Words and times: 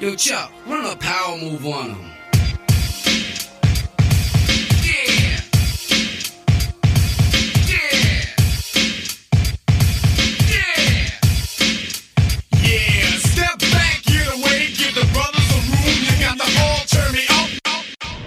Yo, 0.00 0.12
Chuck, 0.16 0.50
run 0.66 0.84
a 0.84 0.96
power 0.96 1.38
move 1.38 1.64
on 1.66 1.90
him. 1.90 2.10
Yeah. 4.82 5.38
Yeah. 7.70 8.26
Yeah. 10.50 11.14
Yeah, 12.58 13.16
step 13.22 13.54
back, 13.70 14.02
get 14.02 14.26
away, 14.34 14.74
give 14.74 14.94
the 14.98 15.06
brothers 15.14 15.48
a 15.54 15.60
room. 15.62 16.02
The 16.36 16.48
all 16.58 16.82
turn 16.90 17.12
me 17.14 17.22
up. 17.30 17.48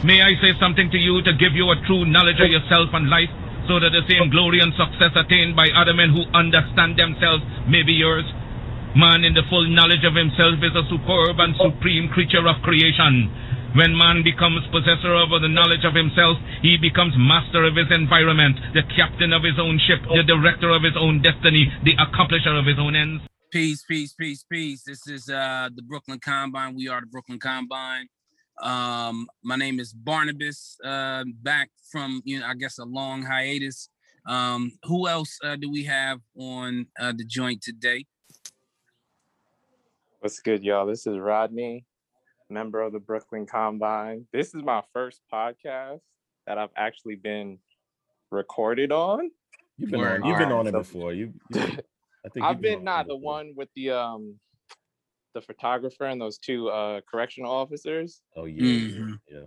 May 0.06 0.22
I 0.24 0.40
say 0.42 0.58
something 0.62 0.90
to 0.90 0.98
you 0.98 1.22
to 1.22 1.34
give 1.34 1.52
you 1.54 1.70
a 1.70 1.76
true 1.86 2.06
knowledge 2.06 2.40
of 2.40 2.50
yourself 2.50 2.90
and 2.94 3.10
life, 3.10 3.30
so 3.68 3.82
that 3.82 3.92
the 3.92 4.08
same 4.08 4.30
glory 4.32 4.62
and 4.62 4.72
success 4.74 5.12
attained 5.20 5.58
by 5.58 5.68
other 5.76 5.94
men 5.94 6.16
who 6.16 6.24
understand 6.34 6.98
themselves 6.98 7.44
may 7.68 7.84
be 7.84 7.92
yours? 7.92 8.24
Man 8.98 9.24
in 9.24 9.36
the 9.36 9.46
full 9.48 9.70
knowledge 9.70 10.02
of 10.10 10.18
himself 10.18 10.58
is 10.58 10.74
a 10.74 10.82
superb 10.90 11.38
and 11.38 11.54
supreme 11.62 12.10
creature 12.10 12.42
of 12.42 12.58
creation. 12.66 13.30
When 13.78 13.94
man 13.94 14.26
becomes 14.26 14.66
possessor 14.74 15.14
of 15.14 15.30
the 15.30 15.48
knowledge 15.48 15.86
of 15.86 15.94
himself, 15.94 16.42
he 16.66 16.82
becomes 16.82 17.14
master 17.14 17.62
of 17.62 17.78
his 17.78 17.86
environment, 17.94 18.58
the 18.74 18.82
captain 18.98 19.34
of 19.34 19.44
his 19.46 19.62
own 19.62 19.78
ship, 19.86 20.02
the 20.02 20.26
director 20.26 20.74
of 20.74 20.82
his 20.82 20.98
own 20.98 21.22
destiny, 21.22 21.70
the 21.86 21.94
accomplisher 22.02 22.58
of 22.58 22.66
his 22.66 22.80
own 22.82 22.96
ends. 22.96 23.22
Peace, 23.54 23.86
peace, 23.86 24.18
peace, 24.18 24.44
peace. 24.50 24.82
This 24.82 25.06
is 25.06 25.30
uh 25.30 25.70
the 25.70 25.84
Brooklyn 25.84 26.18
Combine. 26.18 26.74
We 26.74 26.88
are 26.90 27.02
the 27.02 27.06
Brooklyn 27.06 27.38
Combine. 27.38 28.10
Um, 28.64 29.28
my 29.44 29.58
name 29.58 29.80
is 29.80 29.94
Barnabas. 29.94 30.76
Uh, 30.84 31.24
back 31.44 31.70
from 31.92 32.24
you 32.26 32.40
know, 32.40 32.48
I 32.48 32.56
guess 32.56 32.80
a 32.80 32.86
long 32.86 33.22
hiatus. 33.22 33.90
Um, 34.26 34.72
who 34.90 35.08
else 35.08 35.38
uh, 35.44 35.56
do 35.56 35.70
we 35.70 35.84
have 35.84 36.20
on 36.36 36.88
uh, 37.00 37.14
the 37.16 37.26
joint 37.26 37.62
today? 37.62 38.08
What's 40.20 40.40
good, 40.40 40.64
y'all? 40.64 40.86
This 40.86 41.06
is 41.08 41.18
Rodney, 41.18 41.86
member 42.50 42.82
of 42.82 42.94
the 42.94 43.00
Brooklyn 43.00 43.46
Combine. 43.46 44.26
This 44.34 44.54
is 44.56 44.64
my 44.64 44.82
first 44.94 45.22
podcast 45.32 46.00
that 46.48 46.58
I've 46.58 46.72
actually 46.76 47.16
been 47.16 47.60
recorded 48.32 48.92
on. 48.92 49.30
You've 49.78 49.92
been 49.92 50.00
Word. 50.00 50.22
on. 50.24 50.28
You've 50.30 50.38
been 50.40 50.52
Alright, 50.52 50.60
on 50.60 50.68
it 50.68 50.72
so- 50.72 50.80
before. 50.80 51.14
You. 51.14 51.34
you 51.54 51.62
I 52.26 52.30
think 52.30 52.46
I've 52.46 52.56
you've 52.56 52.62
been 52.62 52.84
not 52.84 53.08
the 53.08 53.14
before. 53.14 53.22
one 53.22 53.54
with 53.56 53.70
the 53.76 53.92
um 53.92 54.36
the 55.34 55.42
photographer 55.42 56.06
and 56.06 56.20
those 56.20 56.38
two 56.40 56.68
uh 56.70 57.00
correctional 57.10 57.52
officers. 57.52 58.22
Oh 58.36 58.46
yeah, 58.46 58.64
yeah, 58.64 58.98
Mhm. 58.98 59.20
yeah. 59.32 59.40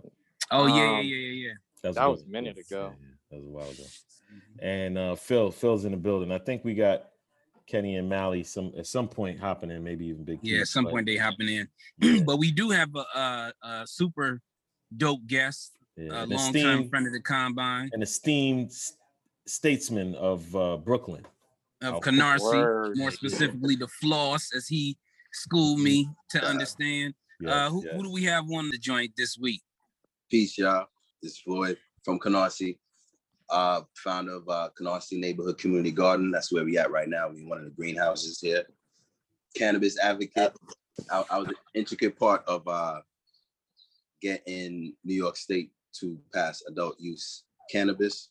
Oh 0.51 0.65
yeah, 0.67 0.75
yeah, 0.75 0.99
Um, 0.99 1.05
yeah, 1.05 1.15
yeah, 1.15 1.47
yeah. 1.47 1.53
That 1.83 1.95
That 1.95 2.05
was 2.05 2.23
a 2.23 2.27
minute 2.27 2.57
ago. 2.57 2.93
yeah, 2.93 3.07
yeah, 3.07 3.13
that 3.29 3.37
was 3.37 3.45
a 3.45 3.49
while 3.49 3.69
ago. 3.69 3.83
And 4.61 4.97
uh, 4.97 5.15
Phil, 5.15 5.51
Phil's 5.51 5.83
in 5.85 5.91
the 5.91 5.97
building. 5.97 6.31
I 6.31 6.37
think 6.39 6.63
we 6.63 6.73
got 6.73 7.09
Kenny 7.67 7.95
and 7.95 8.07
Mally 8.09 8.43
some 8.43 8.71
at 8.77 8.87
some 8.87 9.07
point 9.07 9.39
hopping 9.39 9.71
in, 9.71 9.83
maybe 9.83 10.05
even 10.07 10.23
Big. 10.23 10.39
Yeah, 10.41 10.61
at 10.61 10.67
some 10.67 10.83
but- 10.85 10.91
point 10.91 11.05
they 11.05 11.17
hopping 11.17 11.47
in. 11.49 11.67
yeah, 12.01 12.23
but 12.25 12.37
we 12.37 12.51
do 12.51 12.69
have 12.69 12.89
a, 12.95 12.99
a, 13.19 13.53
a 13.63 13.87
super 13.87 14.41
dope 14.97 15.25
guest, 15.27 15.71
yeah, 15.97 16.11
a 16.11 16.23
an 16.23 16.29
long 16.29 16.53
time 16.53 16.89
friend 16.89 17.07
of 17.07 17.13
the 17.13 17.21
Combine 17.21 17.89
an 17.93 18.01
esteemed 18.01 18.67
s- 18.67 18.93
statesman 19.47 20.15
of 20.15 20.53
uh, 20.55 20.77
Brooklyn. 20.77 21.25
of 21.81 21.95
Oh, 21.95 21.99
Canarsie, 21.99 22.41
word. 22.53 22.97
more 22.97 23.11
specifically 23.11 23.75
the 23.75 23.87
Floss, 23.87 24.53
as 24.55 24.67
he 24.67 24.97
schooled 25.33 25.79
me 25.79 26.07
to 26.29 26.43
understand. 26.43 27.13
uh, 27.47 27.69
who, 27.69 27.83
yes. 27.85 27.95
who 27.95 28.03
do 28.03 28.11
we 28.11 28.23
have 28.25 28.43
on 28.51 28.69
the 28.69 28.77
joint 28.77 29.11
this 29.17 29.37
week? 29.39 29.61
Peace, 30.29 30.57
y'all. 30.57 30.85
This 31.23 31.33
is 31.33 31.37
Floyd 31.39 31.77
from 32.03 32.19
Canarsie, 32.19 32.77
uh, 33.51 33.81
founder 33.95 34.35
of 34.35 34.49
uh, 34.49 34.69
Canarsie 34.79 35.19
Neighborhood 35.19 35.57
Community 35.57 35.91
Garden. 35.91 36.31
That's 36.31 36.51
where 36.51 36.63
we 36.63 36.77
at 36.77 36.91
right 36.91 37.09
now. 37.09 37.29
We 37.29 37.41
in 37.41 37.49
one 37.49 37.59
of 37.59 37.65
the 37.65 37.71
greenhouses 37.71 38.39
here. 38.39 38.63
Cannabis 39.55 39.99
advocate. 39.99 40.53
I, 41.11 41.23
I 41.29 41.37
was 41.37 41.49
an 41.49 41.55
intricate 41.75 42.17
part 42.17 42.43
of 42.47 42.67
uh, 42.67 43.01
getting 44.21 44.95
New 45.03 45.15
York 45.15 45.35
State 45.35 45.71
to 45.99 46.17
pass 46.33 46.63
adult 46.67 46.95
use 46.99 47.43
cannabis. 47.69 48.29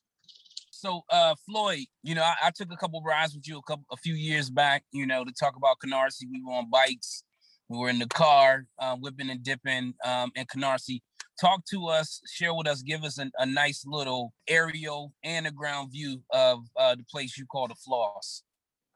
So, 0.71 1.03
uh, 1.11 1.35
Floyd, 1.47 1.85
you 2.03 2.15
know, 2.15 2.23
I, 2.23 2.37
I 2.45 2.51
took 2.51 2.73
a 2.73 2.77
couple 2.77 3.03
rides 3.03 3.35
with 3.35 3.47
you 3.47 3.59
a 3.59 3.63
couple, 3.63 3.85
a 3.93 3.97
few 3.99 4.15
years 4.15 4.49
back, 4.49 4.83
you 4.93 5.07
know, 5.07 5.25
to 5.25 5.33
talk 5.39 5.57
about 5.57 5.77
Canarsie. 5.85 6.25
We 6.31 6.43
were 6.43 6.55
on 6.55 6.71
bikes, 6.71 7.23
we 7.69 7.77
were 7.77 7.91
in 7.91 7.99
the 7.99 8.07
car, 8.07 8.65
uh, 8.79 8.97
whipping 8.97 9.29
and 9.29 9.43
dipping, 9.43 9.95
um, 10.05 10.33
in 10.35 10.47
Canarsie. 10.47 11.03
Talk 11.41 11.65
to 11.67 11.87
us, 11.87 12.21
share 12.31 12.53
with 12.53 12.67
us, 12.67 12.83
give 12.83 13.03
us 13.03 13.19
a, 13.19 13.31
a 13.39 13.47
nice 13.47 13.85
little 13.87 14.33
aerial 14.47 15.13
and 15.25 15.47
a 15.47 15.51
ground 15.51 15.91
view 15.91 16.21
of 16.31 16.65
uh, 16.77 16.95
the 16.95 17.05
place 17.05 17.39
you 17.39 17.47
call 17.47 17.69
the 17.69 17.75
Floss. 17.75 18.43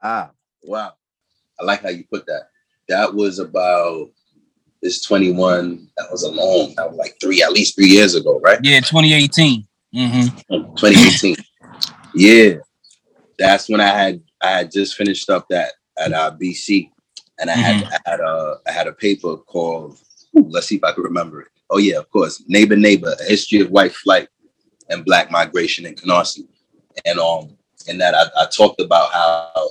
Ah, 0.03 0.29
wow. 0.61 0.93
I 1.59 1.63
like 1.63 1.81
how 1.81 1.89
you 1.89 2.03
put 2.11 2.27
that. 2.27 2.49
That 2.87 3.15
was 3.15 3.39
about 3.39 4.09
this 4.81 5.01
21. 5.01 5.87
That 5.97 6.11
was 6.11 6.21
a 6.23 6.29
long, 6.29 6.75
that 6.75 6.89
was 6.89 6.97
like 6.97 7.17
three, 7.19 7.41
at 7.41 7.51
least 7.51 7.75
three 7.75 7.87
years 7.87 8.13
ago, 8.13 8.39
right? 8.41 8.59
Yeah, 8.61 8.79
2018. 8.79 9.65
Mm-hmm. 9.95 10.75
2018. 10.75 11.35
yeah, 12.13 12.55
that's 13.39 13.69
when 13.69 13.79
I 13.79 13.87
had 13.87 14.21
I 14.41 14.49
had 14.49 14.71
just 14.71 14.95
finished 14.95 15.29
up 15.29 15.47
that 15.49 15.73
at 15.97 16.11
uh, 16.11 16.35
BC, 16.39 16.91
and 17.39 17.49
I 17.49 17.53
had 17.53 17.83
I 17.85 18.09
had 18.09 18.19
a 18.19 18.57
I 18.67 18.71
had 18.71 18.87
a 18.87 18.93
paper 18.93 19.37
called. 19.37 19.97
ooh, 20.37 20.47
let's 20.49 20.67
see 20.67 20.75
if 20.75 20.83
I 20.83 20.91
can 20.91 21.03
remember 21.03 21.41
it. 21.41 21.47
Oh 21.69 21.77
yeah, 21.77 21.97
of 21.97 22.09
course. 22.09 22.43
Neighbor, 22.47 22.75
neighbor: 22.75 23.15
A 23.19 23.23
history 23.23 23.59
of 23.61 23.71
white 23.71 23.93
flight 23.93 24.27
and 24.89 25.05
black 25.05 25.31
migration 25.31 25.85
in 25.85 25.95
Canarsie, 25.95 26.47
and 27.05 27.19
um, 27.19 27.57
and 27.87 27.99
that 27.99 28.13
I, 28.13 28.43
I 28.43 28.45
talked 28.47 28.81
about 28.81 29.11
how 29.11 29.69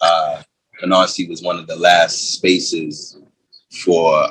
uh, 0.00 0.42
Canarsie 0.82 1.28
was 1.28 1.42
one 1.42 1.58
of 1.58 1.66
the 1.66 1.76
last 1.76 2.34
spaces 2.34 3.18
for 3.84 4.28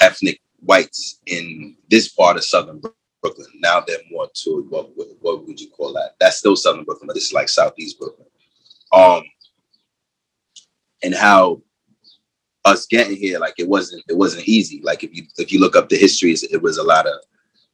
ethnic 0.00 0.40
whites 0.60 1.20
in 1.26 1.76
this 1.90 2.08
part 2.08 2.36
of 2.36 2.44
Southern 2.44 2.80
Brooklyn. 3.22 3.48
Now 3.60 3.80
they're 3.80 3.98
more 4.10 4.28
to 4.32 4.66
what, 4.68 4.90
what 5.20 5.46
would 5.46 5.60
you 5.60 5.70
call 5.70 5.92
that? 5.94 6.14
That's 6.20 6.38
still 6.38 6.56
Southern 6.56 6.84
Brooklyn, 6.84 7.08
but 7.08 7.16
is 7.16 7.32
like 7.32 7.48
Southeast 7.48 7.98
Brooklyn. 7.98 8.26
Um, 8.92 9.22
and 11.02 11.14
how 11.14 11.62
us 12.66 12.86
getting 12.86 13.16
here, 13.16 13.38
like 13.38 13.54
it 13.58 13.68
wasn't 13.68 14.02
it 14.08 14.16
wasn't 14.16 14.46
easy. 14.46 14.80
Like 14.82 15.04
if 15.04 15.14
you 15.14 15.22
if 15.38 15.52
you 15.52 15.60
look 15.60 15.76
up 15.76 15.88
the 15.88 15.96
histories, 15.96 16.42
it 16.42 16.60
was 16.60 16.76
a 16.78 16.82
lot 16.82 17.06
of 17.06 17.14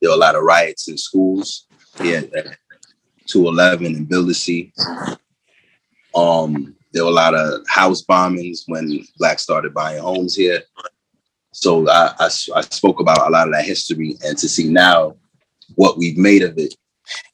there 0.00 0.10
were 0.10 0.16
a 0.16 0.20
lot 0.20 0.36
of 0.36 0.44
riots 0.44 0.88
in 0.88 0.96
schools. 0.96 1.66
Yeah, 2.00 2.22
two 3.26 3.48
eleven 3.48 3.86
in 3.86 4.06
Bildersee. 4.06 4.72
Um, 6.14 6.76
there 6.92 7.04
were 7.04 7.10
a 7.10 7.14
lot 7.14 7.34
of 7.34 7.62
house 7.68 8.02
bombings 8.02 8.64
when 8.66 9.04
blacks 9.18 9.42
started 9.42 9.72
buying 9.72 10.02
homes 10.02 10.36
here. 10.36 10.62
So 11.52 11.88
I, 11.88 12.12
I, 12.18 12.26
I 12.26 12.60
spoke 12.60 13.00
about 13.00 13.26
a 13.26 13.30
lot 13.30 13.48
of 13.48 13.54
that 13.54 13.64
history, 13.64 14.16
and 14.24 14.36
to 14.38 14.48
see 14.48 14.68
now 14.68 15.16
what 15.74 15.96
we've 15.96 16.18
made 16.18 16.42
of 16.42 16.58
it. 16.58 16.74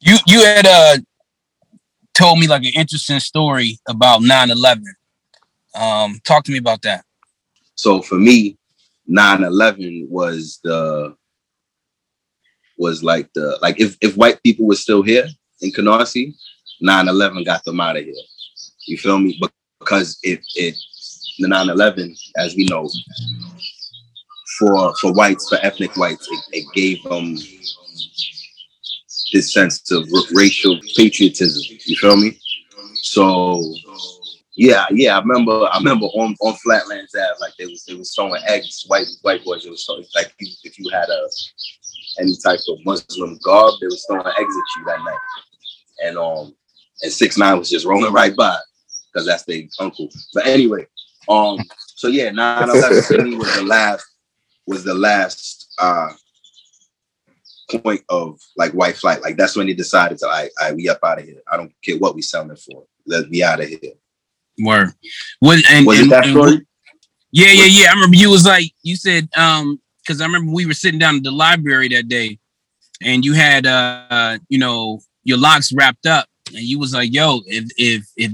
You 0.01 0.17
you 0.27 0.45
had 0.45 0.67
uh 0.67 0.99
told 2.15 2.39
me 2.39 2.47
like 2.49 2.65
an 2.65 2.73
interesting 2.75 3.21
story 3.21 3.79
about 3.89 4.21
9-11. 4.23 4.83
Um, 5.75 6.19
talk 6.25 6.43
to 6.45 6.53
me 6.53 6.59
about 6.59 6.83
that. 6.83 7.05
So 7.79 8.03
for 8.03 8.17
me, 8.17 8.59
9-11 9.09 10.09
was 10.09 10.59
the 10.65 11.15
was 12.77 13.03
like 13.03 13.33
the 13.35 13.57
like 13.63 13.81
if 13.81 13.97
if 14.01 14.17
white 14.17 14.43
people 14.43 14.67
were 14.67 14.75
still 14.75 15.03
here 15.03 15.27
in 15.61 15.71
Canarsie, 15.71 16.35
9-11 16.83 17.45
got 17.45 17.65
them 17.65 17.81
out 17.81 17.97
of 17.97 18.05
here. 18.05 18.15
You 18.87 18.99
feel 18.99 19.19
me? 19.21 19.41
Because 19.79 20.19
it 20.25 20.41
it 20.57 20.75
the 21.39 21.47
9-11, 21.47 22.19
as 22.37 22.57
we 22.57 22.65
know, 22.65 22.91
for 24.59 24.93
for 24.97 25.13
whites, 25.13 25.49
for 25.49 25.59
ethnic 25.63 25.97
whites, 25.97 26.27
it, 26.33 26.59
it 26.59 26.67
gave 26.75 27.01
them 27.05 27.37
this 29.33 29.53
sense 29.55 29.89
of 29.93 30.05
racial 30.33 30.81
patriotism. 30.97 31.63
You 31.87 31.97
feel 31.97 32.17
me? 32.17 32.41
So 33.03 33.63
yeah, 34.59 34.87
yeah, 34.91 35.17
I 35.17 35.21
remember. 35.21 35.69
I 35.71 35.79
remember 35.79 36.07
on, 36.07 36.35
on 36.41 36.55
Flatlands 36.55 37.15
Ave, 37.15 37.39
like 37.41 37.53
they 37.57 37.67
was 37.67 37.85
they 37.85 37.95
was 37.95 38.13
throwing 38.13 38.43
eggs. 38.49 38.85
White 38.89 39.07
white 39.23 39.45
boys. 39.45 39.65
It 39.65 39.71
was 39.71 39.85
throwing, 39.85 40.05
like 40.17 40.35
if, 40.41 40.77
you 40.77 40.91
had 40.91 41.09
a 41.09 41.29
any 42.19 42.35
type 42.43 42.59
of 42.69 42.85
Muslim 42.85 43.39
garb, 43.45 43.75
they 43.81 43.87
was 43.87 44.05
throwing 44.09 44.27
eggs 44.27 44.37
at 44.37 44.81
you 44.81 44.85
that 44.87 44.99
night. 45.05 45.19
And 46.05 46.19
um, 46.19 46.57
and 47.03 47.13
six 47.13 47.39
nine 47.39 47.57
was 47.57 47.71
just 47.71 47.87
rolling 47.87 48.13
right 48.13 48.35
by 48.35 48.59
because 49.13 49.29
that's 49.29 49.45
their 49.45 49.63
uncle. 49.79 50.09
But 50.35 50.49
anyway, 50.49 50.89
um, 51.29 51.61
so 51.95 52.09
yeah, 52.09 52.31
9-11 52.31 53.09
to 53.31 53.39
was 53.39 53.55
the 53.55 53.63
last 53.63 54.07
was 54.67 54.83
the 54.83 54.95
last 54.95 55.73
uh 55.79 56.09
point 57.81 58.03
of 58.09 58.41
like 58.57 58.73
white 58.73 58.97
flight. 58.97 59.23
Like 59.23 59.37
that's 59.37 59.55
when 59.55 59.69
they 59.69 59.75
decided 59.75 60.19
to 60.19 60.27
like, 60.27 60.51
all 60.61 60.67
right, 60.67 60.77
we 60.77 60.89
up 60.89 60.99
out 61.05 61.21
of 61.21 61.27
here. 61.27 61.43
I 61.47 61.57
don't 61.57 61.73
care 61.81 61.97
what 61.99 62.17
we 62.17 62.23
selling 62.23 62.57
for. 62.57 62.83
Let 63.07 63.31
me 63.31 63.45
out 63.45 63.61
of 63.61 63.69
here. 63.69 63.93
Word. 64.61 64.93
Was, 65.41 65.65
and, 65.71 65.87
Was 65.87 66.01
it 66.01 66.11
that 66.11 66.25
and 66.25 66.33
story? 66.33 66.67
Yeah, 67.33 67.53
yeah, 67.53 67.67
yeah. 67.67 67.91
I 67.91 67.95
remember 67.95 68.17
you 68.17 68.31
was 68.31 68.47
like, 68.47 68.73
you 68.83 68.97
said, 68.97 69.29
um, 69.37 69.81
because 70.01 70.21
I 70.21 70.27
remember 70.27 70.53
we 70.53 70.67
were 70.67 70.75
sitting 70.75 70.99
down 70.99 71.17
at 71.17 71.23
the 71.23 71.31
library 71.31 71.89
that 71.89 72.09
day, 72.09 72.39
and 73.03 73.25
you 73.25 73.35
had, 73.35 73.67
uh, 73.67 74.05
uh, 74.11 74.39
you 74.49 74.59
know, 74.59 75.01
your 75.25 75.39
locks 75.39 75.73
wrapped 75.73 76.07
up, 76.07 76.27
and 76.49 76.63
you 76.63 76.79
was 76.79 76.95
like, 76.95 77.13
"Yo, 77.13 77.41
if 77.47 77.71
if 77.77 78.09
if 78.17 78.33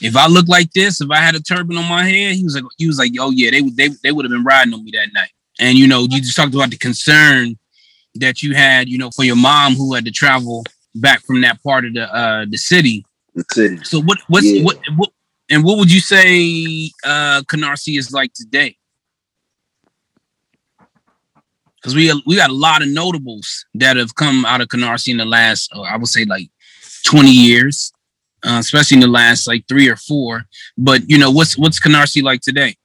if 0.00 0.16
I 0.16 0.26
look 0.26 0.48
like 0.48 0.72
this, 0.72 1.00
if 1.00 1.10
I 1.10 1.16
had 1.16 1.34
a 1.34 1.40
turban 1.40 1.76
on 1.76 1.88
my 1.88 2.04
head, 2.04 2.34
he 2.34 2.44
was 2.44 2.54
like, 2.54 2.64
he 2.76 2.86
was 2.86 2.98
like, 2.98 3.12
oh 3.18 3.30
yeah, 3.30 3.50
they 3.50 3.62
would 3.62 3.76
they 3.76 3.88
they 4.02 4.12
would 4.12 4.24
have 4.24 4.30
been 4.30 4.44
riding 4.44 4.74
on 4.74 4.84
me 4.84 4.90
that 4.94 5.12
night. 5.12 5.30
And 5.60 5.78
you 5.78 5.86
know, 5.86 6.06
you 6.10 6.20
just 6.20 6.36
talked 6.36 6.54
about 6.54 6.70
the 6.70 6.76
concern 6.76 7.56
that 8.16 8.42
you 8.42 8.54
had, 8.54 8.88
you 8.88 8.98
know, 8.98 9.10
for 9.14 9.24
your 9.24 9.36
mom 9.36 9.74
who 9.74 9.94
had 9.94 10.04
to 10.04 10.10
travel 10.10 10.64
back 10.96 11.22
from 11.22 11.40
that 11.42 11.62
part 11.62 11.84
of 11.84 11.94
the 11.94 12.12
uh 12.14 12.46
the 12.48 12.58
city. 12.58 13.04
The 13.34 13.44
city. 13.52 13.78
So 13.84 14.00
what 14.00 14.18
what's 14.28 14.46
Yeah. 14.46 14.62
what 14.62 14.78
what 14.96 15.10
and 15.52 15.62
what 15.62 15.78
would 15.78 15.92
you 15.92 16.00
say 16.00 16.90
uh 17.04 17.42
Canarsie 17.42 17.98
is 17.98 18.10
like 18.12 18.32
today? 18.32 18.76
Because 21.76 21.94
we 21.94 22.12
we 22.26 22.36
got 22.36 22.50
a 22.50 22.54
lot 22.54 22.82
of 22.82 22.88
notables 22.88 23.66
that 23.74 23.96
have 23.96 24.14
come 24.14 24.44
out 24.46 24.60
of 24.60 24.68
Canarsie 24.68 25.08
in 25.08 25.18
the 25.18 25.24
last, 25.24 25.70
uh, 25.74 25.82
I 25.82 25.96
would 25.96 26.08
say, 26.08 26.24
like 26.24 26.48
twenty 27.04 27.32
years, 27.32 27.92
uh, 28.44 28.56
especially 28.58 28.96
in 28.96 29.00
the 29.00 29.08
last 29.08 29.46
like 29.46 29.66
three 29.68 29.88
or 29.88 29.96
four. 29.96 30.44
But 30.78 31.08
you 31.10 31.18
know, 31.18 31.30
what's 31.30 31.58
what's 31.58 31.78
Canarsie 31.78 32.22
like 32.22 32.40
today 32.40 32.76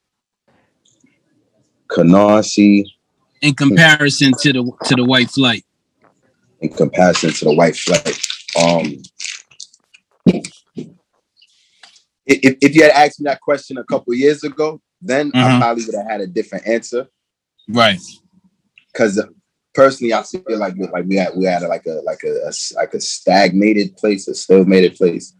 Canarsie 1.88 2.84
in 3.40 3.54
comparison 3.54 4.32
to 4.42 4.52
the 4.52 4.72
to 4.84 4.94
the 4.94 5.04
white 5.04 5.30
flight? 5.30 5.64
in 6.60 6.70
comparison 6.70 7.30
to 7.30 7.44
the 7.44 7.54
white 7.54 7.76
flight, 7.76 8.18
Um, 8.60 9.00
if, 12.28 12.56
if 12.60 12.74
you 12.74 12.82
had 12.82 12.92
asked 12.92 13.20
me 13.20 13.24
that 13.24 13.40
question 13.40 13.78
a 13.78 13.84
couple 13.84 14.14
years 14.14 14.44
ago, 14.44 14.80
then 15.00 15.30
I 15.34 15.38
Mhm. 15.38 15.60
probably 15.60 15.84
would 15.86 15.94
have 15.94 16.06
had 16.10 16.20
a 16.20 16.26
different 16.26 16.66
answer. 16.66 17.08
Right. 17.68 18.00
Because 18.92 19.20
personally, 19.74 20.12
I 20.12 20.22
feel 20.22 20.42
like 20.58 20.74
we, 20.76 20.88
like 20.88 21.04
we 21.06 21.16
had 21.16 21.36
we 21.36 21.44
had 21.44 21.62
like 21.62 21.86
a 21.86 22.00
like 22.04 22.22
a, 22.24 22.48
a 22.48 22.52
like 22.74 22.94
a 22.94 23.00
stagnated 23.00 23.96
place, 23.96 24.26
a 24.28 24.34
stagnated 24.34 24.96
place. 24.96 25.34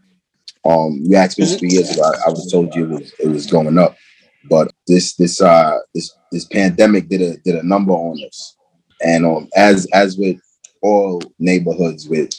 Um, 0.65 1.01
you 1.03 1.15
asked 1.15 1.39
me 1.39 1.45
three 1.45 1.69
years 1.71 1.91
ago. 1.91 2.03
I, 2.03 2.27
I 2.27 2.29
was 2.29 2.51
told 2.51 2.75
you 2.75 2.85
it 2.85 2.89
was, 2.89 3.13
it 3.19 3.27
was 3.27 3.45
going 3.47 3.77
up, 3.77 3.95
but 4.49 4.71
this 4.87 5.15
this 5.15 5.41
uh 5.41 5.77
this 5.93 6.11
this 6.31 6.45
pandemic 6.45 7.09
did 7.09 7.21
a 7.21 7.37
did 7.37 7.55
a 7.55 7.63
number 7.63 7.93
on 7.93 8.17
us, 8.25 8.55
and 9.03 9.25
um 9.25 9.49
as 9.55 9.87
as 9.93 10.17
with 10.17 10.39
all 10.81 11.21
neighborhoods 11.39 12.07
with 12.07 12.31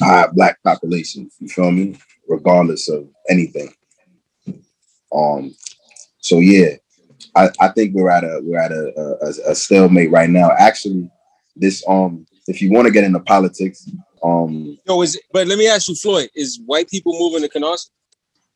high 0.00 0.26
black 0.34 0.62
population, 0.62 1.30
you 1.40 1.48
feel 1.48 1.70
me? 1.70 1.96
Regardless 2.28 2.88
of 2.88 3.08
anything. 3.28 3.72
Um, 5.14 5.54
so 6.18 6.40
yeah, 6.40 6.76
I, 7.36 7.50
I 7.60 7.68
think 7.68 7.94
we're 7.94 8.10
at 8.10 8.24
a 8.24 8.40
we're 8.42 8.58
at 8.58 8.72
a, 8.72 8.92
a, 9.22 9.50
a 9.50 9.54
stalemate 9.54 10.10
right 10.10 10.30
now. 10.30 10.50
Actually, 10.58 11.10
this 11.56 11.84
um, 11.88 12.26
if 12.46 12.60
you 12.60 12.72
want 12.72 12.86
to 12.86 12.92
get 12.92 13.04
into 13.04 13.20
politics, 13.20 13.88
um, 14.22 14.78
Yo, 14.86 15.02
is 15.02 15.20
but 15.32 15.46
let 15.46 15.58
me 15.58 15.68
ask 15.68 15.88
you, 15.88 15.94
Floyd, 15.94 16.30
is 16.34 16.60
white 16.66 16.88
people 16.88 17.18
moving 17.18 17.42
to 17.42 17.48
Canarsie? 17.48 17.90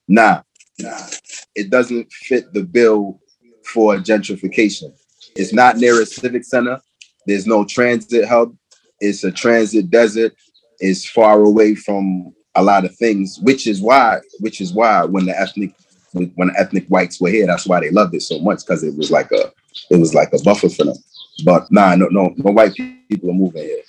nah, 0.09 0.41
nah, 0.79 1.06
it 1.55 1.71
doesn't 1.71 2.11
fit 2.12 2.53
the 2.53 2.62
bill 2.62 3.21
for 3.64 3.97
gentrification. 3.97 4.93
It's 5.37 5.53
not 5.53 5.76
near 5.76 6.00
a 6.00 6.06
civic 6.06 6.44
center. 6.44 6.81
There's 7.26 7.47
no 7.47 7.64
transit 7.64 8.26
hub. 8.26 8.56
It's 9.00 9.23
a 9.25 9.31
transit 9.31 9.91
desert. 9.91 10.35
It's 10.81 11.09
far 11.09 11.41
away 11.41 11.75
from 11.75 12.32
a 12.59 12.63
lot 12.63 12.85
of 12.85 12.95
things, 12.97 13.39
which 13.43 13.67
is 13.67 13.81
why, 13.81 14.19
which 14.41 14.61
is 14.61 14.73
why 14.73 15.05
when 15.05 15.27
the 15.27 15.39
ethnic 15.39 15.73
when 16.13 16.49
the 16.49 16.55
ethnic 16.59 16.87
whites 16.89 17.21
were 17.21 17.31
here, 17.31 17.47
that's 17.47 17.67
why 17.67 17.81
they 17.81 17.91
loved 17.91 18.15
it 18.15 18.23
so 18.23 18.41
much 18.41 18.67
because 18.67 18.83
it 18.83 18.97
was 18.97 19.11
like 19.11 19.31
a 19.31 19.53
it 19.91 19.99
was 19.99 20.15
like 20.15 20.33
a 20.33 20.43
buffer 20.43 20.69
for 20.69 20.85
them. 20.85 20.97
But 21.45 21.71
nah, 21.71 21.95
no, 21.95 22.09
no, 22.11 22.35
no 22.37 22.51
white 22.51 22.75
people 23.09 23.31
are 23.31 23.35
moving 23.35 23.63
here. 23.63 23.83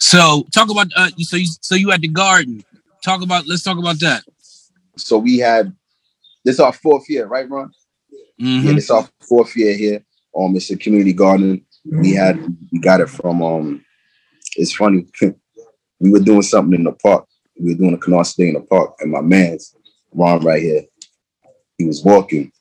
So 0.00 0.46
talk 0.54 0.70
about 0.70 0.88
uh 0.96 1.10
so 1.18 1.36
you 1.36 1.46
so 1.60 1.74
you 1.74 1.92
at 1.92 2.00
the 2.00 2.08
garden. 2.08 2.64
Talk 3.04 3.22
about 3.22 3.46
let's 3.46 3.62
talk 3.62 3.78
about 3.78 4.00
that. 4.00 4.24
So 4.96 5.18
we 5.18 5.38
had 5.38 5.74
this 6.44 6.60
our 6.60 6.72
fourth 6.72 7.08
year, 7.10 7.26
right, 7.26 7.48
Ron? 7.48 7.70
Mhm. 8.40 8.64
Yeah, 8.64 8.72
this 8.72 8.90
our 8.90 9.08
fourth 9.20 9.54
year 9.56 9.74
here. 9.76 10.04
Um, 10.36 10.56
it's 10.56 10.70
a 10.70 10.76
community 10.76 11.12
garden. 11.12 11.66
We 11.84 12.12
had 12.12 12.38
we 12.72 12.78
got 12.78 13.00
it 13.00 13.10
from 13.10 13.42
um. 13.42 13.84
It's 14.56 14.74
funny. 14.74 15.06
we 16.00 16.10
were 16.10 16.20
doing 16.20 16.42
something 16.42 16.74
in 16.74 16.84
the 16.84 16.92
park. 16.92 17.26
We 17.58 17.72
were 17.72 17.78
doing 17.78 17.94
a 17.94 17.98
Canarsie 17.98 18.36
thing 18.36 18.48
in 18.48 18.54
the 18.54 18.60
park, 18.60 18.94
and 19.00 19.10
my 19.10 19.20
man's 19.20 19.74
Ron 20.12 20.44
right 20.44 20.62
here. 20.62 20.82
He 21.78 21.86
was 21.86 22.02
walking, 22.04 22.52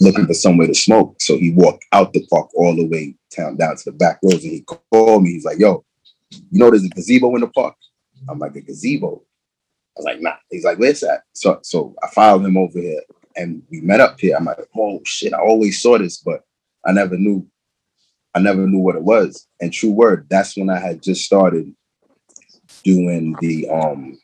looking 0.00 0.26
for 0.26 0.34
somewhere 0.34 0.66
to 0.66 0.74
smoke. 0.74 1.20
So 1.20 1.36
he 1.36 1.50
walked 1.52 1.84
out 1.92 2.12
the 2.12 2.26
park 2.26 2.48
all 2.54 2.74
the 2.74 2.86
way 2.86 3.14
down 3.36 3.56
down 3.56 3.76
to 3.76 3.84
the 3.84 3.92
back 3.92 4.18
roads, 4.22 4.44
and 4.44 4.52
he 4.52 4.62
called 4.62 5.22
me. 5.24 5.32
He's 5.32 5.44
like, 5.44 5.58
"Yo, 5.58 5.84
you 6.30 6.58
know 6.58 6.70
there's 6.70 6.84
a 6.84 6.88
gazebo 6.88 7.34
in 7.34 7.42
the 7.42 7.48
park." 7.48 7.74
I'm 8.28 8.38
like, 8.38 8.56
"A 8.56 8.60
gazebo." 8.60 9.22
I 9.96 10.00
was 10.00 10.04
like, 10.04 10.20
"Nah." 10.20 10.36
He's 10.50 10.64
like, 10.64 10.78
"Where's 10.78 11.00
that?" 11.00 11.22
So 11.32 11.58
so 11.62 11.94
I 12.02 12.08
followed 12.08 12.44
him 12.44 12.56
over 12.56 12.78
here, 12.78 13.02
and 13.36 13.62
we 13.70 13.80
met 13.80 14.00
up 14.00 14.18
here. 14.20 14.36
I'm 14.36 14.44
like, 14.44 14.58
"Oh 14.76 15.00
shit!" 15.04 15.34
I 15.34 15.40
always 15.40 15.80
saw 15.80 15.98
this, 15.98 16.18
but 16.18 16.44
I 16.84 16.92
never 16.92 17.16
knew. 17.16 17.46
I 18.34 18.40
never 18.40 18.66
knew 18.66 18.78
what 18.78 18.96
it 18.96 19.02
was. 19.02 19.46
And 19.60 19.72
true 19.72 19.90
word, 19.90 20.26
that's 20.30 20.56
when 20.56 20.70
I 20.70 20.78
had 20.78 21.02
just 21.02 21.24
started 21.24 21.74
doing 22.82 23.36
the 23.40 23.68
um 23.68 24.18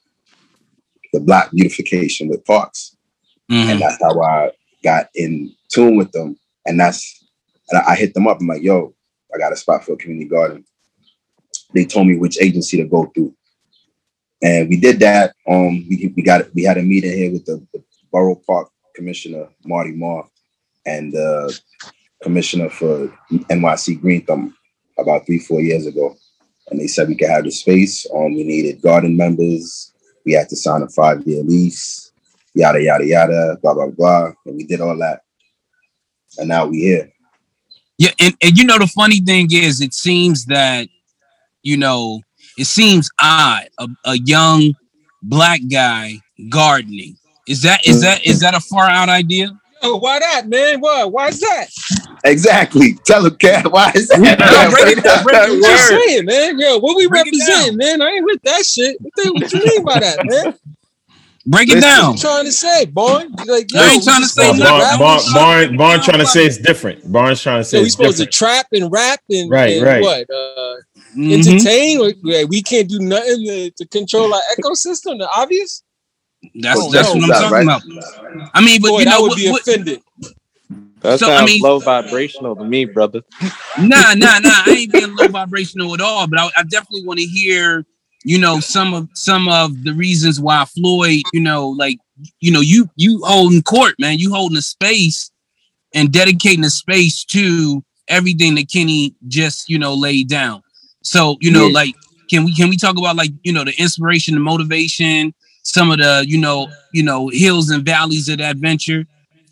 the 1.13 1.21
black 1.21 1.51
beautification 1.53 2.29
with 2.29 2.45
parks 2.45 2.97
Mhm. 3.51 3.73
and 3.73 3.81
that's 3.81 4.03
how 4.03 4.21
I 4.23 4.51
got 4.83 5.09
in 5.15 5.55
tune 5.69 5.97
with 5.97 6.11
them. 6.13 6.37
And 6.67 6.81
that's 6.81 7.25
and 7.71 7.83
I, 7.87 7.95
hit 7.95 8.15
them 8.15 8.27
up. 8.27 8.39
I'm 8.41 8.47
like, 8.47 8.63
yo, 8.63 8.95
I 9.35 9.39
got 9.39 9.53
a 9.53 9.57
spot 9.57 9.85
for 9.85 9.93
a 9.93 9.97
community 9.97 10.29
garden. 10.29 10.65
They 11.75 11.85
told 11.85 12.07
me 12.07 12.17
which 12.19 12.41
agency 12.41 12.77
to 12.79 12.85
go 12.85 13.07
through, 13.15 13.35
and 14.43 14.69
we 14.69 14.77
did 14.79 15.01
that. 15.01 15.35
Um, 15.49 15.85
we 15.89 16.13
we 16.17 16.23
got 16.23 16.55
we 16.55 16.63
had 16.63 16.79
a 16.79 16.83
meeting 16.83 17.13
here 17.13 17.33
with 17.33 17.45
the, 17.47 17.67
the 17.73 17.83
borough 18.13 18.41
park 18.47 18.71
commissioner 18.95 19.49
Marty 19.65 19.91
Moore 19.93 20.29
and 20.87 21.13
the 21.13 21.59
commissioner 22.23 22.71
for 22.71 23.09
NYC 23.51 24.01
Green 24.01 24.25
Thumb 24.25 24.57
about 24.99 25.27
three 25.27 25.39
four 25.39 25.61
years 25.61 25.87
ago, 25.87 26.17
and 26.71 26.81
they 26.81 26.87
said 26.87 27.09
we 27.09 27.17
could 27.17 27.31
have 27.31 27.45
the 27.45 27.51
space. 27.51 28.07
Um, 28.15 28.35
we 28.35 28.45
needed 28.45 28.83
garden 28.83 29.17
members. 29.17 29.93
We 30.25 30.33
had 30.33 30.49
to 30.49 30.57
sign 30.57 30.83
a 30.83 30.89
five 30.89 31.27
year 31.27 31.43
lease 31.43 32.13
yada 32.55 32.81
yada 32.81 33.05
yada, 33.05 33.59
blah 33.63 33.75
blah 33.75 33.89
blah. 33.89 34.33
And 34.47 34.57
we 34.57 34.65
did 34.65 34.81
all 34.81 34.97
that. 34.99 35.23
And 36.39 36.49
now 36.49 36.67
we 36.67 36.79
here. 36.79 37.13
Yeah, 37.99 38.11
and, 38.19 38.35
and 38.43 38.59
you 38.59 38.65
know 38.65 38.79
the 38.79 38.89
funny 38.89 39.21
thing 39.21 39.49
is, 39.53 39.81
it 39.81 39.95
seems 39.95 40.47
that 40.47 40.89
you 41.63 41.77
know 41.77 42.23
it 42.57 42.67
seems 42.67 43.11
odd 43.21 43.69
a, 43.79 43.89
a 44.05 44.19
young 44.19 44.75
black 45.23 45.61
guy 45.71 46.15
gardening. 46.49 47.17
Is 47.47 47.63
that 47.63 47.87
is 47.87 48.01
that 48.01 48.27
is 48.27 48.41
that 48.41 48.55
a 48.55 48.61
far 48.61 48.89
out 48.89 49.09
idea? 49.09 49.51
Yo, 49.83 49.97
why 49.97 50.19
that, 50.19 50.49
man? 50.49 50.81
What? 50.81 51.13
Why 51.13 51.29
is 51.29 51.41
that? 51.41 51.67
Exactly. 52.25 52.95
Tell 53.05 53.27
him, 53.27 53.37
Cat. 53.37 53.71
Why 53.71 53.93
is 53.95 54.09
that? 54.09 54.19
No, 54.19 54.71
break 54.71 54.97
it 54.97 55.25
break 55.25 55.37
I'm 55.37 55.61
just 55.61 55.89
saying, 55.89 56.25
man. 56.25 56.59
Yo, 56.59 56.79
what 56.79 56.97
we 56.97 57.07
Break 57.07 57.27
represent, 57.27 57.77
man? 57.77 58.01
I 58.01 58.07
ain't 58.13 58.25
with 58.25 58.43
that 58.45 58.65
shit. 58.65 58.97
What, 59.01 59.13
the, 59.17 59.33
what 59.35 59.53
you 59.53 59.59
mean 59.61 59.85
by 59.85 60.01
that, 60.01 60.19
man? 60.25 60.55
Break 61.47 61.69
it 61.69 61.75
Listen, 61.75 61.91
down. 61.91 62.07
What 62.13 62.15
you 62.17 62.21
trying 62.23 62.45
to 62.47 62.53
say, 62.53 62.87
boy? 62.87 63.25
Like, 63.47 63.67
I 63.77 63.93
ain't 63.93 64.05
trying 64.05 64.23
to 64.23 64.27
say 64.29 64.45
supposed 64.45 64.59
nothing. 64.61 64.99
Barn, 64.99 64.99
Barn. 64.99 65.21
Barn, 65.35 65.77
Barn 65.77 66.01
trying 66.01 66.21
to 66.21 66.27
say 66.27 66.47
it's 66.47 66.57
different. 66.57 67.13
Barn's 67.13 67.43
trying 67.43 67.61
to 67.61 67.65
say 67.65 67.77
So 67.77 67.81
we 67.81 67.87
it's 67.87 67.95
supposed 67.95 68.17
different. 68.17 68.33
to 68.33 68.39
trap 68.39 68.67
and 68.73 68.91
rap 68.91 69.21
and, 69.29 69.51
Right, 69.51 69.77
and 69.77 69.83
right. 69.87 70.03
what? 70.03 70.31
Uh, 70.31 70.77
Mhm. 71.15 71.33
entertain? 71.47 72.01
Like, 72.01 72.17
like, 72.23 72.49
we 72.49 72.63
can't 72.63 72.89
do 72.89 72.99
nothing 73.01 73.45
to, 73.47 73.71
to 73.73 73.87
control 73.89 74.33
our 74.35 74.41
ecosystem. 74.59 75.19
The 75.19 75.29
obvious. 75.37 75.83
That's 76.55 76.81
Oh, 76.81 76.91
that's 76.91 77.15
no, 77.15 77.21
what 77.21 77.23
I'm 77.25 77.29
that, 77.29 77.35
talking 77.41 77.53
right? 77.53 77.63
about. 77.63 78.51
I 78.55 78.61
mean, 78.65 78.81
but 78.81 78.89
Boy, 78.89 78.99
you 79.01 79.05
know 79.05 79.11
that 79.11 79.21
would 79.23 79.29
what, 79.29 79.37
be 79.37 79.51
what- 79.51 79.61
offended. 79.61 80.01
That 81.05 81.21
So, 81.21 81.31
I 81.31 81.45
mean- 81.45 81.61
low 81.63 81.79
vibrational 81.81 82.57
to 82.57 82.65
me, 82.65 82.87
brother. 82.87 83.21
nah, 83.79 84.15
nah, 84.15 84.39
nah. 84.39 84.63
I 84.67 84.77
ain't 84.79 84.93
being 84.93 85.15
low 85.15 85.29
vibrational 85.41 85.95
at 85.95 86.01
all, 86.01 86.27
but 86.27 86.41
I, 86.41 86.47
I 86.57 86.63
definitely 86.65 87.05
want 87.05 87.21
to 87.21 87.27
hear, 87.27 87.85
you 88.25 88.39
know, 88.39 88.59
some 88.59 88.95
of 88.95 89.09
some 89.15 89.47
of 89.49 89.85
the 89.85 89.93
reasons 89.93 90.41
why 90.41 90.65
Floyd, 90.65 91.23
you 91.35 91.41
know, 91.41 91.69
like, 91.69 91.99
you 92.41 92.51
know, 92.51 92.61
you 92.63 92.89
you 92.97 93.21
holding 93.25 93.63
court, 93.63 93.97
man. 93.99 94.19
You 94.19 94.33
holding 94.33 94.57
a 94.57 94.63
space 94.63 95.31
and 95.93 96.11
dedicating 96.11 96.65
a 96.65 96.71
space 96.71 97.23
to 97.27 97.85
everything 98.09 98.55
that 98.55 98.71
Kenny 98.73 99.15
just, 99.29 99.69
you 99.69 99.79
know, 99.79 99.95
laid 99.95 100.29
down. 100.29 100.63
So, 101.03 101.37
you 101.41 101.51
know, 101.51 101.67
Yeah. 101.67 101.73
like, 101.75 101.95
can 102.31 102.45
we 102.45 102.55
can 102.55 102.71
we 102.71 102.79
talk 102.79 102.97
about 102.97 103.17
like, 103.17 103.31
you 103.43 103.53
know, 103.53 103.65
the 103.65 103.75
inspiration, 103.79 104.33
the 104.35 104.41
motivation, 104.41 105.35
some 105.65 105.91
of 105.91 105.99
the, 105.99 106.25
you 106.27 106.39
know, 106.39 106.69
you 106.95 107.03
know, 107.03 107.29
hills 107.29 107.69
and 107.69 107.85
valleys 107.85 108.31
of 108.31 108.39
that 108.39 108.57
venture? 108.57 109.05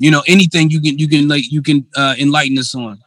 You 0.02 0.10
know, 0.10 0.24
anything 0.26 0.68
you 0.68 0.80
can 0.80 0.98
you 0.98 1.06
can 1.06 1.28
like 1.28 1.44
you 1.52 1.62
can 1.62 1.86
uh 1.94 2.16
enlighten 2.18 2.58
us 2.58 2.74
on. 2.74 2.98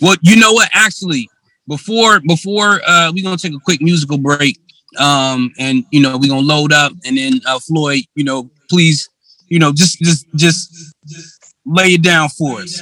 Well, 0.00 0.16
you 0.22 0.34
know 0.36 0.52
what? 0.52 0.70
Actually, 0.72 1.28
before 1.66 2.20
before 2.20 2.80
uh 2.86 3.12
we're 3.14 3.22
gonna 3.22 3.36
take 3.36 3.52
a 3.52 3.60
quick 3.62 3.82
musical 3.82 4.16
break. 4.16 4.58
Um, 4.98 5.52
and 5.58 5.84
you 5.90 6.00
know, 6.00 6.16
we're 6.16 6.30
gonna 6.30 6.40
load 6.40 6.72
up 6.72 6.92
and 7.04 7.18
then 7.18 7.42
uh 7.46 7.58
Floyd, 7.58 8.04
you 8.14 8.24
know, 8.24 8.50
please, 8.70 9.10
you 9.48 9.58
know, 9.58 9.74
just 9.74 9.98
just 9.98 10.26
just 10.36 11.54
lay 11.66 11.92
it 11.92 12.02
down 12.02 12.30
for 12.30 12.60
us. 12.60 12.80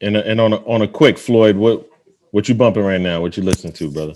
And 0.00 0.16
and 0.16 0.40
on 0.40 0.52
a, 0.52 0.56
on 0.66 0.82
a 0.82 0.88
quick, 0.88 1.18
Floyd, 1.18 1.54
what 1.54 1.88
what 2.32 2.48
you 2.48 2.56
bumping 2.56 2.82
right 2.82 3.00
now? 3.00 3.20
What 3.20 3.36
you 3.36 3.44
listening 3.44 3.74
to, 3.74 3.92
brother? 3.92 4.14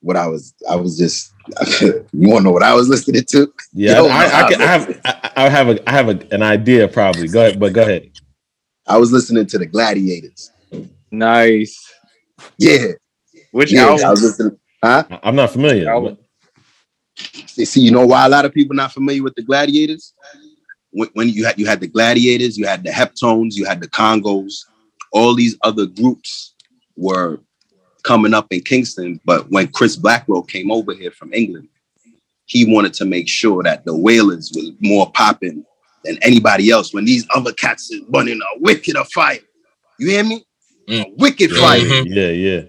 What 0.00 0.18
I 0.18 0.26
was 0.26 0.52
I 0.68 0.76
was 0.76 0.98
just 0.98 1.31
you 1.80 2.28
want 2.28 2.40
to 2.40 2.44
know 2.44 2.50
what 2.50 2.62
I 2.62 2.74
was 2.74 2.88
listening 2.88 3.24
to? 3.30 3.52
Yeah, 3.72 3.96
Yo, 3.96 4.06
I, 4.06 4.24
I, 4.24 4.42
no, 4.42 4.48
can, 4.48 4.62
I 4.62 4.66
have 4.66 5.00
I, 5.04 5.30
I 5.36 5.48
have 5.48 5.68
a 5.68 5.88
I 5.88 5.92
have 5.92 6.08
a, 6.08 6.34
an 6.34 6.42
idea 6.42 6.88
probably. 6.88 7.28
Go 7.28 7.40
ahead, 7.40 7.60
but 7.60 7.72
go 7.72 7.82
ahead. 7.82 8.10
I 8.86 8.98
was 8.98 9.12
listening 9.12 9.46
to 9.46 9.58
the 9.58 9.66
Gladiators. 9.66 10.50
Nice. 11.10 11.92
Yeah, 12.58 12.92
Which 13.52 13.72
yeah. 13.72 13.86
album? 13.86 14.06
I 14.06 14.10
was 14.10 14.22
listening. 14.22 14.58
Huh? 14.82 15.04
I- 15.10 15.20
I'm 15.22 15.36
not 15.36 15.50
familiar. 15.50 15.90
Album. 15.90 16.18
See, 17.16 17.80
you 17.80 17.90
know 17.90 18.06
why 18.06 18.26
a 18.26 18.28
lot 18.28 18.44
of 18.44 18.52
people 18.52 18.74
are 18.74 18.82
not 18.82 18.92
familiar 18.92 19.22
with 19.22 19.34
the 19.34 19.42
Gladiators? 19.42 20.14
When, 20.90 21.08
when 21.14 21.28
you 21.28 21.44
had 21.44 21.58
you 21.58 21.66
had 21.66 21.80
the 21.80 21.86
Gladiators, 21.86 22.56
you 22.58 22.66
had 22.66 22.82
the 22.82 22.90
Heptones, 22.90 23.54
you 23.54 23.64
had 23.64 23.80
the 23.80 23.88
Congos, 23.88 24.64
all 25.12 25.34
these 25.34 25.56
other 25.62 25.86
groups 25.86 26.54
were 26.96 27.40
coming 28.02 28.34
up 28.34 28.46
in 28.50 28.60
Kingston. 28.60 29.20
But 29.24 29.50
when 29.50 29.68
Chris 29.68 29.96
Blackwell 29.96 30.42
came 30.42 30.70
over 30.70 30.94
here 30.94 31.10
from 31.10 31.32
England, 31.32 31.68
he 32.46 32.72
wanted 32.72 32.94
to 32.94 33.04
make 33.04 33.28
sure 33.28 33.62
that 33.62 33.84
the 33.84 33.96
Wailers 33.96 34.52
was 34.54 34.72
more 34.80 35.10
popping 35.12 35.64
than 36.04 36.18
anybody 36.22 36.70
else. 36.70 36.92
When 36.92 37.04
these 37.04 37.26
other 37.34 37.52
cats 37.52 37.90
is 37.90 38.02
running 38.08 38.40
a 38.40 38.58
wicked 38.60 38.96
of 38.96 39.08
fire, 39.12 39.38
you 39.98 40.08
hear 40.08 40.24
me? 40.24 40.44
A 40.88 41.04
mm. 41.04 41.18
wicked 41.18 41.50
Yeah, 41.50 41.60
fire. 41.60 41.80
Mm-hmm. 41.80 42.12
yeah, 42.12 42.28
yeah. 42.28 42.62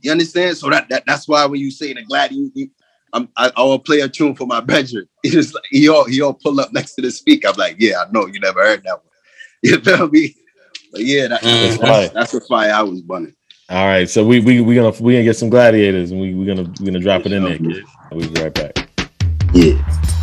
You 0.00 0.12
understand? 0.12 0.56
So 0.56 0.70
that, 0.70 0.88
that 0.88 1.04
that's 1.06 1.28
why 1.28 1.44
when 1.46 1.60
you 1.60 1.70
say 1.70 1.92
the 1.92 2.02
gladiator, 2.02 2.72
I'm, 3.12 3.28
I, 3.36 3.52
I 3.56 3.62
will 3.62 3.78
play 3.78 4.00
a 4.00 4.08
tune 4.08 4.34
for 4.34 4.46
my 4.46 4.60
bedroom. 4.60 5.06
He 5.22 5.30
just 5.30 5.54
like 5.54 5.64
he 5.70 5.88
all 5.88 6.06
he 6.06 6.22
all 6.22 6.32
pull 6.32 6.58
up 6.60 6.72
next 6.72 6.94
to 6.94 7.02
the 7.02 7.10
speaker. 7.10 7.48
I'm 7.48 7.56
like, 7.56 7.76
yeah, 7.78 8.02
I 8.02 8.10
know 8.10 8.26
you 8.26 8.40
never 8.40 8.62
heard 8.62 8.82
that 8.84 8.94
one. 8.94 9.04
You 9.62 9.78
feel 9.80 10.08
me? 10.08 10.34
But 10.90 11.02
yeah, 11.02 11.28
that, 11.28 11.42
mm. 11.42 11.44
That's 11.44 11.78
that's, 11.78 11.90
fire. 11.90 12.08
that's 12.14 12.32
the 12.32 12.40
fire 12.40 12.72
I 12.72 12.82
was 12.82 13.02
bunning. 13.02 13.34
All 13.70 13.86
right, 13.86 14.10
so 14.10 14.24
we 14.26 14.40
we 14.40 14.60
we 14.60 14.74
gonna 14.74 14.90
we 15.00 15.12
gonna 15.12 15.22
get 15.22 15.36
some 15.36 15.48
gladiators 15.48 16.10
and 16.10 16.20
we 16.20 16.34
we 16.34 16.44
gonna 16.44 16.68
we 16.80 16.86
gonna 16.86 16.98
drop 16.98 17.24
it 17.24 17.30
in 17.30 17.44
there. 17.44 17.56
Kid. 17.56 17.84
We'll 18.10 18.28
be 18.28 18.42
right 18.42 18.52
back. 18.52 18.90
Yeah. 19.54 20.19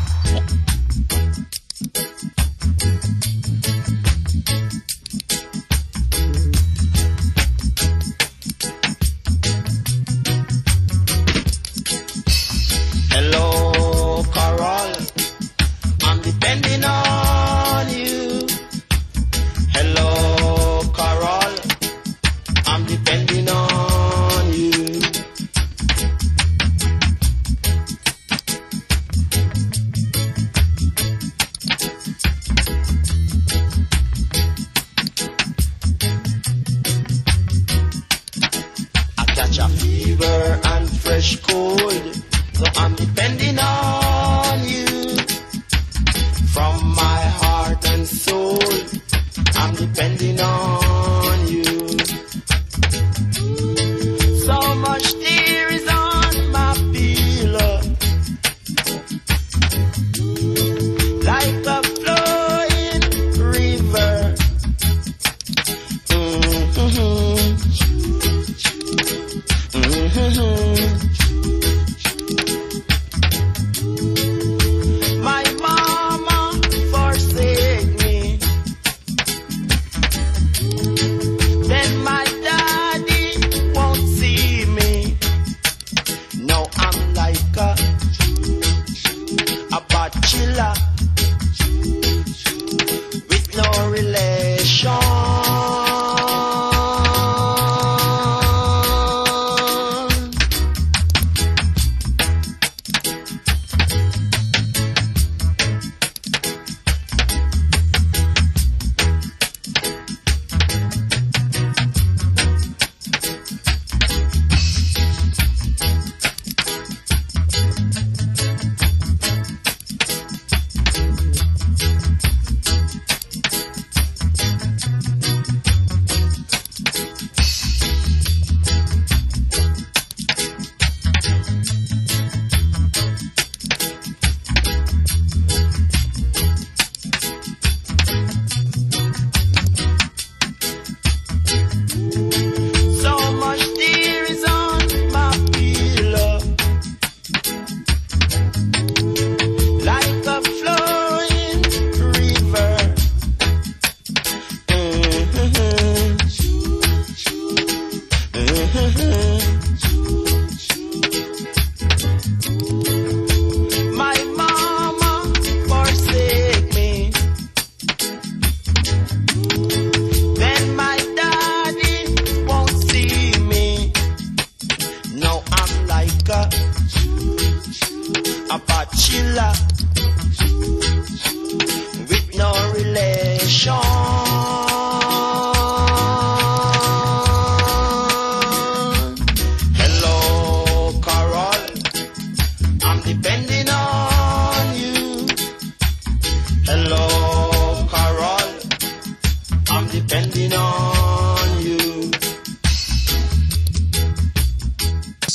Cold. 41.36 42.16
So 42.54 42.66
I'm 42.76 42.96
depending 42.96 43.60
on 43.60 43.87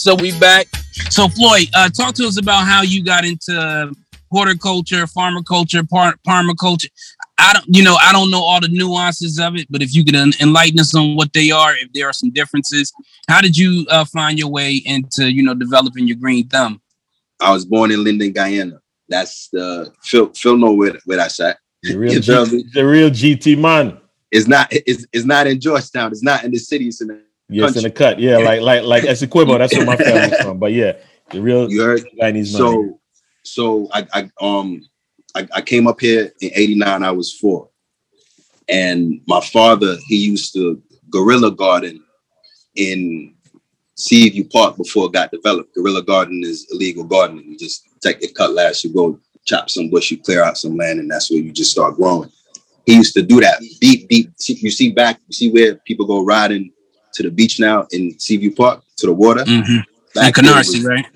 So 0.02 0.16
we 0.16 0.36
back. 0.40 0.66
So 1.10 1.28
Floyd, 1.28 1.68
uh, 1.74 1.88
talk 1.88 2.16
to 2.16 2.26
us 2.26 2.36
about 2.36 2.66
how 2.66 2.82
you 2.82 3.04
got 3.04 3.24
into 3.24 3.94
horticulture, 4.32 5.06
farmer 5.06 5.44
culture, 5.44 5.84
par- 5.84 6.16
permaculture. 6.26 6.88
I 7.38 7.52
don't, 7.52 7.64
you 7.68 7.84
know, 7.84 7.94
I 7.94 8.10
don't 8.10 8.28
know 8.28 8.42
all 8.42 8.60
the 8.60 8.66
nuances 8.66 9.38
of 9.38 9.54
it, 9.54 9.68
but 9.70 9.80
if 9.80 9.94
you 9.94 10.04
could 10.04 10.16
en- 10.16 10.32
enlighten 10.40 10.80
us 10.80 10.92
on 10.96 11.14
what 11.14 11.32
they 11.32 11.52
are, 11.52 11.76
if 11.76 11.92
there 11.92 12.08
are 12.08 12.12
some 12.12 12.30
differences, 12.30 12.92
how 13.28 13.40
did 13.40 13.56
you 13.56 13.86
uh, 13.90 14.04
find 14.06 14.40
your 14.40 14.48
way 14.48 14.82
into, 14.84 15.30
you 15.30 15.44
know, 15.44 15.54
developing 15.54 16.08
your 16.08 16.16
green 16.16 16.48
thumb? 16.48 16.82
I 17.40 17.52
was 17.52 17.64
born 17.64 17.92
in 17.92 18.02
Linden, 18.02 18.32
Guyana. 18.32 18.80
That's 19.08 19.50
the 19.52 19.92
Phil. 20.02 20.32
Phil 20.34 20.56
know 20.56 20.72
where, 20.72 20.98
where 21.04 21.18
that's 21.18 21.38
at. 21.38 21.58
The 21.84 21.96
real, 21.96 22.20
G- 22.20 22.64
the 22.74 22.84
real 22.84 23.10
GT 23.10 23.56
man. 23.56 23.98
It's 24.32 24.48
not. 24.48 24.66
It's, 24.72 25.06
it's 25.12 25.24
not 25.24 25.46
in 25.46 25.60
Georgetown. 25.60 26.10
It's 26.10 26.24
not 26.24 26.42
in 26.42 26.50
the 26.50 26.58
city. 26.58 26.88
It's 26.88 27.00
in 27.00 27.22
the 27.48 27.56
Yes, 27.56 27.68
in 27.70 27.74
country. 27.74 27.90
the 27.90 27.90
cut. 27.90 28.18
Yeah, 28.20 28.38
like 28.38 28.60
like 28.62 28.82
like 28.84 29.04
Essequibo. 29.04 29.58
That's 29.58 29.74
where 29.74 29.86
my 29.86 29.96
family's 30.04 30.38
from. 30.38 30.58
But 30.58 30.72
yeah, 30.72 30.92
The 31.30 31.40
real 31.40 31.70
You 31.70 31.82
heard? 31.82 32.02
guy 32.18 32.30
needs 32.32 32.52
money. 32.52 32.64
So, 32.64 33.00
so 33.44 33.88
I, 33.92 34.06
I 34.12 34.30
um, 34.40 34.82
I, 35.34 35.48
I 35.54 35.60
came 35.62 35.86
up 35.86 36.00
here 36.00 36.32
in 36.40 36.50
'89. 36.54 37.02
I 37.02 37.10
was 37.10 37.32
four, 37.38 37.68
and 38.68 39.20
my 39.26 39.40
father 39.40 39.96
he 40.06 40.16
used 40.16 40.52
to 40.54 40.80
guerrilla 41.10 41.50
garden 41.54 42.02
in 42.76 43.34
Seaview 43.96 44.48
Park 44.48 44.76
before 44.76 45.06
it 45.06 45.12
got 45.12 45.30
developed. 45.30 45.74
Guerrilla 45.74 46.02
garden 46.02 46.42
is 46.44 46.66
illegal 46.72 47.04
gardening. 47.04 47.44
You 47.50 47.58
just 47.58 47.86
take 48.02 48.22
your 48.22 48.30
cutlass, 48.32 48.82
you 48.84 48.92
go 48.92 49.18
chop 49.44 49.68
some 49.68 49.90
bush, 49.90 50.10
you 50.10 50.18
clear 50.18 50.42
out 50.42 50.56
some 50.56 50.76
land, 50.76 51.00
and 51.00 51.10
that's 51.10 51.30
where 51.30 51.40
you 51.40 51.52
just 51.52 51.70
start 51.72 51.96
growing. 51.96 52.30
He 52.86 52.94
used 52.94 53.14
to 53.14 53.22
do 53.22 53.40
that 53.40 53.60
deep, 53.80 54.08
deep. 54.08 54.30
You 54.46 54.70
see 54.70 54.90
back, 54.90 55.20
you 55.28 55.32
see 55.34 55.50
where 55.50 55.76
people 55.76 56.06
go 56.06 56.24
riding 56.24 56.72
to 57.14 57.22
the 57.22 57.30
beach 57.30 57.60
now 57.60 57.86
in 57.92 58.18
Seaview 58.18 58.54
Park 58.54 58.82
to 58.98 59.06
the 59.06 59.12
water. 59.12 59.44
Mm-hmm. 59.44 59.78
Back 60.14 60.34
there 60.34 60.44
Canarsie, 60.44 60.84
right? 60.84 61.06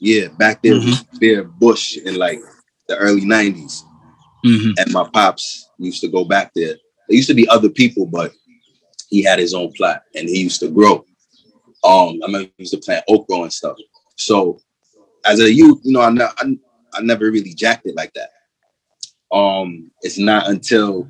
yeah, 0.00 0.28
back 0.38 0.62
there 0.62 0.74
Mm-hmm. 0.74 0.88
was 0.90 1.02
bare 1.20 1.44
bush 1.44 1.96
in 1.98 2.16
like 2.16 2.40
the 2.88 2.96
early 2.96 3.22
90s. 3.22 3.82
Mm-hmm. 4.44 4.70
And 4.78 4.92
my 4.92 5.08
pops 5.12 5.68
used 5.78 6.00
to 6.02 6.08
go 6.08 6.24
back 6.24 6.52
there. 6.54 6.76
There 7.08 7.16
used 7.16 7.28
to 7.28 7.34
be 7.34 7.48
other 7.48 7.68
people, 7.68 8.06
but 8.06 8.32
he 9.10 9.22
had 9.22 9.38
his 9.38 9.54
own 9.54 9.72
plot 9.72 10.02
and 10.14 10.28
he 10.28 10.40
used 10.40 10.60
to 10.60 10.68
grow. 10.68 11.04
Um, 11.84 12.20
I 12.22 12.26
remember 12.26 12.48
he 12.56 12.62
used 12.62 12.74
to 12.74 12.80
plant 12.80 13.04
okra 13.08 13.42
and 13.42 13.52
stuff. 13.52 13.76
So 14.16 14.60
as 15.24 15.40
a 15.40 15.52
youth, 15.52 15.80
you 15.84 15.92
know, 15.92 16.00
I, 16.00 16.10
I, 16.10 16.56
I 16.94 17.00
never 17.02 17.30
really 17.30 17.54
jacked 17.54 17.86
it 17.86 17.94
like 17.96 18.12
that. 18.14 18.30
Um, 19.36 19.90
it's 20.02 20.18
not 20.18 20.48
until 20.48 21.08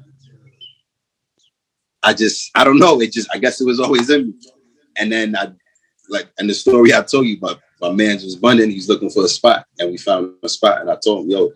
I 2.06 2.14
just, 2.14 2.52
I 2.54 2.62
don't 2.62 2.78
know, 2.78 3.00
it 3.00 3.12
just, 3.12 3.28
I 3.34 3.38
guess 3.38 3.60
it 3.60 3.64
was 3.64 3.80
always 3.80 4.08
in 4.10 4.28
me. 4.28 4.34
And 4.96 5.10
then 5.10 5.36
I, 5.36 5.48
like, 6.08 6.28
and 6.38 6.48
the 6.48 6.54
story 6.54 6.94
I 6.94 7.02
told 7.02 7.26
you 7.26 7.36
about, 7.36 7.60
my 7.80 7.90
man's 7.90 8.22
was 8.22 8.36
bunning, 8.36 8.70
he's 8.70 8.88
looking 8.88 9.10
for 9.10 9.25
a 9.25 9.28
spot, 9.28 9.66
and 9.80 9.90
we 9.90 9.98
found 9.98 10.34
a 10.44 10.48
spot, 10.48 10.80
and 10.80 10.88
I 10.88 10.96
told 11.04 11.25
him, 11.25 11.32
yo, 11.32 11.50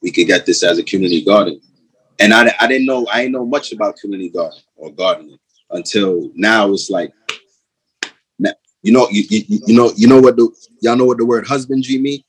we 0.00 0.10
could 0.10 0.26
get 0.26 0.46
this 0.46 0.62
as 0.62 0.78
a 0.78 0.82
community 0.82 1.22
garden. 1.22 1.60
And 2.18 2.32
I, 2.32 2.50
I 2.58 2.66
didn't 2.66 2.86
know, 2.86 3.06
I 3.12 3.20
didn't 3.20 3.32
know 3.32 3.44
much 3.44 3.72
about 3.72 3.96
community 3.96 4.30
garden 4.30 4.58
or 4.76 4.90
gardening 4.90 5.38
until 5.70 6.30
now. 6.34 6.72
It's 6.72 6.88
like, 6.88 7.12
na- 8.38 8.52
you 8.82 8.92
know, 8.92 9.06
you, 9.10 9.24
you, 9.28 9.60
you 9.66 9.76
know, 9.76 9.92
you 9.96 10.08
know 10.08 10.20
what 10.20 10.36
the 10.36 10.48
y'all 10.80 10.96
know 10.96 11.04
what 11.04 11.18
the 11.18 11.26
word 11.26 11.46
husbandry 11.46 11.98
mean? 11.98 12.22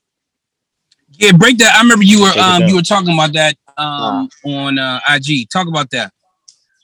Yeah, 1.12 1.32
break 1.32 1.56
that. 1.58 1.74
I 1.74 1.82
remember 1.82 2.04
you 2.04 2.22
were 2.22 2.32
um 2.38 2.68
you 2.68 2.74
were 2.74 2.82
talking 2.82 3.14
about 3.14 3.32
that 3.32 3.56
um 3.78 4.28
on 4.44 4.78
uh, 4.78 5.00
IG. 5.08 5.48
Talk 5.50 5.68
about 5.68 5.90
that. 5.90 6.12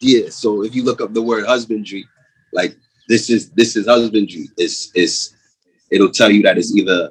Yeah. 0.01 0.29
So 0.31 0.65
if 0.65 0.75
you 0.75 0.85
look 0.85 1.01
up 1.01 1.13
the 1.13 1.23
word 1.23 1.47
husbandry, 1.47 2.07
like 2.53 2.77
this 3.09 3.31
is 3.31 3.51
this 3.51 3.77
is 3.77 3.87
husbandry. 3.87 4.49
It's 4.57 4.91
it's 4.95 5.35
it'll 5.91 6.11
tell 6.11 6.31
you 6.31 6.43
that 6.43 6.59
it's 6.59 6.75
either 6.75 7.11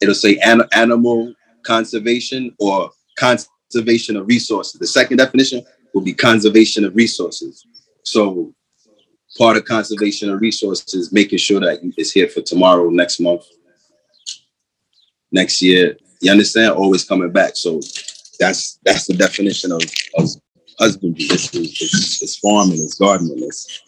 it'll 0.00 0.14
say 0.14 0.38
an, 0.38 0.62
animal 0.72 1.34
conservation 1.64 2.54
or 2.60 2.90
conservation 3.16 4.16
of 4.16 4.26
resources. 4.26 4.78
The 4.78 4.86
second 4.86 5.16
definition 5.16 5.64
will 5.94 6.02
be 6.02 6.14
conservation 6.14 6.84
of 6.84 6.94
resources. 6.94 7.66
So 8.04 8.54
part 9.36 9.56
of 9.56 9.64
conservation 9.64 10.30
of 10.30 10.40
resources 10.40 11.12
making 11.12 11.38
sure 11.38 11.60
that 11.60 11.80
it's 11.96 12.12
here 12.12 12.28
for 12.28 12.40
tomorrow, 12.42 12.88
next 12.90 13.20
month, 13.20 13.44
next 15.32 15.60
year. 15.60 15.96
You 16.20 16.30
understand? 16.30 16.72
Always 16.72 17.04
coming 17.04 17.30
back. 17.30 17.56
So 17.56 17.80
that's 18.38 18.78
that's 18.84 19.06
the 19.06 19.14
definition 19.14 19.72
of, 19.72 19.82
of 20.16 20.28
husbandry. 20.78 21.24
It's, 21.24 21.54
it's, 21.54 22.22
it's 22.22 22.38
farming, 22.38 22.80
it's 22.82 22.94
gardening. 22.94 23.38
It's, 23.38 23.82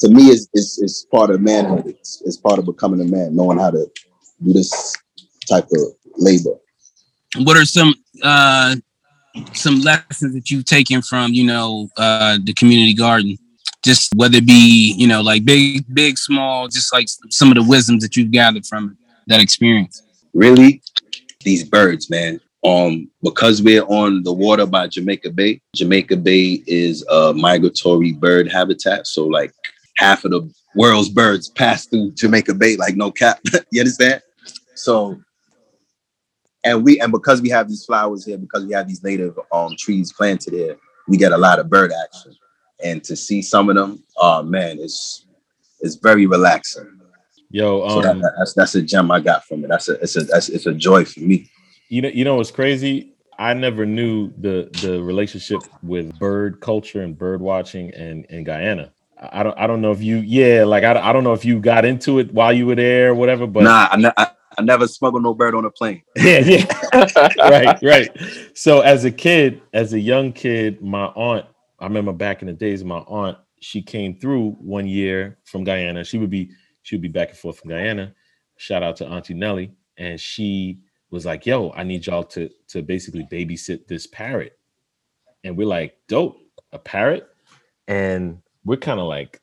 to 0.00 0.08
me, 0.08 0.24
it's, 0.24 0.48
it's, 0.52 0.82
it's 0.82 1.04
part 1.06 1.30
of 1.30 1.40
manhood. 1.40 1.86
It's, 1.86 2.22
it's 2.24 2.36
part 2.36 2.58
of 2.58 2.66
becoming 2.66 3.00
a 3.00 3.04
man, 3.04 3.34
knowing 3.34 3.58
how 3.58 3.70
to 3.70 3.86
do 4.44 4.52
this 4.52 4.94
type 5.48 5.64
of 5.72 5.80
labor. 6.16 6.56
What 7.38 7.56
are 7.56 7.64
some 7.64 7.94
uh 8.22 8.76
some 9.52 9.80
lessons 9.80 10.34
that 10.34 10.50
you've 10.50 10.64
taken 10.64 11.02
from 11.02 11.32
you 11.32 11.44
know 11.44 11.88
uh 11.96 12.38
the 12.42 12.54
community 12.54 12.94
garden? 12.94 13.36
Just 13.84 14.14
whether 14.14 14.38
it 14.38 14.46
be 14.46 14.94
you 14.96 15.06
know 15.06 15.22
like 15.22 15.44
big, 15.44 15.84
big, 15.92 16.18
small, 16.18 16.68
just 16.68 16.92
like 16.92 17.08
some 17.30 17.48
of 17.50 17.56
the 17.56 17.62
wisdoms 17.62 18.02
that 18.02 18.16
you've 18.16 18.30
gathered 18.30 18.66
from 18.66 18.96
that 19.26 19.40
experience. 19.40 20.02
Really, 20.34 20.82
these 21.44 21.64
birds, 21.64 22.10
man. 22.10 22.40
Um, 22.66 23.10
because 23.22 23.62
we're 23.62 23.84
on 23.84 24.24
the 24.24 24.32
water 24.32 24.66
by 24.66 24.88
Jamaica 24.88 25.30
Bay. 25.30 25.60
Jamaica 25.74 26.16
Bay 26.16 26.62
is 26.66 27.04
a 27.08 27.32
migratory 27.32 28.12
bird 28.12 28.50
habitat. 28.50 29.06
So 29.06 29.26
like 29.26 29.52
half 29.96 30.24
of 30.24 30.32
the 30.32 30.52
world's 30.74 31.08
birds 31.08 31.48
pass 31.48 31.86
through 31.86 32.12
Jamaica 32.12 32.54
Bay, 32.54 32.76
like 32.76 32.96
no 32.96 33.10
cap. 33.10 33.40
you 33.70 33.80
understand? 33.80 34.20
So 34.74 35.20
and 36.64 36.84
we 36.84 37.00
and 37.00 37.12
because 37.12 37.40
we 37.40 37.48
have 37.50 37.68
these 37.68 37.84
flowers 37.84 38.24
here, 38.24 38.36
because 38.36 38.66
we 38.66 38.74
have 38.74 38.88
these 38.88 39.02
native 39.02 39.38
um 39.52 39.74
trees 39.78 40.12
planted 40.12 40.52
here, 40.52 40.76
we 41.08 41.16
get 41.16 41.32
a 41.32 41.38
lot 41.38 41.58
of 41.58 41.70
bird 41.70 41.92
action. 42.04 42.34
And 42.82 43.02
to 43.04 43.16
see 43.16 43.40
some 43.40 43.70
of 43.70 43.76
them, 43.76 44.02
oh 44.16 44.42
man, 44.42 44.78
it's 44.80 45.24
it's 45.80 45.94
very 45.94 46.26
relaxing. 46.26 47.00
Yo, 47.50 47.88
So 47.88 47.98
um, 47.98 48.20
that, 48.20 48.34
that's 48.38 48.54
that's 48.54 48.74
a 48.74 48.82
gem 48.82 49.10
I 49.10 49.20
got 49.20 49.44
from 49.44 49.64
it. 49.64 49.68
That's 49.68 49.88
a 49.88 49.92
it's 50.00 50.16
a 50.16 50.24
that's, 50.24 50.48
it's 50.48 50.66
a 50.66 50.74
joy 50.74 51.04
for 51.04 51.20
me. 51.20 51.48
You 51.88 52.02
know, 52.02 52.08
you 52.08 52.24
know 52.24 52.36
what's 52.36 52.50
crazy? 52.50 53.12
I 53.38 53.54
never 53.54 53.84
knew 53.84 54.32
the 54.38 54.70
the 54.82 55.02
relationship 55.02 55.60
with 55.82 56.18
bird 56.18 56.60
culture 56.60 57.02
and 57.02 57.16
bird 57.16 57.40
watching 57.40 57.92
and 57.94 58.26
and 58.30 58.46
Guyana. 58.46 58.92
I 59.20 59.40
I 59.40 59.42
don't 59.42 59.58
I 59.58 59.66
don't 59.66 59.80
know 59.80 59.92
if 59.92 60.02
you 60.02 60.18
yeah 60.18 60.64
like 60.64 60.84
I, 60.84 60.98
I 60.98 61.12
don't 61.12 61.24
know 61.24 61.32
if 61.32 61.44
you 61.44 61.60
got 61.60 61.84
into 61.84 62.18
it 62.18 62.32
while 62.32 62.52
you 62.52 62.66
were 62.66 62.74
there 62.74 63.10
or 63.10 63.14
whatever, 63.14 63.46
but 63.46 63.64
nah, 63.64 63.88
I, 63.90 64.12
I, 64.16 64.26
I 64.58 64.62
never 64.62 64.86
smuggled 64.86 65.22
no 65.22 65.34
bird 65.34 65.54
on 65.54 65.64
a 65.64 65.70
plane. 65.70 66.02
yeah 66.16 66.38
yeah 66.38 67.18
right 67.38 67.78
right. 67.82 68.10
So 68.54 68.80
as 68.80 69.04
a 69.04 69.10
kid, 69.10 69.60
as 69.72 69.92
a 69.92 70.00
young 70.00 70.32
kid, 70.32 70.82
my 70.82 71.06
aunt 71.06 71.46
I 71.78 71.84
remember 71.84 72.12
back 72.12 72.42
in 72.42 72.46
the 72.48 72.54
days, 72.54 72.84
my 72.84 72.98
aunt 72.98 73.38
she 73.60 73.82
came 73.82 74.18
through 74.18 74.52
one 74.60 74.86
year 74.86 75.38
from 75.44 75.64
Guyana. 75.64 76.04
She 76.04 76.18
would 76.18 76.30
be 76.30 76.50
she 76.82 76.94
would 76.94 77.02
be 77.02 77.08
back 77.08 77.30
and 77.30 77.38
forth 77.38 77.58
from 77.58 77.70
Guyana. 77.70 78.14
Shout 78.56 78.82
out 78.82 78.96
to 78.96 79.06
Auntie 79.06 79.34
Nelly, 79.34 79.72
and 79.98 80.18
she 80.18 80.78
was 81.10 81.26
like, 81.26 81.46
"Yo, 81.46 81.72
I 81.74 81.82
need 81.82 82.06
y'all 82.06 82.24
to 82.24 82.50
to 82.68 82.82
basically 82.82 83.24
babysit 83.30 83.86
this 83.86 84.06
parrot," 84.06 84.58
and 85.44 85.56
we're 85.56 85.66
like, 85.66 85.96
"Dope, 86.08 86.38
a 86.72 86.78
parrot," 86.78 87.28
and 87.88 88.40
we're 88.64 88.76
kind 88.76 89.00
of 89.00 89.06
like, 89.06 89.40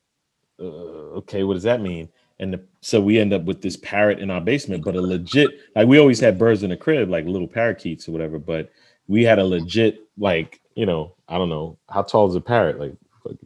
uh, 0.60 1.18
"Okay, 1.20 1.44
what 1.44 1.54
does 1.56 1.64
that 1.64 1.82
mean?" 1.82 2.10
And 2.40 2.54
the, 2.54 2.62
so 2.82 3.00
we 3.00 3.20
end 3.20 3.32
up 3.32 3.44
with 3.46 3.62
this 3.62 3.78
parrot 3.78 4.20
in 4.20 4.30
our 4.30 4.42
basement, 4.42 4.84
but 4.84 4.96
a 4.96 5.02
legit 5.02 5.52
like 5.76 5.88
we 5.88 6.00
always 6.00 6.20
had 6.20 6.38
birds 6.38 6.64
in 6.64 6.72
the 6.72 6.78
crib, 6.78 7.10
like 7.10 7.26
little 7.26 7.48
parakeets 7.48 8.08
or 8.08 8.12
whatever, 8.12 8.40
but 8.40 8.70
we 9.08 9.24
had 9.24 9.40
a 9.40 9.46
legit 9.46 10.02
like 10.18 10.60
you 10.76 10.86
know 10.86 11.16
I 11.28 11.38
don't 11.38 11.50
know 11.50 11.78
how 11.90 12.02
tall 12.04 12.28
is 12.28 12.36
a 12.36 12.42
parrot 12.42 12.80
like 12.80 12.96
like, 13.26 13.38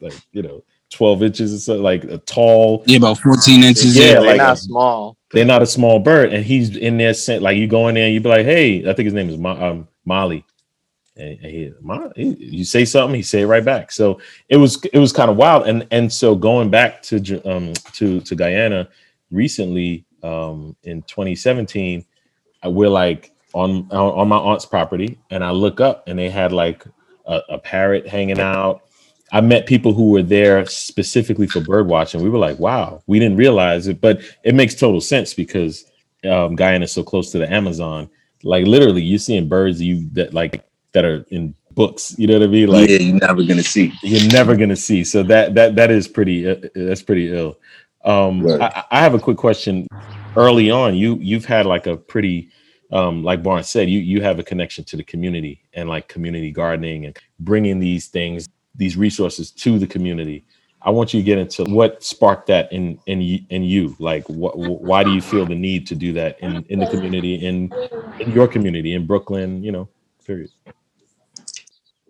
like 0.00 0.20
you 0.32 0.42
know 0.42 0.62
12 0.90 1.22
inches 1.24 1.54
or 1.54 1.58
so 1.58 1.76
like 1.76 2.04
a 2.04 2.18
tall 2.18 2.82
Yeah, 2.86 2.98
about 2.98 3.18
14 3.18 3.62
inches. 3.62 3.96
Yeah, 3.96 4.12
Yeah, 4.12 4.20
like 4.20 4.38
not 4.38 4.58
small. 4.58 5.15
They're 5.36 5.44
not 5.44 5.62
a 5.62 5.66
small 5.66 5.98
bird 5.98 6.32
and 6.32 6.44
he's 6.44 6.76
in 6.76 6.96
there 6.96 7.12
sent 7.12 7.42
like 7.42 7.58
you 7.58 7.68
go 7.68 7.88
in 7.88 7.94
there 7.94 8.06
and 8.06 8.14
you 8.14 8.20
be 8.20 8.28
like 8.28 8.46
hey 8.46 8.80
I 8.88 8.94
think 8.94 9.04
his 9.04 9.14
name 9.14 9.28
is 9.28 9.36
Mo- 9.36 9.62
um, 9.62 9.88
Molly. 10.06 10.44
And, 11.16 11.38
he, 11.40 11.72
Mo- 11.80 12.12
you 12.16 12.64
say 12.64 12.84
something 12.84 13.14
he 13.14 13.22
say 13.22 13.42
it 13.42 13.46
right 13.46 13.64
back. 13.64 13.92
So 13.92 14.20
it 14.48 14.56
was 14.56 14.82
it 14.86 14.98
was 14.98 15.12
kind 15.12 15.30
of 15.30 15.36
wild 15.36 15.66
and 15.66 15.86
and 15.90 16.10
so 16.10 16.34
going 16.34 16.70
back 16.70 17.02
to 17.02 17.18
um 17.48 17.74
to 17.92 18.20
to 18.22 18.34
Guyana 18.34 18.88
recently 19.30 20.06
um 20.22 20.74
in 20.84 21.02
2017 21.02 22.04
uh, 22.64 22.70
we're 22.70 22.88
like 22.88 23.32
on 23.52 23.88
on 23.90 24.20
on 24.20 24.28
my 24.28 24.38
aunt's 24.38 24.64
property 24.64 25.18
and 25.30 25.44
I 25.44 25.50
look 25.50 25.80
up 25.80 26.08
and 26.08 26.18
they 26.18 26.30
had 26.30 26.52
like 26.52 26.84
a, 27.26 27.40
a 27.50 27.58
parrot 27.58 28.06
hanging 28.06 28.40
out 28.40 28.82
I 29.36 29.42
met 29.42 29.66
people 29.66 29.92
who 29.92 30.08
were 30.12 30.22
there 30.22 30.64
specifically 30.64 31.46
for 31.46 31.60
bird 31.60 31.88
watching. 31.88 32.22
We 32.22 32.30
were 32.30 32.38
like, 32.38 32.58
wow, 32.58 33.02
we 33.06 33.18
didn't 33.18 33.36
realize 33.36 33.86
it, 33.86 34.00
but 34.00 34.22
it 34.44 34.54
makes 34.54 34.74
total 34.74 34.98
sense 34.98 35.34
because 35.34 35.84
um, 36.24 36.56
Guyana 36.56 36.84
is 36.84 36.92
so 36.92 37.02
close 37.02 37.32
to 37.32 37.38
the 37.38 37.52
Amazon. 37.52 38.08
Like 38.44 38.64
literally, 38.66 39.02
you're 39.02 39.18
seeing 39.18 39.46
birds 39.46 39.82
you 39.82 40.08
that 40.12 40.32
like 40.32 40.64
that 40.92 41.04
are 41.04 41.22
in 41.28 41.54
books. 41.72 42.14
You 42.16 42.28
know 42.28 42.38
what 42.38 42.44
I 42.44 42.46
mean? 42.46 42.68
Like 42.68 42.88
yeah, 42.88 42.96
you're 42.96 43.20
never 43.20 43.42
gonna 43.42 43.62
see. 43.62 43.92
you're 44.02 44.32
never 44.32 44.56
gonna 44.56 44.74
see. 44.74 45.04
So 45.04 45.22
that 45.24 45.54
that 45.54 45.76
that 45.76 45.90
is 45.90 46.08
pretty. 46.08 46.48
Uh, 46.48 46.56
that's 46.74 47.02
pretty 47.02 47.30
ill. 47.36 47.58
Um, 48.06 48.40
Right. 48.40 48.62
I, 48.62 48.84
I 48.90 49.00
have 49.00 49.12
a 49.12 49.18
quick 49.18 49.36
question. 49.36 49.86
Early 50.34 50.70
on, 50.70 50.94
you 50.94 51.18
you've 51.20 51.44
had 51.44 51.66
like 51.66 51.86
a 51.86 51.98
pretty, 51.98 52.48
um, 52.90 53.22
like 53.22 53.42
Barnes 53.42 53.68
said, 53.68 53.90
you 53.90 54.00
you 54.00 54.22
have 54.22 54.38
a 54.38 54.42
connection 54.42 54.82
to 54.84 54.96
the 54.96 55.04
community 55.04 55.60
and 55.74 55.90
like 55.90 56.08
community 56.08 56.50
gardening 56.50 57.04
and 57.04 57.18
bringing 57.38 57.80
these 57.80 58.08
things, 58.08 58.48
these 58.76 58.96
resources 58.96 59.50
to 59.52 59.78
the 59.78 59.86
community. 59.86 60.44
I 60.82 60.90
want 60.90 61.14
you 61.14 61.20
to 61.20 61.24
get 61.24 61.38
into 61.38 61.64
what 61.64 62.04
sparked 62.04 62.46
that 62.48 62.72
in 62.72 62.98
in 63.06 63.20
in 63.50 63.62
you. 63.64 63.96
Like, 63.98 64.28
what 64.28 64.58
why 64.58 65.04
do 65.04 65.12
you 65.12 65.22
feel 65.22 65.46
the 65.46 65.54
need 65.56 65.86
to 65.88 65.94
do 65.96 66.12
that 66.14 66.38
in 66.40 66.64
in 66.68 66.78
the 66.80 66.86
community 66.86 67.34
in 67.36 67.72
in 68.20 68.32
your 68.32 68.48
community 68.48 68.94
in 68.94 69.06
Brooklyn? 69.06 69.62
You 69.64 69.72
know, 69.72 69.88
period. 70.26 70.50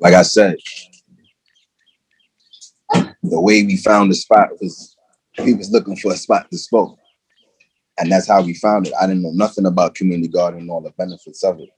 Like 0.01 0.15
I 0.15 0.23
said, 0.23 0.57
the 3.23 3.41
way 3.41 3.65
we 3.65 3.77
found 3.79 4.11
the 4.11 4.17
spot 4.17 4.51
was 4.61 4.97
we 5.45 5.55
was 5.55 5.71
looking 5.71 5.97
for 5.97 6.13
a 6.13 6.17
spot 6.17 6.51
to 6.51 6.59
smoke. 6.59 6.95
and 7.99 8.11
that's 8.11 8.29
how 8.29 8.43
we 8.43 8.55
found 8.55 8.87
it. 8.87 8.93
I 9.01 9.07
didn't 9.07 9.23
know 9.23 9.31
nothing 9.33 9.67
about 9.67 9.95
community 9.95 10.29
garden 10.29 10.61
and 10.61 10.71
all 10.71 10.81
the 10.81 10.91
benefits 10.99 11.43
of 11.45 11.61
it 11.61 11.71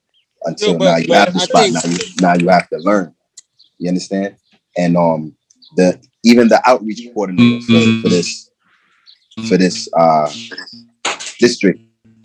until 0.45 0.73
No, 0.75 0.79
but- 0.79 0.85
now 0.87 0.97
you 0.99 1.13
have 1.15 1.35
the 1.35 1.41
I 1.41 1.45
spot. 1.45 1.63
think- 1.65 1.75
Now 1.75 1.91
you, 1.91 1.99
now 2.21 2.35
you 2.45 2.49
have 2.49 2.69
to 2.71 2.79
learn. 2.79 3.15
You 3.79 3.89
understand? 3.89 4.37
And 4.79 4.97
um, 4.97 5.37
the 5.77 6.01
even 6.25 6.49
the 6.49 6.63
outreach 6.65 7.03
coordinator 7.13 7.61
for, 7.67 8.03
for 8.03 8.09
this 8.09 8.51
for 9.49 9.57
this 9.57 9.89
uh 9.99 10.31
district, 11.39 11.81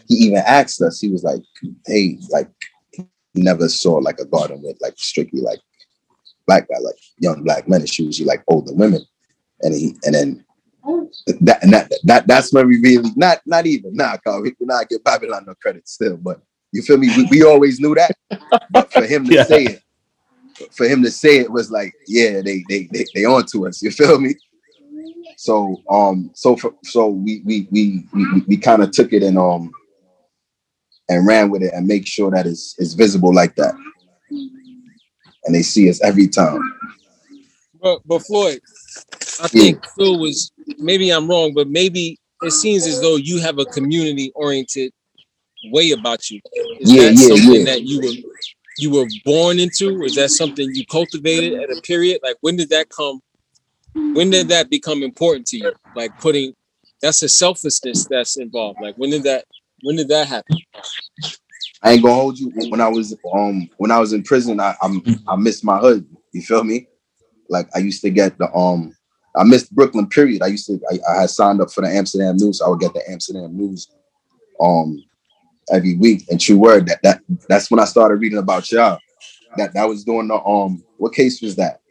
he 0.07 0.15
even 0.15 0.43
asked 0.45 0.81
us. 0.81 1.01
He 1.01 1.09
was 1.09 1.23
like, 1.23 1.41
"Hey, 1.85 2.17
like, 2.29 2.49
he 2.91 3.05
never 3.35 3.67
saw 3.67 3.95
like 3.95 4.19
a 4.19 4.25
garden 4.25 4.61
with 4.63 4.77
like 4.81 4.93
strictly 4.97 5.41
like 5.41 5.59
black 6.47 6.67
guy, 6.69 6.77
like 6.79 6.95
young 7.19 7.43
black 7.43 7.67
men. 7.67 7.81
It's 7.81 7.97
usually 7.99 8.27
like 8.27 8.43
older 8.47 8.73
women." 8.73 9.01
And 9.61 9.73
he 9.73 9.95
and 10.03 10.13
then 10.13 10.45
that 11.41 11.63
and 11.63 11.73
that, 11.73 11.91
that 12.03 12.27
that's 12.27 12.53
when 12.53 12.67
we 12.67 12.79
really 12.79 13.09
not 13.15 13.39
not 13.45 13.65
even 13.65 13.95
nah, 13.95 14.17
cause 14.17 14.41
we 14.41 14.53
we 14.59 14.65
not 14.65 14.89
get 14.89 15.03
Babylon 15.03 15.45
no 15.47 15.55
credit 15.55 15.87
still, 15.87 16.17
but 16.17 16.41
you 16.71 16.81
feel 16.81 16.97
me? 16.97 17.09
We, 17.15 17.25
we 17.29 17.43
always 17.43 17.79
knew 17.79 17.95
that, 17.95 18.15
but 18.69 18.91
for 18.91 19.05
him 19.05 19.25
to 19.25 19.33
Yeah. 19.35 19.43
say 19.43 19.63
it, 19.65 19.81
for 20.71 20.87
him 20.87 21.03
to 21.03 21.11
say 21.11 21.37
it 21.37 21.51
was 21.51 21.71
like, 21.71 21.93
yeah, 22.07 22.41
they 22.41 22.63
they 22.69 22.87
they 22.91 23.05
they 23.13 23.25
on 23.25 23.45
to 23.47 23.67
us. 23.67 23.81
You 23.81 23.91
feel 23.91 24.19
me? 24.19 24.35
So 25.37 25.81
um, 25.89 26.31
so 26.33 26.55
for, 26.55 26.73
so 26.83 27.07
we 27.07 27.41
we 27.45 27.67
we 27.71 28.05
we, 28.13 28.41
we 28.47 28.57
kind 28.57 28.83
of 28.83 28.91
took 28.91 29.13
it 29.13 29.23
and 29.23 29.37
um 29.37 29.71
and 31.09 31.27
ran 31.27 31.49
with 31.49 31.63
it 31.63 31.73
and 31.73 31.87
make 31.87 32.07
sure 32.07 32.31
that 32.31 32.45
it's 32.45 32.75
it's 32.77 32.93
visible 32.93 33.33
like 33.33 33.55
that, 33.55 33.73
and 34.29 35.55
they 35.55 35.61
see 35.61 35.89
us 35.89 36.01
every 36.01 36.27
time. 36.27 36.61
But 37.81 38.01
but 38.05 38.19
Floyd, 38.19 38.61
I 39.41 39.47
think 39.47 39.85
Phil 39.97 40.17
was 40.19 40.51
maybe 40.77 41.09
I'm 41.09 41.29
wrong, 41.29 41.53
but 41.53 41.67
maybe 41.67 42.17
it 42.41 42.51
seems 42.51 42.85
as 42.87 43.01
though 43.01 43.15
you 43.17 43.39
have 43.41 43.59
a 43.59 43.65
community 43.65 44.31
oriented 44.35 44.91
way 45.71 45.91
about 45.91 46.29
you. 46.29 46.39
Is 46.79 46.93
Yeah, 46.93 47.03
that 47.03 47.15
yeah, 47.15 47.27
something 47.27 47.59
yeah. 47.59 47.65
that 47.65 47.81
you 47.83 48.01
were 48.01 48.13
you 48.77 48.91
were 48.91 49.05
born 49.23 49.59
into? 49.59 50.03
Is 50.03 50.15
that 50.15 50.31
something 50.31 50.73
you 50.73 50.85
cultivated 50.85 51.53
at 51.53 51.69
a 51.69 51.81
period? 51.81 52.19
Like 52.23 52.37
when 52.41 52.55
did 52.55 52.69
that 52.69 52.89
come? 52.89 53.21
When 54.13 54.29
did 54.29 54.49
that 54.49 54.69
become 54.69 55.03
important 55.03 55.47
to 55.47 55.57
you? 55.57 55.73
Like 55.95 56.11
putting 56.19 56.53
that's 57.01 57.21
a 57.21 57.29
selflessness 57.29 58.07
that's 58.07 58.37
involved. 58.37 58.79
Like 58.81 58.95
when 58.95 59.09
did 59.09 59.23
that 59.23 59.45
when 59.81 59.95
did 59.95 60.07
that 60.09 60.27
happen? 60.27 60.57
I 61.83 61.91
ain't 61.91 62.03
gonna 62.03 62.15
hold 62.15 62.39
you. 62.39 62.49
When 62.69 62.81
I 62.81 62.87
was 62.87 63.15
um 63.33 63.69
when 63.77 63.91
I 63.91 63.99
was 63.99 64.13
in 64.13 64.23
prison, 64.23 64.59
I 64.59 64.75
I'm, 64.81 65.03
I 65.27 65.35
missed 65.35 65.63
my 65.63 65.79
hood. 65.79 66.07
You 66.31 66.41
feel 66.41 66.63
me? 66.63 66.87
Like 67.49 67.67
I 67.75 67.79
used 67.79 68.01
to 68.01 68.09
get 68.09 68.37
the 68.37 68.51
um 68.55 68.95
I 69.35 69.43
missed 69.43 69.73
Brooklyn. 69.75 70.07
Period. 70.07 70.41
I 70.41 70.47
used 70.47 70.67
to 70.67 70.79
I, 70.89 70.99
I 71.11 71.21
had 71.21 71.29
signed 71.29 71.61
up 71.61 71.71
for 71.71 71.81
the 71.81 71.89
Amsterdam 71.89 72.37
News. 72.37 72.59
So 72.59 72.65
I 72.65 72.69
would 72.69 72.79
get 72.79 72.93
the 72.93 73.09
Amsterdam 73.09 73.55
News 73.55 73.89
um 74.61 75.03
every 75.71 75.95
week. 75.95 76.23
And 76.29 76.39
true 76.39 76.57
word 76.57 76.87
that 76.87 77.01
that 77.03 77.21
that's 77.47 77.69
when 77.71 77.79
I 77.79 77.85
started 77.85 78.15
reading 78.15 78.39
about 78.39 78.71
y'all. 78.71 78.99
That 79.57 79.73
that 79.73 79.87
was 79.87 80.03
doing 80.03 80.27
the 80.27 80.35
um 80.43 80.83
what 80.97 81.13
case 81.13 81.41
was 81.41 81.55
that? 81.57 81.81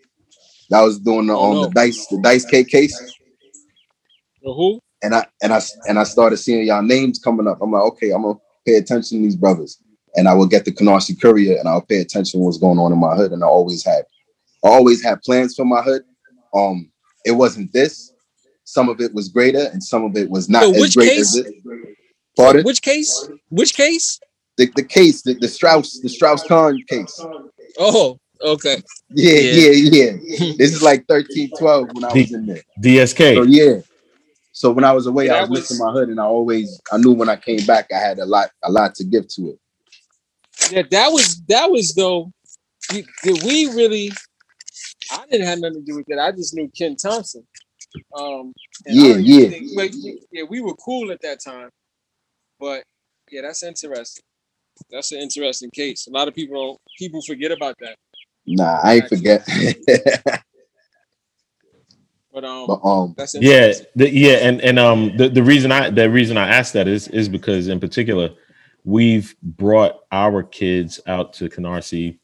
That 0.70 0.82
was 0.82 0.98
doing 0.98 1.26
the 1.26 1.36
um 1.36 1.60
the 1.60 1.70
dice 1.70 2.06
the 2.06 2.20
dice 2.22 2.44
cake 2.44 2.68
case. 2.68 3.18
Or 4.42 4.54
who? 4.54 4.80
And 5.02 5.14
I 5.14 5.26
and 5.42 5.52
I 5.52 5.60
and 5.88 5.98
I 5.98 6.04
started 6.04 6.38
seeing 6.38 6.66
y'all 6.66 6.82
names 6.82 7.18
coming 7.18 7.46
up. 7.46 7.58
I'm 7.60 7.72
like, 7.72 7.82
okay, 7.82 8.10
I'm 8.10 8.22
gonna 8.22 8.38
pay 8.66 8.76
attention 8.76 9.18
to 9.18 9.22
these 9.22 9.36
brothers. 9.36 9.78
And 10.14 10.28
I 10.28 10.34
will 10.34 10.46
get 10.46 10.64
the 10.64 10.72
Canarsie 10.72 11.20
Courier 11.20 11.58
and 11.58 11.68
I'll 11.68 11.80
pay 11.80 12.00
attention 12.00 12.40
to 12.40 12.44
what's 12.44 12.58
going 12.58 12.78
on 12.78 12.92
in 12.92 12.98
my 12.98 13.14
hood. 13.14 13.32
And 13.32 13.42
I 13.42 13.46
always 13.46 13.84
had 13.84 14.04
I 14.64 14.68
always 14.68 15.02
had 15.02 15.22
plans 15.22 15.54
for 15.54 15.64
my 15.64 15.82
hood. 15.82 16.02
Um, 16.54 16.90
it 17.24 17.32
wasn't 17.32 17.72
this. 17.72 18.12
Some 18.64 18.88
of 18.88 19.00
it 19.00 19.12
was 19.12 19.28
greater 19.28 19.68
and 19.72 19.82
some 19.82 20.04
of 20.04 20.16
it 20.16 20.30
was 20.30 20.48
not 20.48 20.62
So 20.62 20.74
as 20.74 20.94
great 20.94 21.10
case? 21.10 21.36
as 21.36 21.46
it. 21.46 21.54
Pardon? 22.36 22.64
Which 22.64 22.82
case? 22.82 23.28
Which 23.50 23.74
case? 23.74 24.18
The, 24.56 24.70
the 24.76 24.82
case, 24.84 25.22
the, 25.22 25.34
the 25.34 25.48
Strauss, 25.48 26.00
the 26.00 26.08
Strauss 26.08 26.42
Kahn 26.46 26.78
case. 26.88 27.20
Oh, 27.78 28.18
okay. 28.42 28.82
Yeah, 29.10 29.32
Yeah. 29.34 29.70
yeah, 29.70 30.10
yeah. 30.22 30.52
this 30.58 30.74
is 30.74 30.82
like 30.82 31.06
13, 31.08 31.50
12 31.58 31.88
when 31.94 32.04
I 32.04 32.12
was 32.12 32.32
in 32.32 32.46
there. 32.46 32.62
DSK. 32.82 33.34
So 33.36 33.42
yeah. 33.44 33.80
So 34.54 34.70
when 34.70 34.84
I 34.84 34.92
was 34.92 35.06
away, 35.06 35.26
Yeah, 35.26 35.34
I 35.36 35.40
was 35.42 35.50
was- 35.50 35.58
missing 35.60 35.78
my 35.78 35.92
hood, 35.92 36.08
and 36.10 36.20
I 36.20 36.24
always 36.24 36.80
I 36.92 36.98
knew 36.98 37.12
when 37.12 37.28
I 37.30 37.36
came 37.36 37.64
back, 37.66 37.86
I 37.92 37.98
had 37.98 38.18
a 38.18 38.26
lot, 38.26 38.50
a 38.62 38.70
lot 38.70 38.94
to 38.96 39.04
give 39.04 39.26
to 39.28 39.50
it. 39.50 39.58
Yeah, 40.70 40.82
that 40.90 41.08
was 41.08 41.40
that 41.48 41.70
was 41.70 41.94
though. 41.94 42.30
Did 42.90 43.06
we 43.44 43.66
really? 43.68 44.12
I 45.10 45.24
didn't 45.30 45.46
have 45.46 45.58
nothing 45.60 45.80
to 45.84 45.92
do 45.92 45.96
with 45.96 46.06
that. 46.08 46.18
I 46.18 46.32
just 46.32 46.54
knew 46.54 46.70
Ken 46.76 46.94
Thompson. 46.96 47.46
Um, 48.16 48.52
and 48.86 48.96
Yeah, 48.96 49.12
don't 49.14 49.22
yeah. 49.24 49.48
think- 49.48 49.70
but 49.74 49.90
yeah, 50.30 50.42
we 50.48 50.60
were 50.60 50.74
cool 50.74 51.10
at 51.10 51.22
that 51.22 51.40
time. 51.42 51.70
But 52.62 52.84
yeah, 53.28 53.42
that's 53.42 53.64
interesting. 53.64 54.22
That's 54.88 55.10
an 55.10 55.18
interesting 55.18 55.68
case. 55.70 56.06
A 56.06 56.10
lot 56.12 56.28
of 56.28 56.34
people 56.34 56.54
don't. 56.56 56.80
People 56.96 57.20
forget 57.22 57.50
about 57.50 57.74
that. 57.80 57.96
Nah, 58.46 58.78
I 58.82 58.94
ain't 58.94 59.08
forget. 59.08 59.46
But 62.32 62.46
um, 62.46 62.66
but 62.66 62.80
um, 62.82 63.14
that's 63.14 63.34
yeah 63.34 63.74
the, 63.94 64.10
yeah 64.10 64.36
and 64.36 64.58
and 64.62 64.78
um 64.78 65.14
the, 65.18 65.28
the 65.28 65.42
reason 65.42 65.70
i 65.70 65.90
the 65.90 66.08
reason 66.08 66.38
i 66.38 66.48
asked 66.48 66.72
that 66.72 66.88
is 66.88 67.06
is 67.08 67.28
because 67.28 67.68
in 67.68 67.78
particular 67.78 68.30
we've 68.84 69.36
brought 69.42 69.96
our 70.10 70.42
kids 70.42 70.98
out 71.06 71.34
to 71.34 71.50
canarsie 71.50 72.18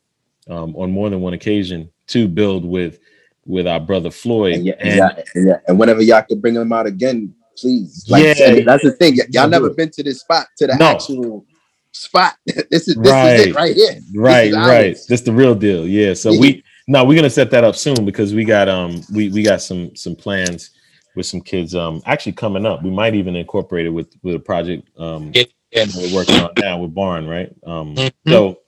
um, 0.48 0.74
on 0.76 0.90
more 0.90 1.10
than 1.10 1.20
one 1.20 1.34
occasion 1.34 1.90
to 2.06 2.26
build 2.26 2.64
with 2.64 3.00
with 3.44 3.66
our 3.66 3.80
brother 3.80 4.10
floyd 4.10 4.54
and 4.54 4.66
yeah, 4.66 4.72
and, 4.78 4.88
and 4.88 4.96
yeah, 4.96 5.22
and, 5.34 5.48
yeah, 5.48 5.60
and 5.68 5.78
whenever 5.78 6.00
y'all 6.00 6.22
can 6.22 6.40
bring 6.40 6.54
them 6.54 6.72
out 6.72 6.86
again, 6.86 7.34
please. 7.58 8.04
Like 8.08 8.24
Yeah. 8.38 8.60
that's 8.64 8.84
the 8.84 8.92
thing. 8.92 9.16
y- 9.18 9.24
Y'all 9.30 9.48
never 9.48 9.70
been 9.70 9.90
to 9.90 10.02
this 10.02 10.20
spot, 10.20 10.46
to 10.58 10.66
the 10.66 10.76
No. 10.76 10.86
actual 10.86 11.44
spot. 11.92 12.34
this 12.46 12.56
is 12.56 12.70
this 12.70 12.88
is 12.88 12.96
Right. 12.96 13.40
it 13.48 13.54
right 13.54 13.74
here. 13.74 13.98
Right 14.14 14.48
is 14.48 14.56
right 14.56 14.86
ours. 14.90 15.06
that's 15.06 15.22
the 15.22 15.32
real 15.32 15.54
deal 15.54 15.86
yeah 15.86 16.14
so 16.14 16.30
we 16.38 16.62
no 16.86 17.04
we're 17.04 17.16
gonna 17.16 17.30
set 17.30 17.50
that 17.50 17.64
up 17.64 17.74
soon 17.76 18.04
because 18.04 18.34
we 18.34 18.44
got 18.44 18.68
um 18.68 19.02
we 19.12 19.30
we 19.30 19.42
got 19.42 19.60
some 19.62 19.94
some 19.96 20.14
plans 20.14 20.70
with 21.16 21.26
some 21.26 21.40
kids 21.40 21.74
um 21.74 22.00
actually 22.06 22.32
coming 22.32 22.64
up 22.66 22.82
we 22.84 22.90
might 22.90 23.14
even 23.14 23.34
incorporate 23.34 23.86
it 23.86 23.90
with 23.90 24.08
with 24.22 24.34
a 24.36 24.38
project 24.38 24.86
um 24.98 25.32
Yeah, 25.34 25.44
yeah. 25.72 25.86
we're 25.96 26.14
working 26.14 26.36
on 26.36 26.50
now 26.58 26.78
with 26.78 26.94
barn 26.94 27.26
right 27.26 27.50
um 27.66 27.96
Mhm. 27.96 28.10
so 28.28 28.58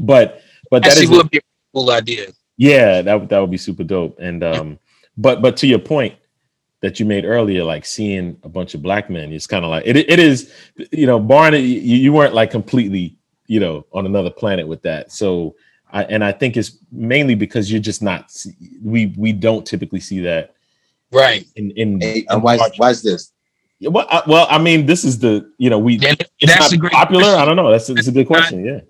but 0.00 0.42
but 0.70 0.82
that 0.82 0.92
Actually, 0.92 1.04
is 1.04 1.10
would 1.10 1.30
be 1.30 1.38
a 1.38 1.42
cool 1.72 1.90
idea. 1.90 2.26
yeah 2.58 3.00
that 3.02 3.14
would 3.20 3.28
that 3.30 3.38
would 3.38 3.50
be 3.52 3.56
super 3.56 3.84
dope 3.84 4.18
and 4.20 4.42
um 4.44 4.78
but 5.16 5.40
but 5.40 5.56
to 5.58 5.66
your 5.66 5.78
point 5.78 6.14
that 6.80 7.00
you 7.00 7.06
made 7.06 7.24
earlier 7.24 7.64
like 7.64 7.84
seeing 7.84 8.36
a 8.44 8.48
bunch 8.48 8.74
of 8.74 8.82
black 8.82 9.10
men 9.10 9.32
it's 9.32 9.46
kind 9.46 9.64
of 9.64 9.70
like 9.70 9.82
it, 9.86 9.96
it 9.96 10.18
is 10.18 10.52
you 10.92 11.06
know 11.06 11.18
Barney, 11.18 11.58
you, 11.60 11.96
you 11.96 12.12
weren't 12.12 12.34
like 12.34 12.50
completely 12.50 13.16
you 13.46 13.58
know 13.60 13.84
on 13.92 14.06
another 14.06 14.30
planet 14.30 14.66
with 14.68 14.82
that 14.82 15.10
so 15.10 15.56
I, 15.90 16.04
and 16.04 16.22
i 16.22 16.30
think 16.32 16.56
it's 16.56 16.78
mainly 16.92 17.34
because 17.34 17.70
you're 17.72 17.80
just 17.80 18.02
not 18.02 18.30
we 18.82 19.12
we 19.16 19.32
don't 19.32 19.66
typically 19.66 20.00
see 20.00 20.20
that 20.20 20.54
Right. 21.10 21.46
in 21.56 21.70
in, 21.72 22.00
Hey, 22.00 22.18
in 22.20 22.26
and 22.28 22.42
why 22.42 22.56
large- 22.56 22.76
why's 22.78 23.02
this? 23.02 23.32
well, 23.80 24.06
I, 24.10 24.22
well 24.26 24.46
i 24.50 24.58
mean 24.58 24.86
this 24.86 25.02
is 25.04 25.18
the 25.18 25.50
you 25.58 25.70
know 25.70 25.78
we 25.78 25.96
Then 25.96 26.16
it's 26.40 26.52
that's 26.52 26.60
not 26.60 26.72
a 26.72 26.76
great 26.76 26.92
popular 26.92 27.22
question. 27.22 27.40
i 27.40 27.44
don't 27.44 27.56
know 27.56 27.70
that's, 27.72 27.86
that's 27.86 28.06
a 28.08 28.12
good 28.12 28.26
question 28.26 28.64
yeah 28.64 28.80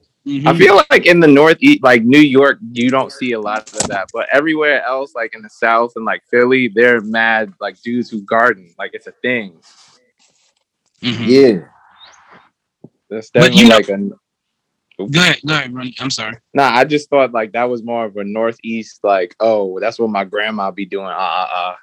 I 0.46 0.56
feel 0.56 0.82
like 0.90 1.06
in 1.06 1.20
the 1.20 1.26
northeast, 1.26 1.82
like 1.82 2.02
New 2.04 2.20
York, 2.20 2.58
you 2.72 2.90
don't 2.90 3.10
see 3.12 3.32
a 3.32 3.40
lot 3.40 3.72
of 3.72 3.88
that. 3.88 4.08
But 4.12 4.28
everywhere 4.32 4.82
else, 4.84 5.14
like 5.14 5.34
in 5.34 5.42
the 5.42 5.48
South 5.48 5.92
and 5.96 6.04
like 6.04 6.22
Philly, 6.30 6.68
they're 6.68 7.00
mad 7.00 7.52
like 7.60 7.80
dudes 7.82 8.10
who 8.10 8.20
garden. 8.22 8.74
Like 8.78 8.90
it's 8.94 9.06
a 9.06 9.12
thing. 9.12 9.56
Mhm. 11.02 11.26
Yeah. 11.26 11.60
That's 13.08 13.30
But 13.30 13.40
definitely 13.52 13.62
you 13.62 13.68
know- 13.68 13.76
like 13.76 13.88
a 13.88 14.10
Go 14.98 15.20
ahead, 15.20 15.38
go 15.46 15.54
ahead, 15.54 15.72
Ronnie. 15.72 15.94
I'm 16.00 16.10
sorry. 16.10 16.34
nah. 16.52 16.70
I 16.74 16.84
just 16.84 17.08
thought 17.08 17.32
like 17.32 17.52
that 17.52 17.70
was 17.70 17.84
more 17.84 18.04
of 18.06 18.16
a 18.16 18.24
northeast. 18.24 18.98
Like 19.04 19.36
oh, 19.38 19.78
that's 19.78 19.98
what 19.98 20.10
my 20.10 20.24
grandma 20.24 20.72
be 20.72 20.84
doing. 20.86 21.06
Uh 21.06 21.10
uh 21.10 21.48
uh. 21.54 21.74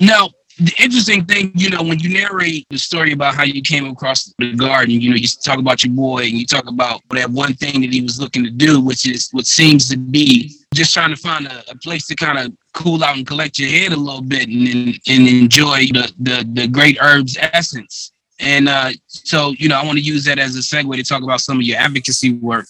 Now, 0.00 0.30
the 0.58 0.72
interesting 0.78 1.24
thing, 1.26 1.52
you 1.54 1.68
know, 1.68 1.82
when 1.82 1.98
you 1.98 2.08
narrate 2.14 2.66
the 2.70 2.78
story 2.78 3.12
about 3.12 3.34
how 3.34 3.42
you 3.42 3.60
came 3.60 3.86
across 3.86 4.32
the 4.38 4.54
garden, 4.54 5.00
you 5.00 5.10
know, 5.10 5.16
you 5.16 5.28
talk 5.44 5.58
about 5.58 5.84
your 5.84 5.92
boy 5.92 6.22
and 6.22 6.32
you 6.32 6.46
talk 6.46 6.66
about 6.66 7.02
that 7.10 7.30
one 7.30 7.52
thing 7.54 7.82
that 7.82 7.92
he 7.92 8.00
was 8.00 8.18
looking 8.18 8.42
to 8.42 8.50
do, 8.50 8.80
which 8.80 9.06
is 9.06 9.28
what 9.32 9.46
seems 9.46 9.88
to 9.90 9.98
be 9.98 10.54
just 10.74 10.94
trying 10.94 11.10
to 11.10 11.16
find 11.16 11.46
a, 11.46 11.70
a 11.70 11.76
place 11.76 12.06
to 12.06 12.14
kind 12.14 12.38
of 12.38 12.56
cool 12.72 13.04
out 13.04 13.16
and 13.16 13.26
collect 13.26 13.58
your 13.58 13.68
head 13.68 13.92
a 13.92 13.96
little 13.96 14.22
bit 14.22 14.48
and 14.48 14.66
and, 14.68 14.98
and 15.08 15.28
enjoy 15.28 15.78
the, 15.88 16.12
the 16.20 16.48
the 16.54 16.68
great 16.68 16.96
herbs 17.02 17.36
essence. 17.40 18.12
And 18.40 18.68
uh, 18.68 18.92
so, 19.08 19.52
you 19.58 19.68
know, 19.68 19.78
I 19.78 19.84
want 19.84 19.98
to 19.98 20.04
use 20.04 20.24
that 20.24 20.38
as 20.38 20.56
a 20.56 20.60
segue 20.60 20.94
to 20.96 21.04
talk 21.04 21.22
about 21.22 21.40
some 21.40 21.58
of 21.58 21.62
your 21.62 21.78
advocacy 21.78 22.34
work 22.34 22.66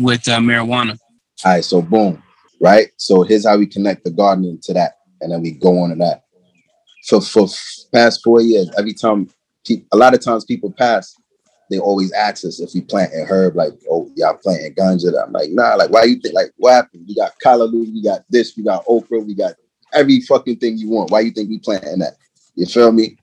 with 0.00 0.26
uh, 0.28 0.38
marijuana. 0.38 0.98
All 1.44 1.52
right, 1.52 1.64
so 1.64 1.82
boom, 1.82 2.22
right? 2.60 2.88
So 2.96 3.22
here's 3.22 3.46
how 3.46 3.56
we 3.58 3.66
connect 3.66 4.04
the 4.04 4.10
gardening 4.10 4.58
to 4.62 4.74
that, 4.74 4.98
and 5.20 5.32
then 5.32 5.42
we 5.42 5.52
go 5.52 5.78
on 5.80 5.90
to 5.90 5.96
that. 5.96 6.24
For 7.06 7.20
for 7.20 7.48
past 7.92 8.20
four 8.22 8.40
years, 8.40 8.70
every 8.78 8.94
time 8.94 9.28
a 9.70 9.96
lot 9.96 10.14
of 10.14 10.20
times 10.24 10.44
people 10.44 10.72
pass, 10.72 11.16
they 11.70 11.78
always 11.78 12.12
ask 12.12 12.44
us 12.44 12.60
if 12.60 12.74
we 12.74 12.80
plant 12.80 13.12
a 13.14 13.24
herb, 13.24 13.56
like, 13.56 13.72
oh, 13.90 14.10
y'all 14.16 14.38
planting 14.42 14.74
ganja. 14.74 15.12
I'm 15.22 15.32
like, 15.32 15.50
nah, 15.50 15.74
like, 15.74 15.90
why 15.90 16.04
you 16.04 16.16
think 16.20 16.34
like 16.34 16.52
what 16.56 16.72
happened? 16.72 17.04
We 17.08 17.14
got 17.14 17.32
callaloo, 17.44 17.92
we 17.92 18.02
got 18.02 18.22
this, 18.28 18.56
we 18.56 18.62
got 18.62 18.84
okra, 18.86 19.20
we 19.20 19.34
got 19.34 19.54
every 19.92 20.20
fucking 20.20 20.56
thing 20.56 20.78
you 20.78 20.90
want. 20.90 21.10
Why 21.10 21.20
you 21.20 21.30
think 21.30 21.48
we 21.48 21.58
planting 21.58 21.98
that? 22.00 22.14
You 22.54 22.66
feel 22.66 22.92
me? 22.92 23.16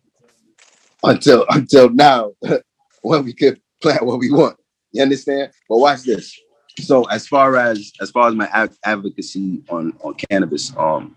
until 1.04 1.46
until 1.50 1.90
now 1.90 2.32
when 3.02 3.24
we 3.24 3.34
could 3.34 3.62
plant 3.82 4.06
what 4.06 4.20
we 4.20 4.32
want. 4.32 4.58
You 4.92 5.02
understand? 5.04 5.52
But 5.68 5.78
watch 5.78 6.04
this. 6.04 6.38
So 6.80 7.04
as 7.06 7.28
far 7.28 7.58
as 7.58 7.92
as 8.02 8.12
far 8.12 8.30
as 8.30 8.36
my 8.36 8.48
ad- 8.48 8.76
advocacy 8.84 9.62
on 9.70 9.94
on 10.02 10.16
cannabis, 10.16 10.76
um, 10.78 11.16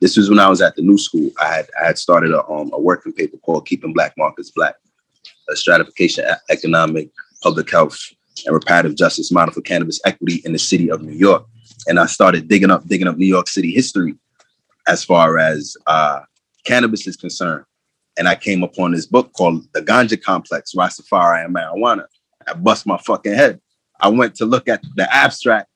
this 0.00 0.16
was 0.16 0.28
when 0.28 0.38
I 0.38 0.48
was 0.48 0.60
at 0.60 0.76
the 0.76 0.82
new 0.82 0.98
school. 0.98 1.30
I 1.40 1.46
had 1.46 1.66
I 1.80 1.86
had 1.86 1.98
started 1.98 2.32
a 2.32 2.46
um 2.48 2.70
a 2.72 2.80
working 2.80 3.12
paper 3.12 3.36
called 3.38 3.66
"Keeping 3.66 3.92
Black 3.92 4.14
Markets 4.16 4.50
Black," 4.50 4.74
a 5.48 5.56
stratification, 5.56 6.24
economic, 6.50 7.10
public 7.42 7.70
health, 7.70 7.98
and 8.44 8.54
reparative 8.54 8.96
justice 8.96 9.32
model 9.32 9.54
for 9.54 9.62
cannabis 9.62 10.00
equity 10.04 10.42
in 10.44 10.52
the 10.52 10.58
city 10.58 10.90
of 10.90 11.02
New 11.02 11.16
York. 11.16 11.46
And 11.86 11.98
I 11.98 12.06
started 12.06 12.48
digging 12.48 12.70
up 12.70 12.86
digging 12.86 13.08
up 13.08 13.16
New 13.16 13.26
York 13.26 13.48
City 13.48 13.72
history 13.72 14.14
as 14.86 15.04
far 15.04 15.38
as 15.38 15.76
uh, 15.86 16.20
cannabis 16.64 17.06
is 17.06 17.16
concerned. 17.16 17.64
And 18.18 18.28
I 18.28 18.34
came 18.34 18.62
upon 18.62 18.92
this 18.92 19.06
book 19.06 19.32
called 19.32 19.66
The 19.74 19.82
Ganja 19.82 20.20
Complex, 20.20 20.72
Rastafari 20.74 21.44
and 21.44 21.54
Marijuana. 21.54 22.06
I 22.46 22.54
bust 22.54 22.86
my 22.86 22.96
fucking 22.98 23.34
head. 23.34 23.60
I 24.00 24.08
went 24.08 24.34
to 24.36 24.46
look 24.46 24.68
at 24.68 24.82
the 24.94 25.12
abstract, 25.14 25.68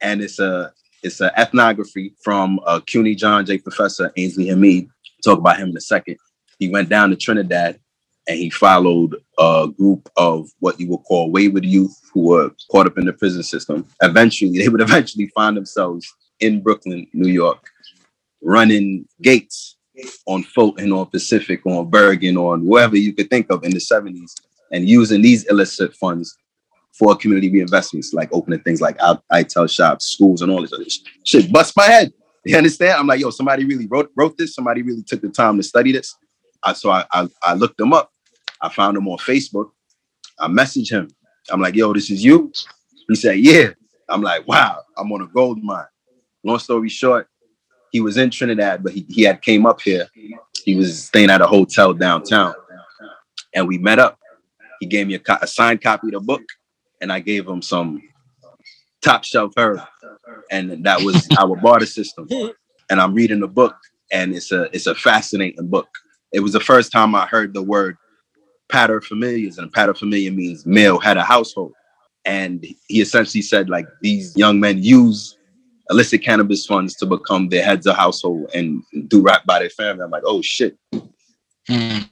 and 0.00 0.22
it's 0.22 0.38
a 0.38 0.72
it's 1.04 1.20
an 1.20 1.30
ethnography 1.36 2.14
from 2.22 2.58
uh, 2.66 2.80
CUNY 2.80 3.14
John 3.14 3.44
Jay 3.44 3.58
professor 3.58 4.10
Ansley 4.16 4.48
Hamid. 4.48 4.88
Talk 5.22 5.38
about 5.38 5.58
him 5.58 5.68
in 5.68 5.76
a 5.76 5.80
second. 5.80 6.16
He 6.58 6.70
went 6.70 6.88
down 6.88 7.10
to 7.10 7.16
Trinidad 7.16 7.78
and 8.26 8.38
he 8.38 8.48
followed 8.48 9.16
a 9.38 9.68
group 9.76 10.08
of 10.16 10.48
what 10.60 10.80
you 10.80 10.88
would 10.88 11.04
call 11.04 11.30
wayward 11.30 11.64
youth 11.64 11.94
who 12.12 12.28
were 12.28 12.50
caught 12.70 12.86
up 12.86 12.96
in 12.96 13.04
the 13.04 13.12
prison 13.12 13.42
system. 13.42 13.86
Eventually, 14.02 14.58
they 14.58 14.68
would 14.68 14.80
eventually 14.80 15.30
find 15.34 15.56
themselves 15.56 16.10
in 16.40 16.62
Brooklyn, 16.62 17.06
New 17.12 17.30
York, 17.30 17.70
running 18.42 19.06
gates 19.22 19.76
on 20.26 20.42
Fulton, 20.42 20.92
on 20.92 21.06
Pacific, 21.06 21.64
on 21.66 21.88
Bergen, 21.88 22.36
on 22.36 22.66
wherever 22.66 22.96
you 22.96 23.12
could 23.12 23.30
think 23.30 23.50
of 23.50 23.62
in 23.62 23.70
the 23.70 23.78
70s, 23.78 24.32
and 24.72 24.88
using 24.88 25.22
these 25.22 25.44
illicit 25.44 25.94
funds 25.94 26.36
for 26.98 27.16
community 27.16 27.50
reinvestments, 27.50 28.14
like 28.14 28.28
opening 28.32 28.60
things 28.60 28.80
like 28.80 28.96
I, 29.00 29.18
Ital 29.30 29.66
shops, 29.66 30.06
schools, 30.06 30.42
and 30.42 30.50
all 30.50 30.62
this 30.62 30.72
other 30.72 30.84
shit. 31.24 31.52
Bust 31.52 31.76
my 31.76 31.86
head. 31.86 32.12
You 32.44 32.56
understand? 32.56 32.98
I'm 32.98 33.06
like, 33.06 33.20
yo, 33.20 33.30
somebody 33.30 33.64
really 33.64 33.86
wrote 33.86 34.10
wrote 34.16 34.36
this. 34.36 34.54
Somebody 34.54 34.82
really 34.82 35.02
took 35.02 35.22
the 35.22 35.30
time 35.30 35.56
to 35.56 35.62
study 35.62 35.92
this. 35.92 36.14
I, 36.62 36.72
so 36.72 36.90
I, 36.90 37.04
I 37.12 37.28
I 37.42 37.54
looked 37.54 37.78
them 37.78 37.92
up. 37.92 38.10
I 38.60 38.68
found 38.68 38.96
him 38.96 39.08
on 39.08 39.18
Facebook. 39.18 39.70
I 40.38 40.48
messaged 40.48 40.90
him. 40.90 41.08
I'm 41.50 41.60
like, 41.60 41.74
yo, 41.74 41.92
this 41.92 42.10
is 42.10 42.24
you? 42.24 42.52
He 43.08 43.14
said, 43.14 43.38
yeah. 43.38 43.70
I'm 44.08 44.22
like, 44.22 44.46
wow, 44.46 44.80
I'm 44.96 45.10
on 45.12 45.22
a 45.22 45.26
gold 45.26 45.62
mine. 45.62 45.86
Long 46.42 46.58
story 46.58 46.88
short, 46.88 47.28
he 47.92 48.00
was 48.00 48.16
in 48.16 48.30
Trinidad, 48.30 48.82
but 48.82 48.92
he, 48.92 49.06
he 49.08 49.22
had 49.22 49.40
came 49.40 49.66
up 49.66 49.80
here. 49.80 50.06
He 50.64 50.74
was 50.76 51.04
staying 51.04 51.30
at 51.30 51.40
a 51.40 51.46
hotel 51.46 51.92
downtown. 51.94 52.54
And 53.54 53.68
we 53.68 53.78
met 53.78 53.98
up. 53.98 54.18
He 54.80 54.86
gave 54.86 55.06
me 55.06 55.14
a, 55.14 55.18
co- 55.18 55.38
a 55.40 55.46
signed 55.46 55.80
copy 55.80 56.08
of 56.08 56.14
the 56.14 56.20
book, 56.20 56.42
and 57.04 57.12
I 57.12 57.20
gave 57.20 57.46
him 57.46 57.60
some 57.60 58.02
top 59.02 59.24
shelf 59.24 59.52
herb. 59.58 59.78
And 60.50 60.82
that 60.84 61.02
was 61.02 61.28
our 61.38 61.54
barter 61.54 61.84
system. 61.84 62.26
And 62.88 62.98
I'm 62.98 63.12
reading 63.12 63.40
the 63.40 63.46
book, 63.46 63.76
and 64.10 64.34
it's 64.34 64.50
a 64.50 64.74
it's 64.74 64.86
a 64.86 64.94
fascinating 64.94 65.68
book. 65.68 65.88
It 66.32 66.40
was 66.40 66.54
the 66.54 66.60
first 66.60 66.90
time 66.90 67.14
I 67.14 67.26
heard 67.26 67.52
the 67.52 67.62
word 67.62 67.98
paterfamilias, 68.72 69.58
and 69.58 69.70
paterfamilia 69.70 70.34
means 70.34 70.64
male 70.64 70.98
head 70.98 71.18
of 71.18 71.26
household. 71.26 71.74
And 72.24 72.64
he 72.88 73.02
essentially 73.02 73.42
said, 73.42 73.68
like, 73.68 73.86
these 74.00 74.34
young 74.34 74.58
men 74.58 74.82
use 74.82 75.36
illicit 75.90 76.22
cannabis 76.22 76.64
funds 76.64 76.94
to 76.96 77.04
become 77.04 77.50
their 77.50 77.62
heads 77.62 77.86
of 77.86 77.96
household 77.96 78.50
and 78.54 78.82
do 79.08 79.20
right 79.20 79.44
by 79.44 79.58
their 79.58 79.68
family. 79.68 80.02
I'm 80.04 80.10
like, 80.10 80.22
oh 80.24 80.40
shit. 80.40 80.78
Mm. 81.68 82.08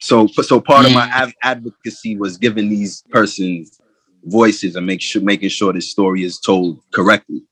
So, 0.00 0.26
so 0.26 0.60
part 0.60 0.84
of 0.84 0.92
my 0.92 1.06
ad- 1.06 1.32
advocacy 1.42 2.16
was 2.18 2.36
giving 2.36 2.68
these 2.68 3.02
persons 3.08 3.80
voices 4.24 4.76
and 4.76 4.86
make 4.86 5.00
sure 5.00 5.22
making 5.22 5.48
sure 5.50 5.72
this 5.72 5.90
story 5.90 6.22
is 6.24 6.38
told 6.38 6.80
correctly. 6.92 7.42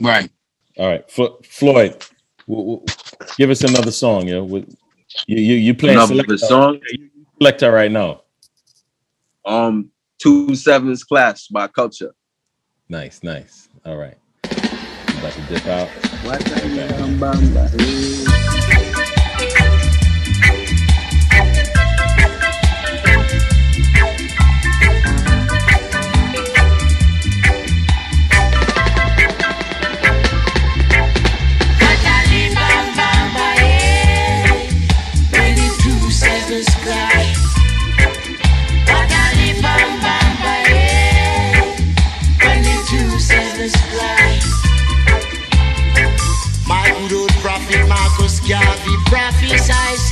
Right. 0.00 0.30
All 0.78 0.88
right, 0.88 1.10
Flo- 1.10 1.38
Floyd, 1.42 1.96
w- 2.46 2.76
w- 2.80 2.84
give 3.38 3.48
us 3.48 3.64
another 3.64 3.90
song, 3.90 4.28
yo. 4.28 4.44
With 4.44 4.68
you, 5.26 5.38
you, 5.38 5.54
you 5.54 5.74
playing 5.74 5.96
Another 5.96 6.12
selector, 6.14 6.36
song? 6.38 6.80
selector 7.40 7.72
right 7.72 7.90
now. 7.90 8.20
Um, 9.46 9.90
two 10.18 10.54
sevens 10.54 11.02
clash 11.02 11.48
by 11.48 11.66
culture. 11.68 12.12
Nice, 12.90 13.22
nice. 13.22 13.70
All 13.86 13.96
right, 13.96 14.18
I'm 14.44 15.18
about 15.18 15.32
to 15.32 15.40
dip 15.48 15.66
out. 15.66 15.88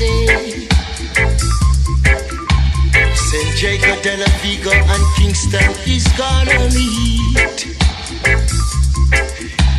Say, 0.05 0.69
St. 3.15 3.63
Jago 3.63 3.97
de 4.03 4.19
la 4.19 4.27
Vega 4.43 4.75
and 4.93 5.05
Kingston 5.17 5.71
is 5.87 6.07
gonna 6.19 6.69
meet. 6.75 7.67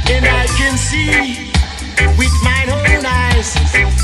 And 0.10 0.26
I 0.26 0.48
can 0.58 0.78
see 0.78 1.52
with 2.18 2.34
my 2.42 2.64
own 2.74 3.06
eyes, 3.06 3.56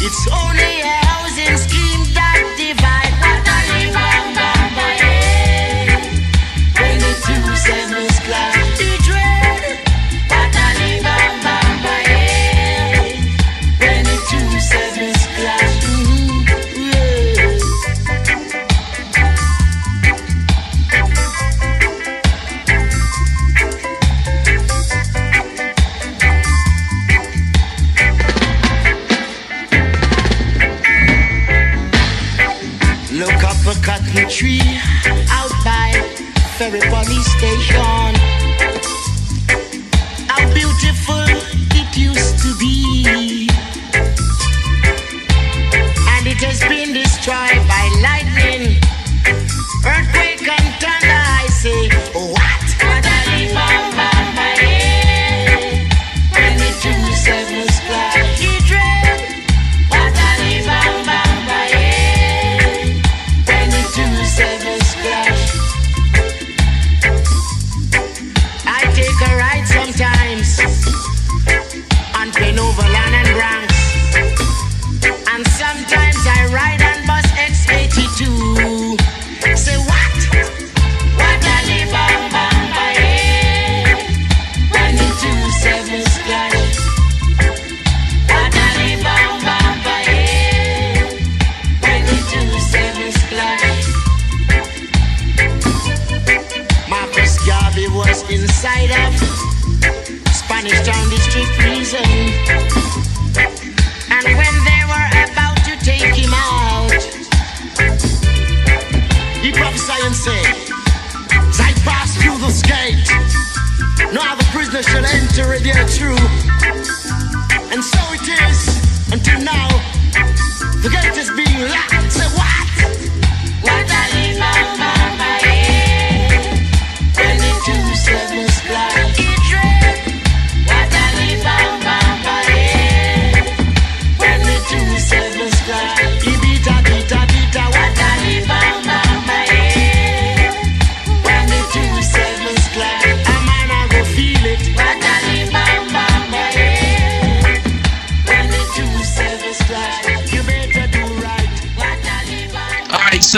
it's 0.06 0.28
only 0.44 0.82
a 0.82 0.96
housing 1.10 1.58
scheme 1.58 2.01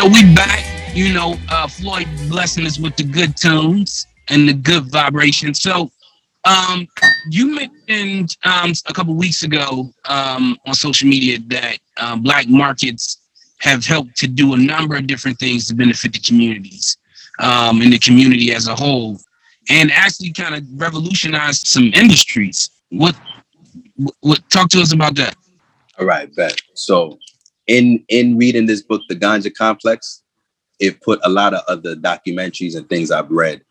so 0.03 0.09
we 0.09 0.35
back. 0.35 0.65
You 0.93 1.13
know, 1.13 1.35
uh, 1.49 1.67
Floyd 1.67 2.07
blessing 2.27 2.65
us 2.65 2.77
with 2.77 2.95
the 2.97 3.03
good 3.03 3.37
tunes 3.37 4.05
and 4.29 4.47
the 4.47 4.53
good 4.53 4.91
vibration. 4.91 5.53
So, 5.53 5.91
um, 6.43 6.87
you 7.29 7.55
mentioned 7.55 8.35
um, 8.43 8.73
a 8.87 8.93
couple 8.93 9.15
weeks 9.15 9.43
ago 9.43 9.93
um, 10.05 10.57
on 10.65 10.73
social 10.73 11.07
media 11.07 11.39
that 11.47 11.77
um, 11.97 12.21
black 12.21 12.49
markets 12.49 13.17
have 13.59 13.85
helped 13.85 14.17
to 14.17 14.27
do 14.27 14.53
a 14.53 14.57
number 14.57 14.95
of 14.97 15.07
different 15.07 15.39
things 15.39 15.67
to 15.67 15.73
benefit 15.73 16.11
the 16.11 16.19
communities 16.19 16.97
um, 17.39 17.81
and 17.81 17.93
the 17.93 17.99
community 17.99 18.53
as 18.53 18.67
a 18.67 18.75
whole, 18.75 19.17
and 19.69 19.89
actually 19.91 20.33
kind 20.33 20.53
of 20.53 20.63
revolutionize 20.75 21.65
some 21.67 21.91
industries. 21.93 22.69
What, 22.89 23.15
what? 24.19 24.41
Talk 24.49 24.69
to 24.71 24.81
us 24.81 24.91
about 24.91 25.15
that. 25.15 25.35
All 25.97 26.05
right, 26.05 26.33
bet. 26.35 26.61
So 26.73 27.17
in 27.67 28.03
in 28.09 28.37
reading 28.37 28.65
this 28.65 28.81
book, 28.81 29.01
The 29.09 29.15
Ganja 29.15 29.53
Complex, 29.53 30.23
it 30.79 31.01
put 31.01 31.19
a 31.23 31.29
lot 31.29 31.53
of 31.53 31.63
other 31.67 31.95
documentaries 31.95 32.75
and 32.75 32.87
things 32.89 33.11
I've 33.11 33.29
read 33.31 33.61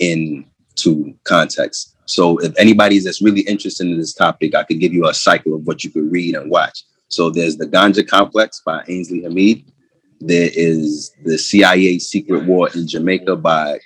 into 0.00 1.14
context. 1.24 1.96
So 2.06 2.38
if 2.38 2.54
anybody's 2.58 3.04
that's 3.04 3.22
really 3.22 3.42
interested 3.42 3.86
in 3.86 3.98
this 3.98 4.14
topic, 4.14 4.54
I 4.54 4.64
could 4.64 4.80
give 4.80 4.92
you 4.92 5.08
a 5.08 5.14
cycle 5.14 5.54
of 5.54 5.66
what 5.66 5.84
you 5.84 5.90
could 5.90 6.10
read 6.10 6.34
and 6.34 6.50
watch. 6.50 6.82
So 7.08 7.30
there's 7.30 7.56
The 7.56 7.66
Ganja 7.66 8.06
Complex 8.06 8.62
by 8.64 8.82
Ansley 8.88 9.22
Hamid. 9.22 9.70
There 10.20 10.50
is 10.52 11.12
the 11.24 11.38
CIA 11.38 11.98
Secret 11.98 12.44
War 12.44 12.68
in 12.74 12.88
Jamaica 12.88 13.36
by 13.36 13.78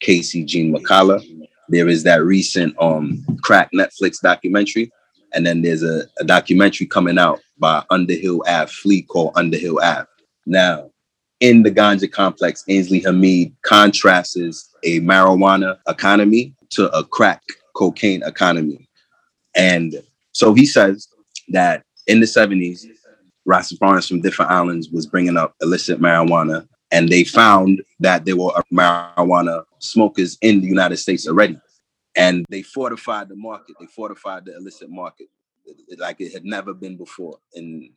Casey 0.00 0.44
Jean 0.44 0.74
McCullough. 0.74 1.48
There 1.68 1.88
is 1.88 2.02
that 2.04 2.22
recent 2.24 2.74
um 2.80 3.24
crack 3.42 3.70
Netflix 3.72 4.20
documentary. 4.20 4.92
And 5.34 5.46
then 5.46 5.62
there's 5.62 5.82
a, 5.82 6.02
a 6.18 6.24
documentary 6.24 6.86
coming 6.86 7.18
out 7.18 7.40
by 7.58 7.84
Underhill 7.90 8.42
Ave 8.46 8.70
Fleet 8.70 9.08
called 9.08 9.32
Underhill 9.36 9.80
Ave. 9.82 10.06
Now, 10.46 10.90
in 11.40 11.62
the 11.62 11.70
ganja 11.70 12.10
complex, 12.10 12.64
Ansley 12.68 13.00
Hamid 13.00 13.54
contrasts 13.62 14.36
a 14.84 15.00
marijuana 15.00 15.78
economy 15.88 16.54
to 16.70 16.90
a 16.96 17.04
crack 17.04 17.42
cocaine 17.74 18.22
economy. 18.22 18.88
And 19.54 20.02
so 20.32 20.54
he 20.54 20.66
says 20.66 21.08
that 21.48 21.84
in 22.06 22.20
the 22.20 22.26
70s, 22.26 22.86
Rastafarians 23.48 24.08
from 24.08 24.20
different 24.20 24.50
islands 24.50 24.88
was 24.90 25.06
bringing 25.06 25.36
up 25.36 25.54
illicit 25.60 26.00
marijuana, 26.00 26.66
and 26.90 27.08
they 27.08 27.24
found 27.24 27.82
that 28.00 28.24
there 28.24 28.36
were 28.36 28.52
marijuana 28.72 29.64
smokers 29.78 30.38
in 30.42 30.60
the 30.60 30.68
United 30.68 30.98
States 30.98 31.26
already. 31.26 31.58
And 32.14 32.44
they 32.50 32.62
fortified 32.62 33.28
the 33.28 33.36
market. 33.36 33.76
They 33.80 33.86
fortified 33.86 34.44
the 34.44 34.56
illicit 34.56 34.90
market 34.90 35.28
like 35.98 36.20
it 36.20 36.32
had 36.32 36.44
never 36.44 36.74
been 36.74 36.96
before. 36.96 37.38
And 37.54 37.90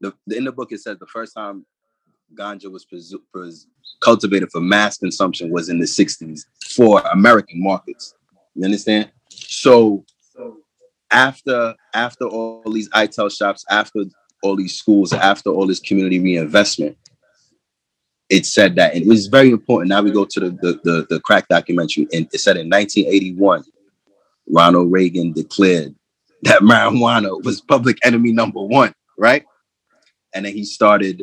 the, 0.00 0.14
in 0.28 0.44
the 0.44 0.52
book, 0.52 0.72
it 0.72 0.80
says 0.80 0.98
the 0.98 1.06
first 1.06 1.34
time 1.34 1.64
ganja 2.34 2.70
was, 2.70 2.86
was 3.34 3.66
cultivated 4.00 4.50
for 4.50 4.60
mass 4.60 4.98
consumption 4.98 5.50
was 5.50 5.68
in 5.68 5.78
the 5.78 5.86
60s 5.86 6.42
for 6.74 7.00
American 7.12 7.62
markets. 7.62 8.14
You 8.54 8.64
understand? 8.64 9.10
So 9.28 10.04
after 11.10 11.74
after 11.94 12.24
all 12.26 12.62
these 12.70 12.88
Ital 12.92 13.28
shops, 13.28 13.64
after 13.70 14.04
all 14.42 14.56
these 14.56 14.76
schools, 14.76 15.12
after 15.12 15.50
all 15.50 15.66
this 15.66 15.80
community 15.80 16.18
reinvestment, 16.18 16.96
it 18.30 18.46
said 18.46 18.76
that, 18.76 18.94
and 18.94 19.02
it 19.02 19.08
was 19.08 19.26
very 19.26 19.50
important. 19.50 19.90
Now 19.90 20.02
we 20.02 20.10
go 20.10 20.24
to 20.24 20.40
the 20.40 20.50
the, 20.50 20.80
the, 20.84 21.06
the 21.10 21.20
crack 21.20 21.48
documentary, 21.48 22.06
and 22.12 22.26
it 22.32 22.38
said 22.38 22.56
in 22.56 22.68
1981, 22.68 23.64
Ronald 24.50 24.90
Reagan 24.90 25.32
declared 25.32 25.94
that 26.42 26.60
marijuana 26.62 27.42
was 27.44 27.60
public 27.60 27.98
enemy 28.04 28.32
number 28.32 28.62
one, 28.62 28.94
right? 29.18 29.44
And 30.34 30.44
then 30.44 30.52
he 30.52 30.64
started 30.64 31.22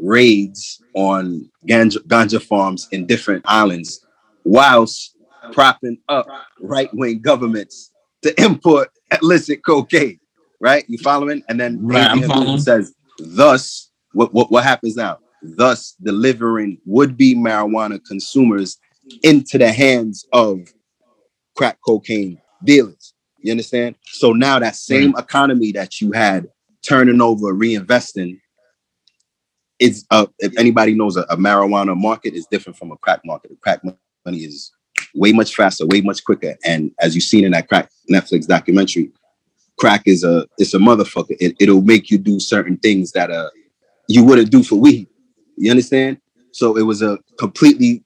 raids 0.00 0.82
on 0.94 1.50
ganja, 1.68 1.98
ganja 2.06 2.40
farms 2.40 2.88
in 2.92 3.06
different 3.06 3.44
islands, 3.46 4.06
whilst 4.44 5.16
propping 5.52 5.98
up 6.08 6.26
right 6.60 6.88
wing 6.94 7.20
governments 7.20 7.90
to 8.22 8.42
import 8.42 8.88
illicit 9.20 9.64
cocaine. 9.64 10.20
Right? 10.60 10.84
You 10.88 10.98
following? 10.98 11.44
And 11.48 11.60
then 11.60 11.78
Right, 11.80 12.16
Abraham 12.16 12.58
says, 12.58 12.92
thus, 13.18 13.90
what, 14.12 14.34
what, 14.34 14.50
what 14.50 14.64
happens 14.64 14.96
now? 14.96 15.18
Thus 15.42 15.94
delivering 16.02 16.78
would-be 16.84 17.34
marijuana 17.34 18.04
consumers 18.04 18.78
into 19.22 19.58
the 19.58 19.72
hands 19.72 20.26
of 20.32 20.60
crack 21.56 21.78
cocaine 21.84 22.40
dealers. 22.64 23.14
You 23.40 23.52
understand? 23.52 23.96
So 24.04 24.32
now 24.32 24.58
that 24.58 24.74
same 24.76 25.14
economy 25.16 25.72
that 25.72 26.00
you 26.00 26.12
had 26.12 26.48
turning 26.82 27.20
over, 27.20 27.54
reinvesting, 27.54 28.40
it's 29.78 30.04
uh, 30.10 30.26
if 30.40 30.58
anybody 30.58 30.94
knows 30.94 31.16
a, 31.16 31.22
a 31.22 31.36
marijuana 31.36 31.96
market 31.96 32.34
is 32.34 32.46
different 32.46 32.76
from 32.76 32.90
a 32.90 32.96
crack 32.96 33.20
market. 33.24 33.52
A 33.52 33.56
crack 33.56 33.80
money 33.84 34.38
is 34.38 34.72
way 35.14 35.32
much 35.32 35.54
faster, 35.54 35.86
way 35.86 36.00
much 36.00 36.24
quicker. 36.24 36.56
And 36.64 36.90
as 37.00 37.14
you've 37.14 37.24
seen 37.24 37.44
in 37.44 37.52
that 37.52 37.68
crack 37.68 37.90
Netflix 38.10 38.46
documentary, 38.46 39.12
crack 39.78 40.02
is 40.06 40.24
a 40.24 40.46
it's 40.58 40.74
a 40.74 40.78
motherfucker. 40.78 41.36
It, 41.38 41.54
it'll 41.60 41.82
make 41.82 42.10
you 42.10 42.18
do 42.18 42.40
certain 42.40 42.76
things 42.78 43.12
that 43.12 43.30
uh 43.30 43.50
you 44.08 44.24
wouldn't 44.24 44.50
do 44.50 44.62
for 44.62 44.76
weed. 44.76 45.06
You 45.58 45.70
understand? 45.70 46.18
So 46.52 46.76
it 46.76 46.82
was 46.82 47.02
a 47.02 47.18
completely 47.38 48.04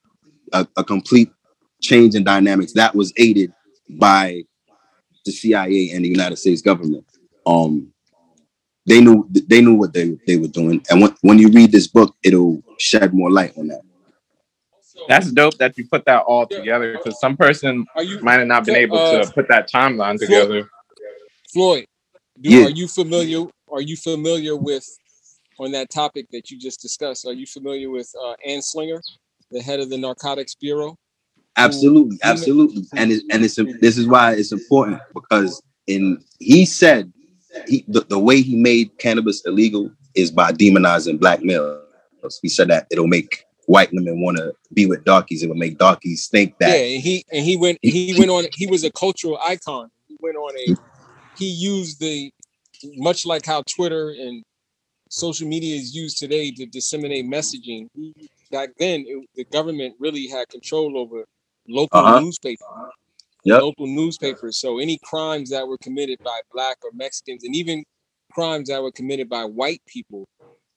a, 0.51 0.67
a 0.77 0.83
complete 0.83 1.31
change 1.81 2.15
in 2.15 2.23
dynamics 2.23 2.73
that 2.73 2.95
was 2.95 3.13
aided 3.17 3.51
by 3.89 4.43
the 5.25 5.31
CIA 5.31 5.91
and 5.91 6.03
the 6.03 6.09
United 6.09 6.37
States 6.37 6.61
government. 6.61 7.05
Um, 7.45 7.91
they 8.85 8.99
knew 9.01 9.27
they 9.31 9.61
knew 9.61 9.75
what 9.75 9.93
they 9.93 10.17
they 10.27 10.37
were 10.37 10.47
doing, 10.47 10.83
and 10.89 11.01
when 11.01 11.15
when 11.21 11.39
you 11.39 11.49
read 11.49 11.71
this 11.71 11.87
book, 11.87 12.15
it'll 12.23 12.61
shed 12.79 13.13
more 13.13 13.31
light 13.31 13.57
on 13.57 13.67
that. 13.67 13.81
That's 15.07 15.31
dope 15.31 15.57
that 15.57 15.77
you 15.77 15.87
put 15.87 16.05
that 16.05 16.23
all 16.23 16.45
together 16.45 16.93
because 16.93 17.19
some 17.19 17.35
person 17.35 17.85
you 17.99 18.19
might 18.21 18.35
have 18.39 18.47
not 18.47 18.65
been 18.65 18.75
able 18.75 18.97
Uh, 18.97 19.23
to 19.23 19.31
put 19.31 19.47
that 19.49 19.69
timeline 19.69 20.17
together. 20.19 20.69
Floyd? 21.51 21.85
Do, 22.39 22.49
Yeah. 22.49 22.65
Are 22.65 22.69
you 22.69 22.87
familiar? 22.87 23.45
Are 23.71 23.81
you 23.81 23.95
familiar 23.97 24.55
with 24.55 24.85
on 25.59 25.71
that 25.71 25.89
topic 25.89 26.27
that 26.31 26.49
you 26.49 26.59
just 26.59 26.81
discussed? 26.81 27.25
Are 27.25 27.33
you 27.33 27.45
familiar 27.45 27.89
with 27.89 28.11
uh, 28.23 28.35
Anslinger, 28.47 28.99
the 29.51 29.61
head 29.61 29.79
of 29.79 29.89
the 29.89 29.97
Narcotics 29.97 30.55
Bureau? 30.55 30.97
Absolutely, 31.55 32.17
absolutely, 32.23 32.83
and 32.95 33.11
it, 33.11 33.23
and 33.31 33.43
it's 33.43 33.55
this 33.79 33.97
is 33.97 34.07
why 34.07 34.33
it's 34.33 34.51
important 34.51 34.99
because 35.13 35.61
in 35.85 36.23
he 36.39 36.65
said 36.65 37.13
he 37.67 37.85
the, 37.87 38.01
the 38.01 38.17
way 38.17 38.41
he 38.41 38.55
made 38.55 38.97
cannabis 38.97 39.45
illegal 39.45 39.91
is 40.15 40.31
by 40.31 40.51
demonizing 40.51 41.19
black 41.19 41.43
males. 41.43 41.79
He 42.41 42.49
said 42.49 42.69
that 42.69 42.87
it'll 42.89 43.07
make 43.07 43.45
white 43.67 43.89
women 43.93 44.21
want 44.21 44.37
to 44.37 44.53
be 44.73 44.87
with 44.87 45.03
darkies. 45.03 45.43
It 45.43 45.47
will 45.47 45.55
make 45.55 45.77
darkies 45.77 46.27
think 46.27 46.55
Yeah, 46.59 46.69
that 46.69 46.75
and 46.75 47.01
he 47.01 47.25
and 47.31 47.45
he 47.45 47.55
went 47.55 47.77
he 47.83 48.15
went 48.17 48.31
on. 48.31 48.45
He 48.53 48.65
was 48.65 48.83
a 48.83 48.91
cultural 48.91 49.37
icon. 49.45 49.89
He 50.07 50.17
went 50.19 50.37
on 50.37 50.57
a. 50.57 50.75
He 51.35 51.49
used 51.49 51.99
the 51.99 52.31
much 52.95 53.25
like 53.25 53.45
how 53.45 53.63
Twitter 53.63 54.09
and 54.09 54.43
social 55.13 55.47
media 55.47 55.75
is 55.75 55.95
used 55.95 56.17
today 56.17 56.51
to 56.51 56.65
disseminate 56.65 57.25
messaging. 57.25 57.87
Back 58.51 58.69
then, 58.79 59.05
it, 59.07 59.27
the 59.35 59.45
government 59.45 59.95
really 59.99 60.27
had 60.27 60.49
control 60.49 60.97
over 60.97 61.25
local 61.67 61.99
Uh-huh. 61.99 62.19
newspapers. 62.21 62.65
Yep. 63.45 63.61
local 63.61 63.87
newspapers. 63.87 64.57
So 64.57 64.79
any 64.79 64.99
crimes 65.03 65.49
that 65.51 65.67
were 65.67 65.77
committed 65.79 66.17
by 66.23 66.39
black 66.53 66.77
or 66.83 66.91
Mexicans, 66.93 67.43
and 67.43 67.55
even 67.55 67.83
crimes 68.31 68.69
that 68.69 68.81
were 68.81 68.91
committed 68.91 69.29
by 69.29 69.43
white 69.45 69.81
people, 69.85 70.25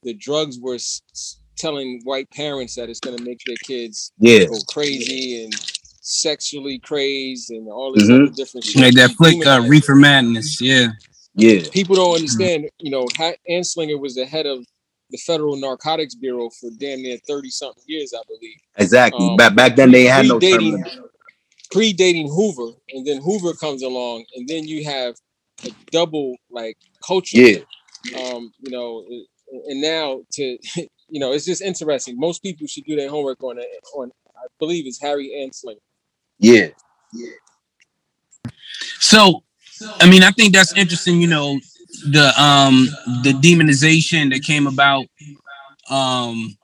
the 0.03 0.15
drugs 0.15 0.59
were 0.61 0.75
s- 0.77 1.01
s- 1.13 1.39
telling 1.57 2.01
white 2.05 2.29
parents 2.31 2.75
that 2.75 2.91
it's 2.91 3.01
going 3.01 3.17
to 3.17 3.25
make 3.25 3.39
their 3.47 3.57
kids 3.65 4.13
yeah, 4.19 4.47
go 4.47 4.59
crazy 4.69 5.45
and 5.45 5.55
sexually 6.01 6.79
crazed 6.81 7.51
and 7.51 7.69
all 7.69 7.93
this 7.93 8.09
Mhm. 8.09 8.25
other 8.25 8.33
different 8.35 8.65
shit. 8.67 8.83
Like 8.83 8.95
that 8.95 9.13
flick, 9.13 9.47
uh, 9.47 9.65
Reefer 9.69 9.95
Madness. 9.95 10.61
Yeah. 10.61 10.89
Yeah, 11.37 11.61
People 11.73 11.97
don't 11.97 12.17
understand. 12.17 12.69
You 12.79 12.91
know, 12.91 13.07
Ha- 13.17 13.35
Anslinger 13.49 14.01
was 14.01 14.15
the 14.15 14.25
head 14.25 14.47
of 14.47 14.65
the 15.11 15.19
Federal 15.19 15.57
Narcotics 15.57 16.15
Bureau 16.15 16.51
for 16.51 16.71
damn 16.79 17.03
near 17.03 17.19
thirty 17.29 17.51
something 17.51 17.83
years, 17.87 18.13
I 18.15 18.23
believe. 18.27 18.57
Exactly. 18.77 19.29
Um, 19.29 19.37
back 19.37 19.55
back 19.55 19.77
then 19.77 19.91
they 19.91 20.05
had 20.05 20.27
no 20.27 20.39
term 20.41 20.51
predating, 20.51 21.01
predating 21.73 22.29
Hoover, 22.29 22.77
and 22.91 23.07
then 23.07 23.21
Hoover 23.23 23.53
comes 23.55 23.83
along, 23.83 24.25
and 24.35 24.49
then 24.49 24.65
you 24.65 24.85
have 24.85 25.15
a 25.65 25.71
double 25.91 26.37
like 26.51 26.79
culture. 27.07 27.39
Yeah. 27.39 27.59
Um, 28.19 28.53
you 28.61 28.71
know, 28.71 29.05
and 29.69 29.81
now 29.81 30.23
to 30.33 30.59
you 31.09 31.21
know, 31.21 31.33
it's 31.33 31.45
just 31.45 31.63
interesting. 31.63 32.19
Most 32.19 32.43
people 32.43 32.67
should 32.67 32.85
do 32.85 32.97
their 32.97 33.11
homework 33.11 33.43
on 33.43 33.59
it. 33.59 33.67
On 33.95 34.11
I 34.37 34.47
believe 34.59 34.87
it's 34.87 35.01
Harry 35.01 35.31
Anslinger. 35.37 35.77
Yeah. 36.39 36.69
Yeah. 37.13 37.31
So, 38.99 39.43
I 40.01 40.09
mean, 40.09 40.23
I 40.23 40.31
think 40.31 40.53
that's 40.55 40.77
interesting. 40.77 41.21
You 41.21 41.29
know, 41.29 41.61
the 42.11 42.33
um 42.41 42.87
the 43.23 43.33
demonization 43.33 44.31
that 44.33 44.43
came 44.43 44.67
about, 44.67 45.07
um, 45.91 46.57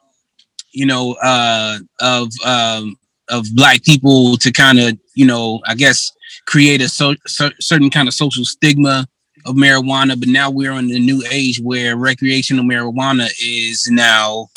you 0.72 0.86
know, 0.86 1.14
uh, 1.22 1.78
of 2.00 2.28
um 2.44 2.96
of 3.28 3.46
black 3.54 3.82
people 3.84 4.36
to 4.38 4.52
kind 4.52 4.78
of 4.78 4.98
you 5.14 5.26
know, 5.26 5.60
I 5.66 5.74
guess 5.74 6.10
create 6.46 6.80
a 6.80 6.88
so, 6.88 7.14
cer- 7.26 7.52
certain 7.60 7.90
kind 7.90 8.08
of 8.08 8.14
social 8.14 8.44
stigma 8.44 9.06
of 9.46 9.56
marijuana. 9.56 10.18
But 10.18 10.28
now 10.28 10.50
we're 10.50 10.72
in 10.72 10.88
the 10.88 11.00
new 11.00 11.22
age 11.30 11.60
where 11.60 11.96
recreational 11.96 12.64
marijuana 12.64 13.28
is 13.42 13.88
now 13.90 14.48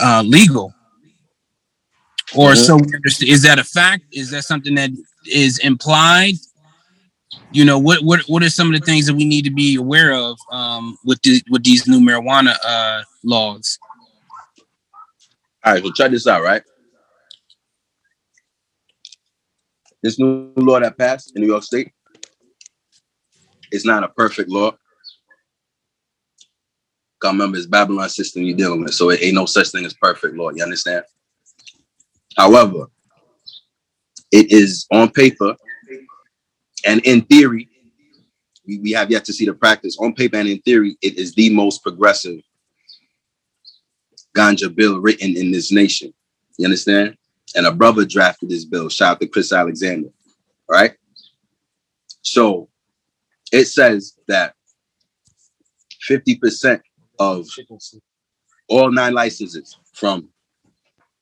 uh, 0.00 0.22
legal. 0.26 0.72
Or 2.34 2.52
Mhm. 2.52 2.56
so. 2.56 2.80
Is 3.26 3.42
that 3.42 3.58
a 3.58 3.64
fact? 3.64 4.04
Is 4.12 4.30
that 4.30 4.44
something 4.44 4.74
that 4.76 4.90
is 5.26 5.58
implied? 5.58 6.34
You 7.54 7.64
know, 7.64 7.78
what 7.78 8.02
what 8.02 8.20
what 8.26 8.42
are 8.42 8.50
some 8.50 8.74
of 8.74 8.80
the 8.80 8.84
things 8.84 9.06
that 9.06 9.14
we 9.14 9.24
need 9.24 9.42
to 9.42 9.50
be 9.50 9.76
aware 9.76 10.12
of 10.12 10.36
um, 10.50 10.98
with 11.04 11.22
the, 11.22 11.40
with 11.48 11.62
these 11.62 11.86
new 11.86 12.00
marijuana 12.00 12.56
uh, 12.66 13.02
laws? 13.22 13.78
All 15.64 15.74
right, 15.74 15.84
so 15.84 15.92
check 15.92 16.10
this 16.10 16.26
out, 16.26 16.42
right? 16.42 16.62
This 20.02 20.18
new 20.18 20.52
law 20.56 20.80
that 20.80 20.98
passed 20.98 21.36
in 21.36 21.42
New 21.42 21.46
York 21.46 21.62
State, 21.62 21.92
it's 23.70 23.86
not 23.86 24.02
a 24.02 24.08
perfect 24.08 24.50
law. 24.50 24.72
Cause 27.20 27.32
remember, 27.32 27.56
it's 27.56 27.66
Babylon 27.66 28.08
system 28.08 28.42
you're 28.42 28.56
dealing 28.56 28.82
with, 28.82 28.94
so 28.94 29.10
it 29.10 29.22
ain't 29.22 29.36
no 29.36 29.46
such 29.46 29.68
thing 29.68 29.86
as 29.86 29.94
perfect 29.94 30.34
law. 30.34 30.50
You 30.50 30.64
understand? 30.64 31.04
However, 32.36 32.86
it 34.32 34.50
is 34.50 34.88
on 34.92 35.10
paper 35.10 35.54
and 36.84 37.00
in 37.04 37.22
theory, 37.22 37.68
we, 38.66 38.78
we 38.78 38.92
have 38.92 39.10
yet 39.10 39.24
to 39.26 39.32
see 39.32 39.46
the 39.46 39.54
practice. 39.54 39.96
On 39.98 40.14
paper 40.14 40.36
and 40.36 40.48
in 40.48 40.60
theory, 40.60 40.96
it 41.02 41.18
is 41.18 41.34
the 41.34 41.50
most 41.50 41.82
progressive 41.82 42.40
ganja 44.36 44.74
bill 44.74 45.00
written 45.00 45.36
in 45.36 45.50
this 45.50 45.70
nation. 45.70 46.12
You 46.58 46.66
understand? 46.66 47.16
And 47.54 47.66
a 47.66 47.72
brother 47.72 48.04
drafted 48.04 48.50
this 48.50 48.64
bill. 48.64 48.88
Shout 48.88 49.12
out 49.12 49.20
to 49.20 49.28
Chris 49.28 49.52
Alexander. 49.52 50.08
All 50.68 50.80
right. 50.80 50.94
So 52.22 52.68
it 53.52 53.66
says 53.66 54.18
that 54.28 54.54
50% 56.08 56.80
of 57.18 57.46
all 58.68 58.90
nine 58.90 59.14
licenses 59.14 59.78
from 59.92 60.28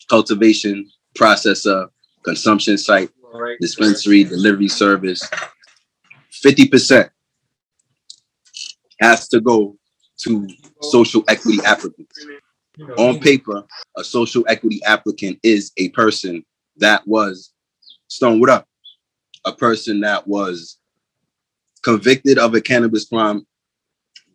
cultivation, 0.09 0.89
processor, 1.15 1.89
consumption 2.23 2.79
site, 2.79 3.11
dispensary, 3.61 4.25
delivery 4.25 4.69
service, 4.69 5.29
50% 6.33 7.11
has 9.01 9.29
to 9.29 9.41
go 9.41 9.77
to 10.19 10.49
social 10.83 11.25
equity 11.29 11.59
applicants. 11.65 12.27
On 12.97 13.19
paper, 13.19 13.65
a 13.97 14.05
social 14.05 14.45
equity 14.49 14.81
applicant 14.85 15.39
is 15.43 15.73
a 15.77 15.91
person 15.91 16.45
that 16.77 17.07
was 17.07 17.53
Stone, 18.13 18.41
what 18.41 18.51
up? 18.51 18.69
A 19.47 19.53
person 19.53 20.01
that 20.01 20.29
was 20.29 20.79
convicted 21.83 22.39
of 22.39 22.55
a 22.55 22.61
cannabis 22.61 23.07
crime 23.07 23.47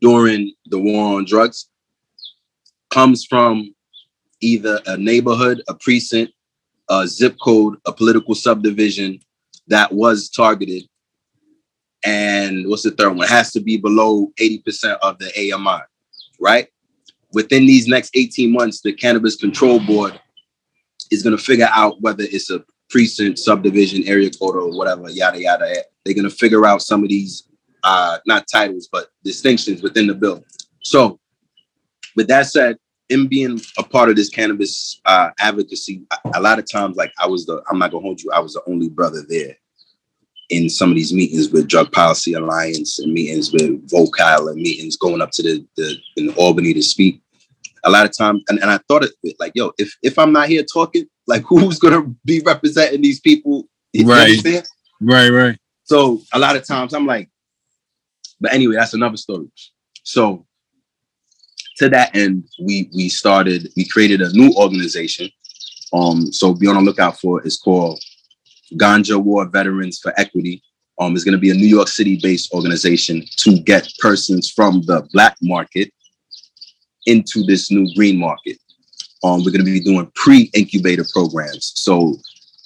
during 0.01 0.51
the 0.65 0.79
war 0.79 1.17
on 1.17 1.25
drugs, 1.25 1.69
comes 2.89 3.23
from 3.23 3.73
either 4.41 4.79
a 4.87 4.97
neighborhood, 4.97 5.61
a 5.67 5.75
precinct, 5.75 6.33
a 6.89 7.07
zip 7.07 7.37
code, 7.41 7.77
a 7.85 7.93
political 7.93 8.35
subdivision 8.35 9.19
that 9.67 9.91
was 9.91 10.29
targeted. 10.29 10.83
And 12.05 12.67
what's 12.67 12.83
the 12.83 12.91
third 12.91 13.15
one? 13.15 13.25
It 13.25 13.29
has 13.29 13.51
to 13.53 13.59
be 13.59 13.77
below 13.77 14.31
80% 14.39 14.97
of 15.01 15.17
the 15.19 15.53
AMI, 15.53 15.81
right? 16.39 16.67
Within 17.33 17.65
these 17.65 17.87
next 17.87 18.11
18 18.15 18.51
months, 18.51 18.81
the 18.81 18.93
Cannabis 18.93 19.35
Control 19.35 19.79
Board 19.79 20.19
is 21.11 21.23
going 21.23 21.35
to 21.35 21.43
figure 21.43 21.69
out 21.71 22.01
whether 22.01 22.23
it's 22.23 22.49
a 22.49 22.63
precinct, 22.89 23.39
subdivision, 23.39 24.03
area 24.07 24.29
code, 24.29 24.55
or 24.55 24.75
whatever, 24.75 25.09
yada, 25.09 25.41
yada. 25.41 25.73
They're 26.05 26.13
going 26.13 26.29
to 26.29 26.35
figure 26.35 26.65
out 26.65 26.81
some 26.81 27.03
of 27.03 27.09
these, 27.09 27.43
uh, 27.83 28.19
not 28.25 28.45
titles, 28.51 28.87
but 28.91 29.07
distinctions 29.23 29.81
within 29.81 30.07
the 30.07 30.13
bill. 30.13 30.43
So, 30.83 31.19
with 32.15 32.27
that 32.29 32.47
said, 32.47 32.77
in 33.09 33.27
being 33.27 33.61
a 33.77 33.83
part 33.83 34.09
of 34.09 34.15
this 34.15 34.29
cannabis 34.29 34.99
uh, 35.05 35.29
advocacy, 35.39 36.03
a, 36.35 36.41
lot 36.41 36.59
of 36.59 36.69
times, 36.69 36.97
like 36.97 37.13
I 37.19 37.27
was 37.27 37.45
the, 37.45 37.61
I'm 37.69 37.79
not 37.79 37.91
gonna 37.91 38.01
hold 38.03 38.21
you, 38.21 38.31
I 38.31 38.39
was 38.39 38.53
the 38.53 38.61
only 38.67 38.89
brother 38.89 39.23
there 39.27 39.55
in 40.49 40.69
some 40.69 40.89
of 40.89 40.95
these 40.95 41.13
meetings 41.13 41.49
with 41.49 41.67
Drug 41.67 41.91
Policy 41.91 42.33
Alliance 42.33 42.99
and 42.99 43.13
meetings 43.13 43.51
with 43.51 43.89
Vocal 43.89 44.47
and 44.49 44.61
meetings 44.61 44.95
going 44.95 45.21
up 45.21 45.31
to 45.31 45.43
the, 45.43 45.65
the 45.75 45.97
in 46.15 46.29
Albany 46.35 46.73
to 46.73 46.81
speak. 46.81 47.21
A 47.83 47.89
lot 47.89 48.05
of 48.05 48.17
times, 48.17 48.43
and, 48.49 48.59
and 48.59 48.69
I 48.69 48.79
thought 48.87 49.03
it 49.03 49.11
like, 49.39 49.53
yo, 49.55 49.71
if 49.77 49.95
if 50.03 50.19
I'm 50.19 50.33
not 50.33 50.49
here 50.49 50.63
talking, 50.63 51.05
like 51.27 51.43
who's 51.47 51.79
gonna 51.79 52.03
be 52.25 52.41
representing 52.45 53.01
these 53.01 53.19
people? 53.19 53.67
You 53.93 54.05
Right. 54.05 54.31
understand? 54.31 54.67
Right, 54.99 55.29
right. 55.29 55.57
So 55.83 56.21
a 56.33 56.39
lot 56.39 56.57
of 56.57 56.65
times 56.65 56.93
I'm 56.93 57.05
like, 57.05 57.29
but 58.41 58.53
anyway, 58.53 58.75
that's 58.75 58.93
another 58.93 59.17
story. 59.17 59.47
So 60.03 60.45
to 61.77 61.89
that 61.89 62.15
end, 62.15 62.47
we 62.59 62.89
we 62.93 63.09
started, 63.09 63.71
we 63.75 63.87
created 63.87 64.21
a 64.21 64.31
new 64.33 64.53
organization. 64.55 65.29
Um, 65.93 66.31
so 66.33 66.53
be 66.53 66.67
on 66.67 66.75
the 66.75 66.81
lookout 66.81 67.19
for 67.19 67.39
it. 67.39 67.45
It's 67.45 67.57
called 67.57 68.01
Ganja 68.73 69.17
War 69.17 69.47
Veterans 69.47 69.99
for 69.99 70.13
Equity. 70.17 70.61
Um, 70.99 71.13
it's 71.13 71.23
gonna 71.23 71.37
be 71.37 71.51
a 71.51 71.55
New 71.55 71.67
York 71.67 71.87
City 71.87 72.19
based 72.21 72.53
organization 72.53 73.23
to 73.37 73.59
get 73.59 73.91
persons 73.99 74.51
from 74.51 74.81
the 74.81 75.07
black 75.13 75.37
market 75.41 75.91
into 77.05 77.43
this 77.43 77.71
new 77.71 77.93
green 77.95 78.17
market. 78.17 78.57
Um, 79.23 79.43
we're 79.43 79.51
gonna 79.51 79.63
be 79.63 79.79
doing 79.79 80.11
pre-incubator 80.15 81.05
programs. 81.13 81.73
So 81.75 82.17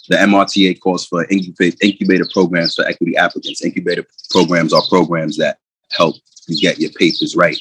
the 0.10 0.16
MRTA 0.18 0.80
calls 0.80 1.06
for 1.06 1.26
incubator 1.30 2.26
programs 2.34 2.76
for 2.76 2.86
equity 2.86 3.16
applicants. 3.18 3.64
Incubator 3.64 4.06
programs 4.32 4.74
are 4.74 4.82
programs 4.90 5.38
that 5.38 5.60
help 5.92 6.16
you 6.48 6.60
get 6.60 6.80
your 6.80 6.92
papers 6.92 7.36
right 7.36 7.58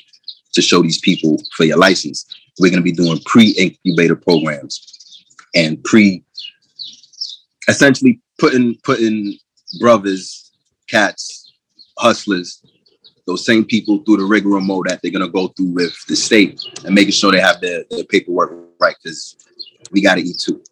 to 0.53 0.62
show 0.62 0.82
these 0.82 1.01
people 1.01 1.38
for 1.57 1.64
your 1.64 1.78
license. 1.78 2.26
We're 2.59 2.70
going 2.70 2.82
to 2.82 2.84
be 2.84 2.92
doing 2.92 3.20
pre-incubator 3.24 4.16
programs 4.16 5.24
and 5.55 5.82
pre, 5.84 6.24
essentially 7.68 8.20
putting 8.38 8.76
putting 8.84 9.38
brothers, 9.78 10.51
cats, 10.88 11.53
hustlers, 11.98 12.62
those 13.26 13.46
same 13.46 13.64
people 13.64 13.98
through 13.98 14.16
the 14.16 14.24
rigmarole 14.24 14.82
that 14.88 15.01
they're 15.03 15.12
going 15.12 15.24
to 15.24 15.30
go 15.30 15.48
through 15.48 15.72
with 15.72 15.94
the 16.09 16.16
state 16.16 16.61
and 16.84 16.94
making 16.94 17.12
sure 17.12 17.30
they 17.30 17.40
have 17.40 17.61
their, 17.61 17.84
their 17.90 18.05
paperwork 18.05 18.53
right 18.80 18.96
because 19.03 19.36
we 19.92 20.03
got 20.03 20.16
to 20.16 20.22
eat 20.22 20.38
too. 20.38 20.62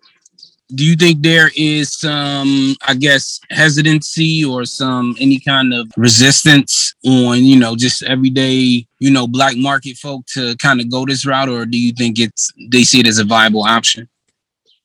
Do 0.75 0.85
you 0.85 0.97
think 0.97 1.23
there 1.23 1.51
is 1.57 1.95
some, 1.95 2.77
I 2.87 2.95
guess, 2.95 3.41
hesitancy 3.51 4.45
or 4.45 4.66
some 4.66 5.16
any 5.19 5.41
kind 5.41 5.73
of 5.73 5.91
resistance 5.97 6.95
on, 7.07 7.43
you 7.45 7.59
know, 7.59 7.75
just 7.75 8.03
everyday, 8.03 8.87
you 8.99 9.11
know, 9.11 9.27
black 9.27 9.57
market 9.57 9.97
folk 9.97 10.27
to 10.35 10.55
kind 10.57 10.81
of 10.81 10.91
go 10.91 11.07
this 11.07 11.25
route, 11.25 11.49
or 11.49 11.64
do 11.64 11.79
you 11.79 11.93
think 11.93 12.19
it's 12.19 12.53
they 12.71 12.83
see 12.83 13.01
it 13.01 13.07
as 13.07 13.19
a 13.19 13.25
viable 13.25 13.62
option? 13.62 14.09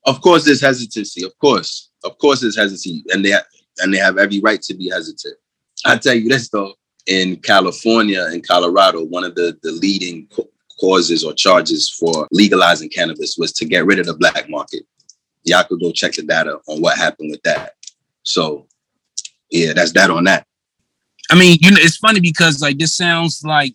Of 0.05 0.21
course, 0.21 0.45
there's 0.45 0.61
hesitancy. 0.61 1.25
Of 1.25 1.38
course, 1.39 1.89
of 2.05 2.17
course, 2.17 2.39
there's 2.39 2.57
hesitancy, 2.57 3.03
and 3.09 3.23
they 3.23 3.31
ha- 3.31 3.45
and 3.79 3.93
they 3.93 3.97
have 3.97 4.17
every 4.17 4.39
right 4.39 4.61
to 4.61 4.73
be 4.73 4.89
hesitant. 4.89 5.36
I 5.86 5.97
tell 5.97 6.13
you 6.13 6.29
this 6.29 6.47
though, 6.49 6.73
in 7.07 7.36
California 7.38 8.25
and 8.31 8.45
Colorado, 8.47 9.03
one 9.03 9.25
of 9.25 9.36
the 9.36 9.57
the 9.63 9.73
leading 9.73 10.27
co- 10.27 10.49
causes 10.79 11.23
or 11.23 11.34
charges 11.34 11.89
for 11.89 12.27
legalizing 12.31 12.89
cannabis 12.89 13.36
was 13.38 13.51
to 13.53 13.65
get 13.65 13.86
rid 13.86 13.99
of 13.99 14.05
the 14.05 14.13
black 14.13 14.49
market. 14.49 14.84
Y'all 15.45 15.63
could 15.63 15.79
go 15.79 15.91
check 15.91 16.13
the 16.13 16.23
data 16.23 16.59
on 16.67 16.81
what 16.81 16.97
happened 16.97 17.31
with 17.31 17.41
that. 17.43 17.73
So, 18.23 18.67
yeah, 19.51 19.73
that's 19.73 19.91
that 19.93 20.09
on 20.09 20.23
that. 20.25 20.45
I 21.29 21.35
mean, 21.35 21.57
you 21.61 21.71
know, 21.71 21.77
it's 21.79 21.97
funny 21.97 22.19
because 22.19 22.61
like 22.61 22.77
this 22.77 22.95
sounds 22.95 23.43
like, 23.43 23.73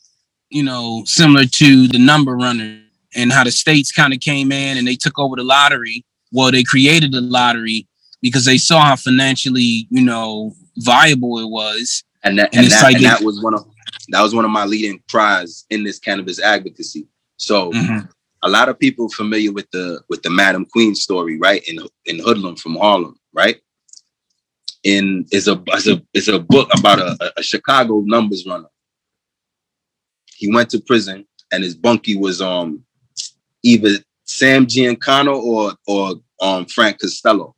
you 0.50 0.62
know, 0.62 1.02
similar 1.06 1.44
to 1.44 1.88
the 1.88 1.98
number 1.98 2.36
runner 2.36 2.80
and 3.14 3.32
how 3.32 3.44
the 3.44 3.50
states 3.50 3.92
kind 3.92 4.12
of 4.12 4.20
came 4.20 4.52
in 4.52 4.78
and 4.78 4.86
they 4.86 4.96
took 4.96 5.18
over 5.18 5.36
the 5.36 5.42
lottery. 5.42 6.04
Well, 6.32 6.50
they 6.50 6.62
created 6.62 7.12
the 7.12 7.20
lottery 7.20 7.86
because 8.22 8.44
they 8.44 8.58
saw 8.58 8.80
how 8.82 8.96
financially, 8.96 9.86
you 9.90 10.02
know, 10.02 10.54
viable 10.78 11.38
it 11.38 11.48
was. 11.48 12.04
And 12.22 12.38
that 12.38 12.54
And 12.54 12.64
and, 12.64 12.72
that, 12.72 12.82
like 12.82 12.96
and 12.96 13.04
they- 13.04 13.08
that 13.08 13.22
was 13.22 13.40
one 13.42 13.54
of 13.54 13.66
that 14.08 14.22
was 14.22 14.34
one 14.34 14.44
of 14.44 14.50
my 14.50 14.64
leading 14.64 15.02
cries 15.10 15.64
in 15.70 15.84
this 15.84 15.98
cannabis 15.98 16.40
advocacy. 16.40 17.06
So 17.36 17.72
Mhm. 17.72 18.08
A 18.42 18.48
lot 18.48 18.68
of 18.68 18.78
people 18.78 19.08
familiar 19.08 19.52
with 19.52 19.70
the 19.72 20.00
with 20.08 20.22
the 20.22 20.30
Madam 20.30 20.64
Queen 20.66 20.94
story, 20.94 21.38
right? 21.38 21.62
In 21.68 21.78
in 22.06 22.18
Hoodlum 22.18 22.56
from 22.56 22.76
Harlem, 22.76 23.18
right? 23.32 23.60
In 24.84 25.26
is 25.32 25.48
a 25.48 25.62
is 25.74 25.88
a 25.88 26.02
is 26.14 26.28
a 26.28 26.38
book 26.38 26.68
about 26.78 27.00
a, 27.00 27.32
a- 27.36 27.42
Chicago 27.42 28.00
numbers 28.06 28.46
runner. 28.46 28.68
He 30.36 30.52
went 30.52 30.70
to 30.70 30.80
prison 30.80 31.26
and 31.50 31.64
his 31.64 31.74
bunkie 31.74 32.16
was 32.16 32.40
um 32.40 32.84
either 33.64 33.98
Sam 34.24 34.66
Giancana 34.66 35.34
or 35.36 35.72
or 35.86 36.14
um 36.40 36.66
Frank 36.66 37.00
Costello. 37.00 37.56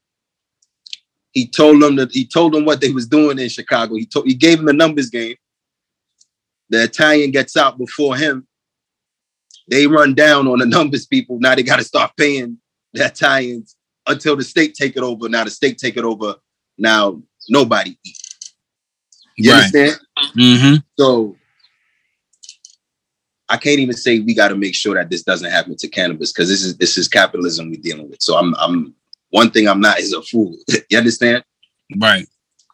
He 1.32 1.46
told 1.46 1.82
them 1.82 1.96
that 1.96 2.10
he 2.12 2.26
told 2.26 2.54
them 2.54 2.64
what 2.64 2.80
they 2.80 2.90
was 2.90 3.06
doing 3.06 3.38
in 3.38 3.48
Chicago. 3.50 3.96
He 3.96 4.06
told 4.06 4.26
he 4.26 4.34
gave 4.34 4.58
him 4.58 4.64
the 4.66 4.72
numbers 4.72 5.10
game. 5.10 5.36
The 6.70 6.84
Italian 6.84 7.32
gets 7.32 7.56
out 7.56 7.78
before 7.78 8.16
him. 8.16 8.46
They 9.70 9.86
run 9.86 10.14
down 10.14 10.48
on 10.48 10.58
the 10.58 10.66
numbers 10.66 11.06
people. 11.06 11.38
Now 11.38 11.54
they 11.54 11.62
got 11.62 11.76
to 11.76 11.84
start 11.84 12.12
paying 12.16 12.58
the 12.92 13.06
Italians 13.06 13.76
until 14.06 14.34
the 14.36 14.42
state 14.42 14.74
take 14.74 14.96
it 14.96 15.02
over. 15.02 15.28
Now 15.28 15.44
the 15.44 15.50
state 15.50 15.78
take 15.78 15.96
it 15.96 16.04
over. 16.04 16.34
Now 16.76 17.22
nobody 17.48 17.96
eat. 18.04 18.16
You 19.36 19.52
Right. 19.52 19.58
understand? 19.64 20.00
Mm-hmm. 20.36 20.74
So 20.98 21.36
I 23.48 23.56
can't 23.56 23.78
even 23.80 23.96
say 23.96 24.20
we 24.20 24.34
got 24.34 24.48
to 24.48 24.56
make 24.56 24.74
sure 24.74 24.94
that 24.94 25.08
this 25.08 25.22
doesn't 25.22 25.50
happen 25.50 25.76
to 25.76 25.88
cannabis 25.88 26.32
because 26.32 26.48
this 26.48 26.62
is 26.62 26.76
this 26.76 26.98
is 26.98 27.08
capitalism 27.08 27.70
we're 27.70 27.80
dealing 27.80 28.10
with. 28.10 28.20
So 28.20 28.36
I'm 28.36 28.54
I'm 28.56 28.94
one 29.30 29.50
thing 29.50 29.68
I'm 29.68 29.80
not 29.80 30.00
is 30.00 30.12
a 30.12 30.22
fool. 30.22 30.56
you 30.90 30.98
understand? 30.98 31.44
Right. 31.98 32.26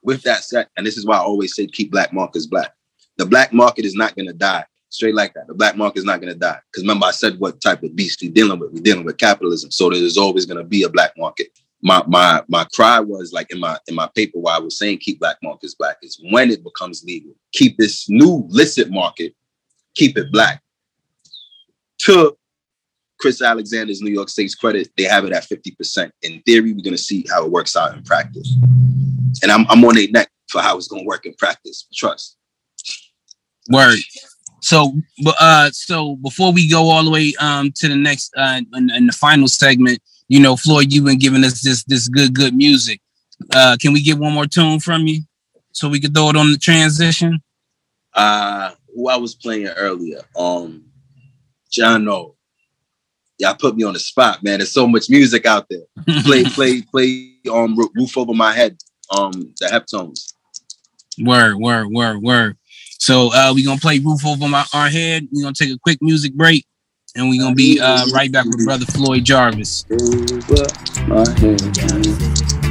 With 0.03 0.23
that 0.23 0.45
said, 0.45 0.69
and 0.77 0.87
this 0.87 0.97
is 0.97 1.05
why 1.05 1.17
I 1.17 1.21
always 1.21 1.55
say 1.55 1.67
keep 1.67 1.91
black 1.91 2.13
markets 2.13 2.47
black. 2.47 2.73
The 3.19 3.27
black 3.27 3.53
market 3.53 3.85
is 3.85 3.95
not 3.95 4.17
gonna 4.17 4.33
die. 4.33 4.65
Straight 4.89 5.15
like 5.15 5.35
that. 5.35 5.47
The 5.47 5.55
black 5.55 5.77
market 5.77 5.99
is 5.99 6.05
not 6.05 6.21
gonna 6.21 6.35
die. 6.35 6.59
Because 6.71 6.85
remember, 6.85 7.07
I 7.07 7.11
said 7.11 7.39
what 7.39 7.61
type 7.61 7.83
of 7.83 7.97
beast 7.97 8.21
we're 8.23 8.33
dealing 8.33 8.59
with. 8.59 8.73
We're 8.73 8.83
dealing 8.83 9.05
with 9.05 9.19
capitalism. 9.19 9.71
So 9.71 9.91
there's 9.91 10.17
always 10.17 10.47
gonna 10.47 10.65
be 10.65 10.85
a 10.85 10.89
black 10.89 11.13
market. 11.17 11.49
My 11.83 12.03
my 12.07 12.43
my 12.49 12.65
cry 12.75 13.01
was 13.01 13.33
like 13.33 13.51
in 13.51 13.59
my 13.59 13.79
in 13.89 13.95
my 13.95 14.09
paper 14.15 14.39
why 14.39 14.57
I 14.57 14.61
was 14.61 14.79
saying 14.79 14.99
keep 14.99 15.19
black 15.19 15.37
markets 15.43 15.75
black 15.75 15.97
is 16.03 16.21
when 16.31 16.51
it 16.51 16.63
becomes 16.63 17.05
legal. 17.05 17.33
Keep 17.53 17.79
this 17.79 18.09
new 18.09 18.47
licit 18.49 18.91
market, 18.91 19.35
keep 19.95 20.17
it 20.17 20.31
black. 20.31 20.63
To 22.01 22.37
Chris 23.19 23.43
Alexander's 23.43 24.03
New 24.03 24.13
York 24.13 24.29
State's 24.29 24.55
credit, 24.55 24.89
they 24.97 25.05
have 25.05 25.25
it 25.25 25.33
at 25.33 25.49
50%. 25.49 26.11
In 26.23 26.43
theory, 26.43 26.73
we're 26.73 26.83
gonna 26.83 26.99
see 26.99 27.25
how 27.29 27.45
it 27.45 27.51
works 27.51 27.75
out 27.75 27.95
in 27.95 28.03
practice. 28.05 28.55
And 29.43 29.51
I'm 29.51 29.67
I'm 29.69 29.85
on 29.85 29.97
their 29.97 30.09
neck 30.11 30.31
for 30.49 30.61
how 30.63 30.77
it's 30.77 30.89
gonna 30.89 31.05
work 31.05 31.27
in 31.27 31.35
practice. 31.35 31.87
Trust. 31.93 32.37
Word. 33.69 33.99
So, 34.61 34.95
uh, 35.39 35.71
so 35.71 36.17
before 36.17 36.53
we 36.53 36.69
go 36.69 36.89
all 36.91 37.05
the 37.05 37.11
way 37.11 37.35
um 37.41 37.73
to 37.77 37.89
the 37.89 37.97
next 37.97 38.33
uh 38.37 38.61
in, 38.75 38.91
in 38.91 39.07
the 39.07 39.13
final 39.13 39.49
segment, 39.49 40.01
you 40.29 40.41
know, 40.41 40.57
Floyd, 40.57 40.93
you've 40.93 41.05
been 41.05 41.19
giving 41.19 41.45
us 41.45 41.63
this 41.63 41.85
this 41.85 42.09
good 42.09 42.35
good 42.35 42.55
music. 42.55 43.01
Uh, 43.53 43.77
can 43.81 43.93
we 43.93 44.03
get 44.03 44.19
one 44.19 44.33
more 44.33 44.47
tune 44.47 44.81
from 44.81 45.07
you 45.07 45.21
so 45.73 45.89
we 45.89 46.01
can 46.01 46.13
throw 46.13 46.31
it 46.31 46.37
on 46.37 46.51
the 46.51 46.59
transition? 46.59 47.41
Uh 48.15 48.71
who 48.95 49.09
I 49.09 49.17
was 49.17 49.35
playing 49.35 49.69
earlier. 49.69 50.21
Um 50.37 50.85
John 51.71 52.09
O. 52.09 52.35
Y'all 53.39 53.55
put 53.55 53.77
me 53.77 53.85
on 53.85 53.93
the 53.93 53.99
spot, 53.99 54.43
man. 54.43 54.61
There's 54.61 54.73
so 54.73 54.87
much 54.89 55.11
music 55.11 55.45
out 55.45 55.67
there. 55.69 55.83
Play, 56.23 56.45
play, 56.45 56.81
play 56.81 57.35
um 57.53 57.77
Roo- 57.77 57.93
roof 57.95 58.17
over 58.17 58.33
my 58.33 58.53
head. 58.53 58.79
Um 59.15 59.33
the 59.61 59.67
Heptones. 59.67 60.33
Word, 61.19 61.57
word, 61.57 61.89
word, 61.91 62.23
word. 62.23 62.57
So 62.99 63.33
uh 63.33 63.53
we 63.55 63.65
gonna 63.65 63.81
play 63.81 63.99
roof 63.99 64.25
over 64.27 64.49
my 64.49 64.65
our 64.73 64.89
head. 64.89 65.29
We're 65.33 65.43
gonna 65.43 65.55
take 65.55 65.71
a 65.71 65.79
quick 65.79 65.99
music 66.01 66.35
break 66.35 66.67
and 67.15 67.29
we're 67.29 67.43
gonna 67.43 67.55
be 67.55 67.81
uh 67.81 68.07
right 68.13 68.31
back 68.31 68.47
with 68.47 68.65
brother 68.65 68.87
Floyd 68.87 69.25
Jarvis. 69.25 69.85
Over 69.91 70.67
my 71.07 71.29
head. 71.39 72.66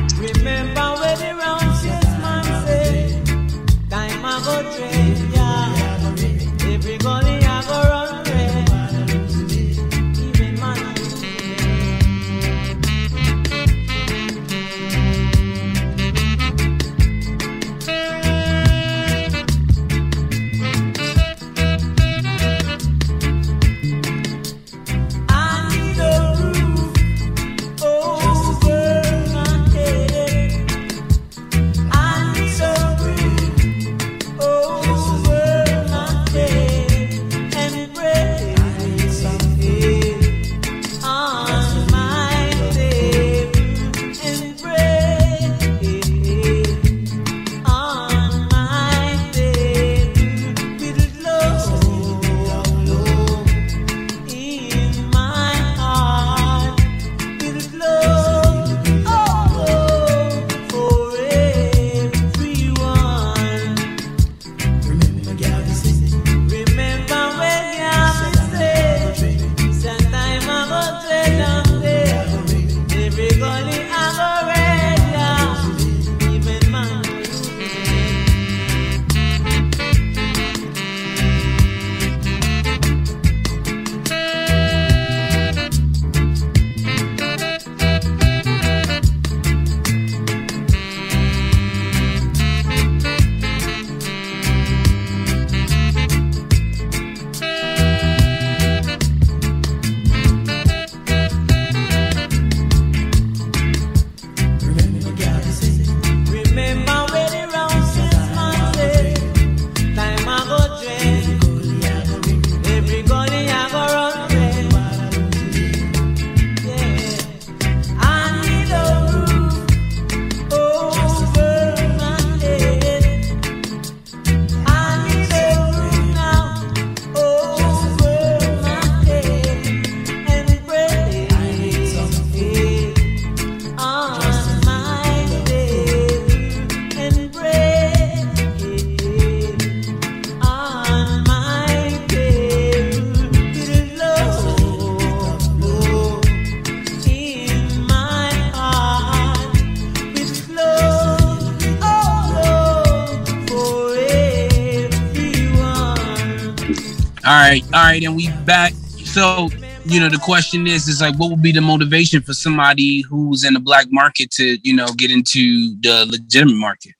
Right, 157.95 158.03
and 158.03 158.15
we 158.15 158.29
back. 158.45 158.73
So, 158.73 159.49
you 159.85 159.99
know, 159.99 160.09
the 160.09 160.17
question 160.17 160.67
is, 160.67 160.87
is 160.87 161.01
like, 161.01 161.15
what 161.15 161.29
would 161.29 161.41
be 161.41 161.51
the 161.51 161.61
motivation 161.61 162.21
for 162.21 162.33
somebody 162.33 163.01
who's 163.01 163.45
in 163.45 163.53
the 163.53 163.59
black 163.59 163.87
market 163.89 164.31
to, 164.31 164.57
you 164.63 164.75
know, 164.75 164.87
get 164.97 165.11
into 165.11 165.75
the 165.81 166.05
legitimate 166.09 166.57
market? 166.57 166.93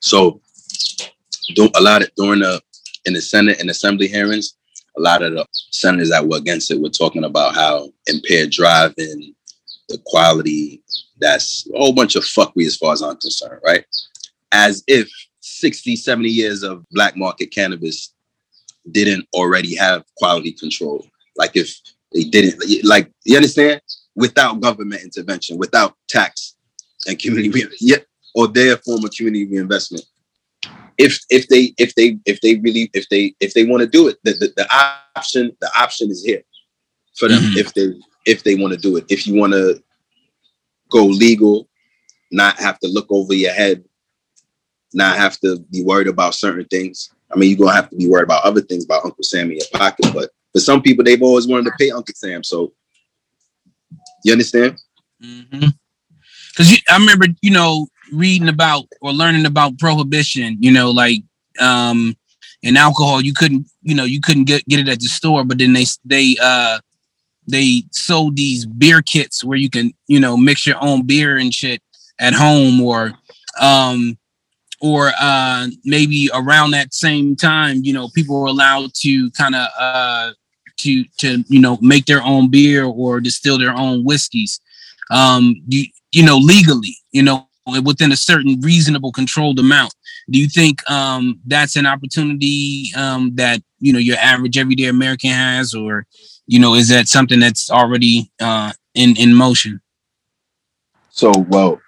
So 0.00 0.40
do 1.54 1.68
a 1.74 1.80
lot 1.80 2.02
of 2.02 2.10
during 2.16 2.40
the 2.40 2.60
in 3.06 3.14
the 3.14 3.20
Senate 3.20 3.58
and 3.60 3.70
Assembly 3.70 4.06
hearings, 4.06 4.54
a 4.96 5.00
lot 5.00 5.22
of 5.22 5.32
the 5.32 5.46
senators 5.52 6.10
that 6.10 6.26
were 6.26 6.36
against 6.36 6.70
it 6.70 6.80
were 6.80 6.90
talking 6.90 7.24
about 7.24 7.54
how 7.54 7.90
impaired 8.06 8.50
driving, 8.50 9.34
the 9.88 9.98
quality, 10.06 10.82
that's 11.18 11.68
a 11.74 11.78
whole 11.78 11.94
bunch 11.94 12.14
of 12.14 12.22
fuckery 12.22 12.66
as 12.66 12.76
far 12.76 12.92
as 12.92 13.02
I'm 13.02 13.16
concerned, 13.16 13.60
right? 13.64 13.84
As 14.52 14.84
if 14.86 15.08
60, 15.40 15.96
70 15.96 16.28
years 16.28 16.62
of 16.62 16.84
black 16.90 17.16
market 17.16 17.50
cannabis 17.50 18.12
didn't 18.92 19.26
already 19.34 19.74
have 19.76 20.04
quality 20.16 20.52
control. 20.52 21.06
Like 21.36 21.52
if 21.56 21.74
they 22.12 22.24
didn't, 22.24 22.62
like 22.84 23.10
you 23.24 23.36
understand, 23.36 23.80
without 24.14 24.60
government 24.60 25.02
intervention, 25.02 25.58
without 25.58 25.94
tax 26.08 26.56
and 27.06 27.18
community, 27.18 27.64
yeah, 27.80 27.98
or 28.34 28.48
their 28.48 28.76
form 28.78 29.04
of 29.04 29.10
community 29.12 29.46
reinvestment. 29.46 30.04
If 30.98 31.20
if 31.30 31.46
they 31.48 31.74
if 31.78 31.94
they 31.94 32.18
if 32.26 32.40
they 32.40 32.56
really 32.56 32.90
if 32.92 33.08
they 33.08 33.34
if 33.40 33.54
they 33.54 33.64
want 33.64 33.82
to 33.82 33.86
do 33.86 34.08
it, 34.08 34.18
the, 34.24 34.32
the, 34.32 34.52
the 34.56 34.66
option 35.16 35.56
the 35.60 35.70
option 35.78 36.10
is 36.10 36.24
here 36.24 36.42
for 37.14 37.28
them 37.28 37.42
Mhm. 37.42 37.56
if 37.56 37.74
they 37.74 37.94
if 38.26 38.42
they 38.42 38.56
want 38.56 38.74
to 38.74 38.80
do 38.80 38.96
it. 38.96 39.04
If 39.08 39.26
you 39.26 39.34
want 39.38 39.52
to 39.52 39.80
go 40.90 41.04
legal, 41.06 41.68
not 42.32 42.58
have 42.58 42.78
to 42.80 42.88
look 42.88 43.06
over 43.10 43.32
your 43.34 43.52
head, 43.52 43.84
not 44.92 45.16
have 45.16 45.38
to 45.40 45.58
be 45.70 45.82
worried 45.82 46.08
about 46.08 46.34
certain 46.34 46.66
things. 46.66 47.10
I 47.32 47.36
mean, 47.36 47.50
you're 47.50 47.58
gonna 47.58 47.76
have 47.76 47.90
to 47.90 47.96
be 47.96 48.08
worried 48.08 48.24
about 48.24 48.44
other 48.44 48.60
things 48.60 48.84
about 48.84 49.04
Uncle 49.04 49.22
Sam 49.22 49.50
in 49.50 49.58
your 49.58 49.66
pocket, 49.72 50.06
but 50.14 50.30
for 50.52 50.60
some 50.60 50.82
people, 50.82 51.04
they've 51.04 51.22
always 51.22 51.46
wanted 51.46 51.64
to 51.64 51.72
pay 51.78 51.90
Uncle 51.90 52.14
Sam. 52.14 52.42
So 52.42 52.72
you 54.24 54.32
understand? 54.32 54.78
Because 55.20 56.82
I 56.88 56.96
remember, 56.96 57.26
you 57.40 57.50
know, 57.50 57.86
reading 58.12 58.48
about 58.48 58.84
or 59.00 59.12
learning 59.12 59.46
about 59.46 59.78
prohibition. 59.78 60.56
You 60.60 60.72
know, 60.72 60.90
like 60.90 61.22
um, 61.60 62.16
in 62.62 62.76
alcohol, 62.76 63.20
you 63.20 63.32
couldn't, 63.32 63.66
you 63.82 63.94
know, 63.94 64.04
you 64.04 64.20
couldn't 64.20 64.44
get 64.44 64.66
get 64.66 64.80
it 64.80 64.88
at 64.88 65.00
the 65.00 65.06
store, 65.06 65.44
but 65.44 65.58
then 65.58 65.72
they 65.72 65.84
they 66.04 66.36
uh 66.42 66.78
they 67.46 67.84
sold 67.92 68.36
these 68.36 68.66
beer 68.66 69.02
kits 69.02 69.42
where 69.42 69.56
you 69.58 69.70
can, 69.70 69.92
you 70.06 70.20
know, 70.20 70.36
mix 70.36 70.66
your 70.66 70.76
own 70.82 71.06
beer 71.06 71.38
and 71.38 71.54
shit 71.54 71.82
at 72.20 72.34
home, 72.34 72.80
or 72.80 73.12
um, 73.60 74.18
or 74.80 75.12
uh, 75.20 75.66
maybe 75.84 76.30
around 76.32 76.70
that 76.70 76.94
same 76.94 77.34
time, 77.34 77.80
you 77.82 77.92
know, 77.92 78.08
people 78.14 78.40
were 78.40 78.46
allowed 78.46 78.92
to 78.94 79.30
kind 79.32 79.54
of 79.54 79.68
uh 79.78 80.32
to 80.78 81.04
to 81.18 81.44
you 81.48 81.60
know 81.60 81.76
make 81.80 82.06
their 82.06 82.22
own 82.22 82.50
beer 82.50 82.84
or 82.84 83.20
distill 83.20 83.58
their 83.58 83.74
own 83.74 84.04
whiskeys 84.04 84.60
um 85.10 85.56
you, 85.66 85.84
you 86.12 86.24
know 86.24 86.38
legally 86.38 86.96
you 87.10 87.22
know 87.22 87.48
within 87.84 88.12
a 88.12 88.16
certain 88.16 88.58
reasonable 88.62 89.12
controlled 89.12 89.58
amount. 89.58 89.92
Do 90.30 90.38
you 90.38 90.48
think 90.48 90.88
um 90.90 91.40
that's 91.46 91.76
an 91.76 91.84
opportunity 91.84 92.90
um 92.96 93.34
that 93.34 93.60
you 93.78 93.92
know 93.92 93.98
your 93.98 94.16
average 94.18 94.56
everyday 94.56 94.86
american 94.86 95.30
has 95.30 95.74
or 95.74 96.06
you 96.46 96.58
know 96.58 96.74
is 96.74 96.88
that 96.88 97.08
something 97.08 97.40
that's 97.40 97.70
already 97.70 98.30
uh 98.40 98.72
in 98.94 99.16
in 99.16 99.34
motion? 99.34 99.80
So, 101.10 101.32
well, 101.48 101.80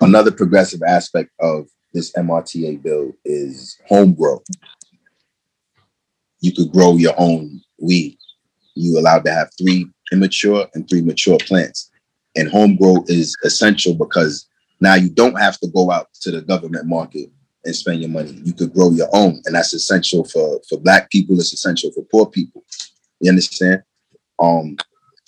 another 0.00 0.30
progressive 0.30 0.82
aspect 0.86 1.30
of 1.40 1.66
this 1.92 2.12
MRTA 2.12 2.82
bill 2.82 3.12
is 3.24 3.78
home 3.86 4.14
grow. 4.14 4.42
You 6.40 6.52
could 6.52 6.72
grow 6.72 6.96
your 6.96 7.14
own 7.18 7.60
weed. 7.80 8.18
You 8.74 8.98
allowed 8.98 9.24
to 9.24 9.32
have 9.32 9.50
three 9.58 9.86
immature 10.12 10.66
and 10.74 10.88
three 10.88 11.02
mature 11.02 11.38
plants. 11.46 11.90
And 12.36 12.50
home 12.50 12.76
grow 12.76 13.04
is 13.08 13.36
essential 13.44 13.94
because 13.94 14.48
now 14.80 14.94
you 14.94 15.10
don't 15.10 15.38
have 15.38 15.58
to 15.60 15.68
go 15.68 15.90
out 15.90 16.08
to 16.22 16.30
the 16.30 16.42
government 16.42 16.86
market 16.86 17.30
and 17.64 17.76
spend 17.76 18.00
your 18.00 18.10
money. 18.10 18.40
You 18.44 18.52
could 18.52 18.72
grow 18.72 18.90
your 18.90 19.08
own, 19.12 19.40
and 19.44 19.54
that's 19.54 19.72
essential 19.72 20.24
for 20.24 20.60
for 20.68 20.78
black 20.80 21.10
people. 21.10 21.38
It's 21.38 21.52
essential 21.52 21.92
for 21.92 22.04
poor 22.10 22.26
people. 22.26 22.64
You 23.20 23.30
understand? 23.30 23.82
Um, 24.38 24.76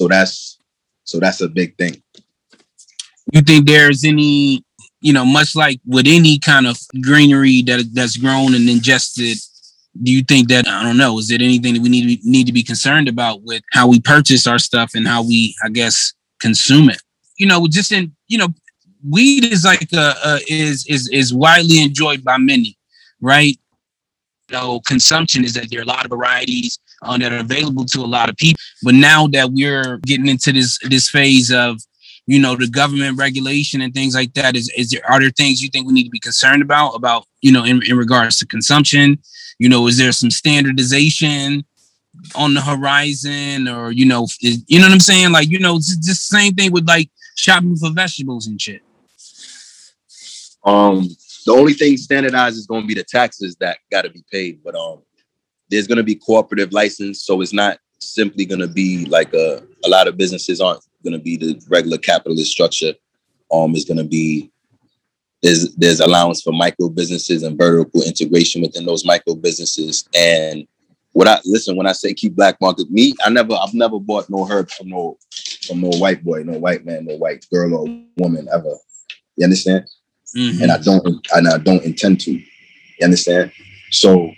so 0.01 0.09
that's 0.09 0.59
so 1.05 1.21
that's 1.21 1.41
a 1.41 1.49
big 1.49 1.77
thing. 1.77 2.03
you 3.33 3.43
think 3.43 3.67
there's 3.67 4.05
any 4.05 4.65
you 5.05 5.13
know 5.13 5.25
much 5.25 5.55
like 5.55 5.81
with 5.87 6.07
any 6.09 6.39
kind 6.39 6.67
of 6.67 6.77
greenery 7.01 7.63
that 7.63 7.81
that's 7.93 8.17
grown 8.17 8.55
and 8.55 8.69
ingested 8.69 9.37
do 10.03 10.11
you 10.13 10.23
think 10.23 10.49
that 10.49 10.67
i 10.67 10.83
don't 10.83 10.97
know 10.97 11.19
is 11.19 11.31
it 11.31 11.41
anything 11.41 11.75
that 11.75 11.83
we 11.83 11.89
need 11.89 12.21
to, 12.21 12.29
need 12.29 12.47
to 12.47 12.53
be 12.53 12.63
concerned 12.63 13.09
about 13.09 13.43
with 13.43 13.63
how 13.73 13.87
we 13.87 14.01
purchase 14.01 14.47
our 14.47 14.59
stuff 14.59 14.91
and 14.95 15.07
how 15.07 15.23
we 15.23 15.55
i 15.65 15.69
guess 15.69 16.13
consume 16.41 16.91
it? 16.91 17.01
You 17.39 17.47
know 17.47 17.67
just 17.67 17.93
in 17.93 18.13
you 18.29 18.39
know 18.39 18.49
weed 19.09 19.45
is 19.45 19.65
like 19.65 19.89
uh, 19.93 20.15
uh 20.23 20.39
is 20.49 20.87
is 20.89 21.09
is 21.09 21.33
widely 21.33 21.83
enjoyed 21.83 22.23
by 22.25 22.39
many 22.39 22.77
right? 23.25 23.59
You 24.51 24.57
know 24.57 24.81
consumption 24.81 25.45
is 25.45 25.55
that 25.55 25.71
there 25.71 25.81
are 25.81 25.85
a 25.85 25.87
lot 25.87 26.05
of 26.05 26.11
varieties 26.11 26.79
uh, 27.03 27.17
that 27.19 27.33
are 27.33 27.39
available 27.39 27.85
to 27.87 28.01
a 28.01 28.13
lot 28.17 28.29
of 28.29 28.37
people. 28.37 28.61
But 28.83 28.95
now 28.95 29.27
that 29.29 29.51
we're 29.51 29.99
getting 29.99 30.29
into 30.29 30.53
this 30.53 30.79
this 30.89 31.09
phase 31.09 31.51
of 31.51 31.81
you 32.27 32.39
know 32.39 32.57
the 32.57 32.69
government 32.69 33.19
regulation 33.19 33.81
and 33.81 33.93
things 33.93 34.15
like 34.15 34.35
that? 34.35 34.57
Is 34.57 34.73
is 34.77 34.91
there 34.91 35.03
are 35.09 35.21
there 35.21 35.31
things 35.31 35.63
you 35.63 35.69
think 35.69 35.87
we 35.87 35.93
need 35.93 36.05
to 36.05 36.11
be 36.11 36.21
concerned 36.21 36.63
about 36.63 36.93
about 36.93 37.27
you 37.43 37.53
know 37.53 37.65
in, 37.65 37.83
in 37.85 37.97
regards 37.97 38.39
to 38.39 38.47
consumption? 38.47 39.19
You 39.59 39.69
know 39.69 39.87
is 39.87 39.99
there 39.99 40.13
some 40.13 40.31
standardization 40.31 41.65
on 42.35 42.55
the 42.55 42.61
horizon 42.61 43.69
or 43.69 43.91
you 43.91 44.07
know 44.07 44.25
is, 44.41 44.65
you 44.69 44.79
know 44.79 44.87
what 44.87 44.93
i'm 44.93 45.01
saying? 45.01 45.33
Like 45.33 45.49
you 45.49 45.59
know 45.59 45.77
it's 45.77 45.97
just 45.97 46.31
the 46.31 46.39
same 46.39 46.55
thing 46.55 46.73
with 46.73 46.89
like 46.89 47.11
shopping 47.37 47.77
for 47.77 47.91
vegetables 47.91 48.47
and 48.47 48.61
shit. 48.61 48.83
Um, 50.65 51.09
the 51.45 51.53
only 51.53 51.75
thing 51.75 51.97
standardized 51.99 52.57
is 52.57 52.67
going 52.67 52.83
to 52.83 52.87
be 52.87 52.95
the 52.95 53.05
taxes 53.05 53.55
that 53.57 53.79
got 53.91 54.03
to 54.03 54.11
be 54.11 54.25
paid, 54.33 54.61
but 54.65 54.75
um, 54.75 55.03
there's 55.69 55.87
going 55.87 55.99
to 55.99 56.05
be 56.05 56.15
cooperative 56.15 56.73
license, 56.73 57.23
so 57.23 57.43
it's 57.43 57.53
not 57.53 57.79
simply 58.01 58.47
going 58.47 58.61
to 58.61 58.69
be 58.69 59.05
like 59.07 59.35
a 59.35 59.63
a 59.85 59.89
lot 59.89 60.09
of 60.09 60.17
businesses 60.17 60.61
aren't 60.61 60.83
going 61.05 61.13
to 61.13 61.23
be 61.23 61.37
the 61.37 61.63
regular 61.69 61.99
capitalist 61.99 62.51
structure. 62.51 62.95
Um, 63.53 63.75
is 63.77 63.85
going 63.85 63.99
to 63.99 64.05
be 64.05 64.51
there's 65.43 65.75
there's 65.77 66.01
allowance 66.01 66.43
for 66.43 66.53
micro 66.53 66.89
businesses 66.89 67.43
and 67.43 67.59
vertical 67.59 68.03
integration 68.03 68.63
within 68.63 68.87
those 68.87 69.05
micro 69.05 69.35
businesses. 69.35 70.09
And 70.17 70.67
what 71.13 71.29
I 71.29 71.39
listen 71.45 71.77
when 71.77 71.87
I 71.87 71.93
say 71.93 72.15
keep 72.15 72.35
black 72.35 72.61
market, 72.61 72.91
me 72.91 73.15
I 73.23 73.31
never 73.31 73.55
I've 73.55 73.75
never 73.75 74.01
bought 74.01 74.31
no 74.31 74.47
herb 74.47 74.71
from 74.71 74.89
no 74.89 75.19
from 75.67 75.83
no 75.83 75.91
white 75.99 76.25
boy, 76.25 76.43
no 76.43 76.59
white 76.59 76.85
man, 76.87 77.05
no 77.05 77.17
white 77.17 77.47
girl 77.53 77.75
or 77.75 77.87
woman 78.17 78.49
ever. 78.53 78.75
You 79.37 79.45
understand? 79.45 79.85
and 80.35 80.73
I 80.73 80.79
don't 80.79 81.27
and 81.35 81.47
I 81.47 81.59
don't 81.59 81.85
intend 81.85 82.21
to. 82.23 82.33
You 82.33 83.05
understand? 83.05 83.53
So 83.91 84.33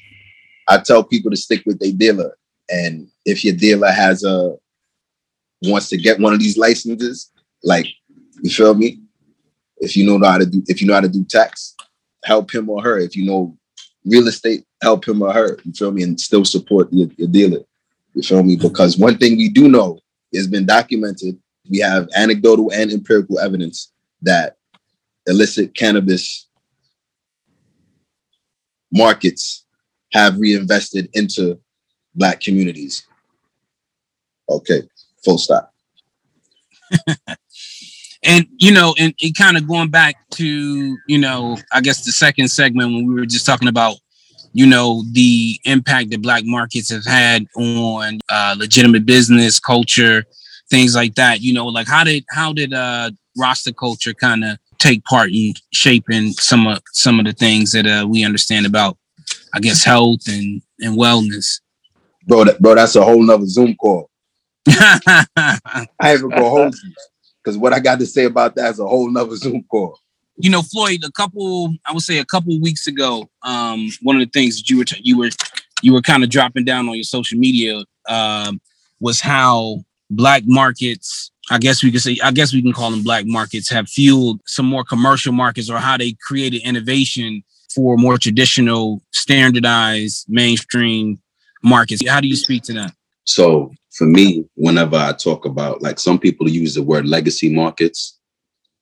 I 0.69 0.79
tell 0.79 1.05
people 1.05 1.31
to 1.31 1.37
stick 1.37 1.63
with 1.67 1.79
their 1.79 1.93
dealer. 1.93 2.37
And 2.69 3.09
if 3.25 3.45
your 3.45 3.55
dealer 3.55 3.91
has 3.91 4.25
a 4.25 4.57
wants 5.63 5.89
to 5.91 5.97
get 5.97 6.21
one 6.21 6.33
of 6.33 6.39
these 6.39 6.57
licenses, 6.57 7.31
like 7.63 7.87
you 8.43 8.51
feel 8.51 8.75
me? 8.75 9.01
If 9.79 9.97
you 9.97 10.07
know 10.07 10.25
how 10.27 10.39
to 10.39 10.47
do 10.47 10.63
if 10.67 10.81
you 10.81 10.87
know 10.87 10.95
how 10.95 11.01
to 11.01 11.09
do 11.09 11.25
tax, 11.25 11.75
help 12.25 12.55
him 12.55 12.69
or 12.69 12.83
her. 12.83 12.99
If 12.99 13.17
you 13.17 13.25
know 13.25 13.57
real 14.05 14.27
estate, 14.29 14.65
help 14.83 15.07
him 15.07 15.23
or 15.23 15.33
her. 15.33 15.59
You 15.65 15.73
feel 15.73 15.93
me? 15.93 16.03
And 16.03 16.21
still 16.21 16.45
support 16.45 16.89
your, 16.93 17.09
your 17.17 17.29
dealer. 17.29 17.61
You 18.15 18.23
feel 18.23 18.43
me? 18.43 18.57
Because 18.57 18.97
one 18.97 19.19
thing 19.19 19.37
we 19.37 19.49
do 19.49 19.69
know 19.69 19.99
has 20.35 20.47
been 20.47 20.67
documented. 20.67 21.39
We 21.71 21.79
have 21.81 22.09
anecdotal 22.17 22.73
and 22.73 22.91
empirical 22.93 23.39
evidence 23.39 23.93
that 24.23 24.57
illicit 25.27 25.75
cannabis 25.75 26.47
markets 28.93 29.65
have 30.13 30.39
reinvested 30.39 31.11
into 31.15 31.61
black 32.15 32.41
communities. 32.41 33.07
Okay, 34.49 34.83
full 35.25 35.39
stop. 35.39 35.73
and 38.23 38.47
you 38.59 38.73
know 38.73 38.95
and, 38.99 39.15
and 39.23 39.37
kind 39.37 39.57
of 39.57 39.67
going 39.67 39.91
back 39.91 40.17
to 40.31 40.97
you 41.09 41.19
know 41.19 41.57
i 41.73 41.81
guess 41.81 42.05
the 42.05 42.13
second 42.13 42.49
segment 42.49 42.93
when 42.93 43.07
we 43.07 43.15
were 43.15 43.27
just 43.27 43.45
talking 43.45 43.67
about 43.67 43.97
you 44.53 44.67
know 44.67 45.03
the 45.13 45.59
impact 45.65 46.11
that 46.11 46.23
black 46.23 46.45
markets 46.45 46.91
have 46.91 47.05
had 47.05 47.45
on 47.57 48.21
uh, 48.29 48.55
legitimate 48.57 49.05
business 49.05 49.59
culture 49.59 50.25
things 50.71 50.95
like 50.95 51.15
that 51.17 51.41
you 51.41 51.53
know 51.53 51.67
like 51.67 51.89
how 51.89 52.05
did 52.05 52.25
how 52.31 52.53
did 52.53 52.73
uh 52.73 53.11
rasta 53.37 53.73
culture 53.73 54.15
kind 54.15 54.45
of 54.45 54.57
take 54.79 55.03
part 55.05 55.31
in 55.33 55.53
shaping 55.73 56.31
some 56.33 56.69
of 56.69 56.81
some 56.93 57.19
of 57.19 57.27
the 57.27 57.33
things 57.33 57.73
that 57.73 57.87
uh, 57.87 58.07
we 58.07 58.25
understand 58.25 58.65
about 58.65 58.97
i 59.55 59.59
guess 59.59 59.83
health 59.83 60.21
and 60.29 60.63
and 60.81 60.97
wellness 60.97 61.61
Bro, 62.27 62.45
that, 62.45 62.61
bro, 62.61 62.75
that's 62.75 62.97
a 62.97 63.05
whole 63.05 63.23
nother 63.23 63.47
Zoom 63.47 63.77
call. 63.77 64.11
I 64.69 65.87
ain't 66.03 66.19
even 66.19 66.31
gonna 66.31 66.49
hold 66.49 66.75
you. 66.83 66.93
Because 67.43 67.57
what 67.57 67.73
I 67.73 67.79
got 67.79 68.01
to 68.01 68.07
say 68.07 68.25
about 68.25 68.57
that 68.57 68.73
is 68.73 68.81
a 68.81 68.87
whole 68.87 69.09
nother 69.09 69.37
Zoom 69.37 69.65
call. 69.71 70.01
you 70.39 70.51
know, 70.51 70.63
Floyd, 70.63 71.05
a 71.05 71.13
couple, 71.13 71.73
I 71.87 71.93
would 71.93 72.03
say 72.03 72.19
a 72.19 72.25
couple 72.25 72.61
weeks 72.61 72.89
ago, 72.89 73.31
um, 73.43 73.89
one 74.03 74.17
of 74.17 74.21
the 74.21 74.31
things 74.39 74.57
that 74.57 74.69
you 74.69 74.79
were 74.79 74.85
t- 74.85 75.01
you 75.03 75.19
were 75.19 75.31
you 75.83 75.93
were 75.93 76.03
kind 76.03 76.25
of 76.25 76.31
dropping 76.31 76.65
down 76.65 76.89
on 76.89 76.95
your 76.95 77.05
social 77.05 77.39
media 77.39 77.83
um, 78.09 78.61
was 79.01 79.21
how 79.21 79.85
black 80.11 80.43
markets, 80.47 81.31
I 81.51 81.59
guess 81.59 81.83
we 81.83 81.93
could 81.93 82.01
say, 82.01 82.19
I 82.23 82.33
guess 82.33 82.53
we 82.53 82.63
can 82.63 82.73
call 82.73 82.91
them 82.91 83.03
black 83.03 83.27
markets, 83.27 83.71
have 83.71 83.89
fueled 83.89 84.41
some 84.47 84.67
more 84.67 84.85
commercial 84.85 85.33
markets, 85.33 85.71
or 85.71 85.79
how 85.79 85.97
they 85.97 86.17
created 86.27 86.63
innovation 86.63 87.45
for 87.75 87.97
more 87.97 88.19
traditional, 88.19 89.03
standardized, 89.13 90.27
mainstream 90.29 91.21
markets. 91.63 92.09
how 92.09 92.21
do 92.21 92.29
you 92.29 92.37
speak 92.37 92.63
to 92.65 92.73
that? 92.73 92.93
So 93.25 93.73
for 93.97 94.07
me, 94.07 94.45
whenever 94.55 94.97
I 94.97 95.13
talk 95.13 95.47
about 95.47 95.83
like 95.83 95.99
some 95.99 96.19
people 96.19 96.49
use 96.49 96.75
the 96.75 96.83
word 96.83 97.07
legacy 97.07 97.53
markets 97.53 98.19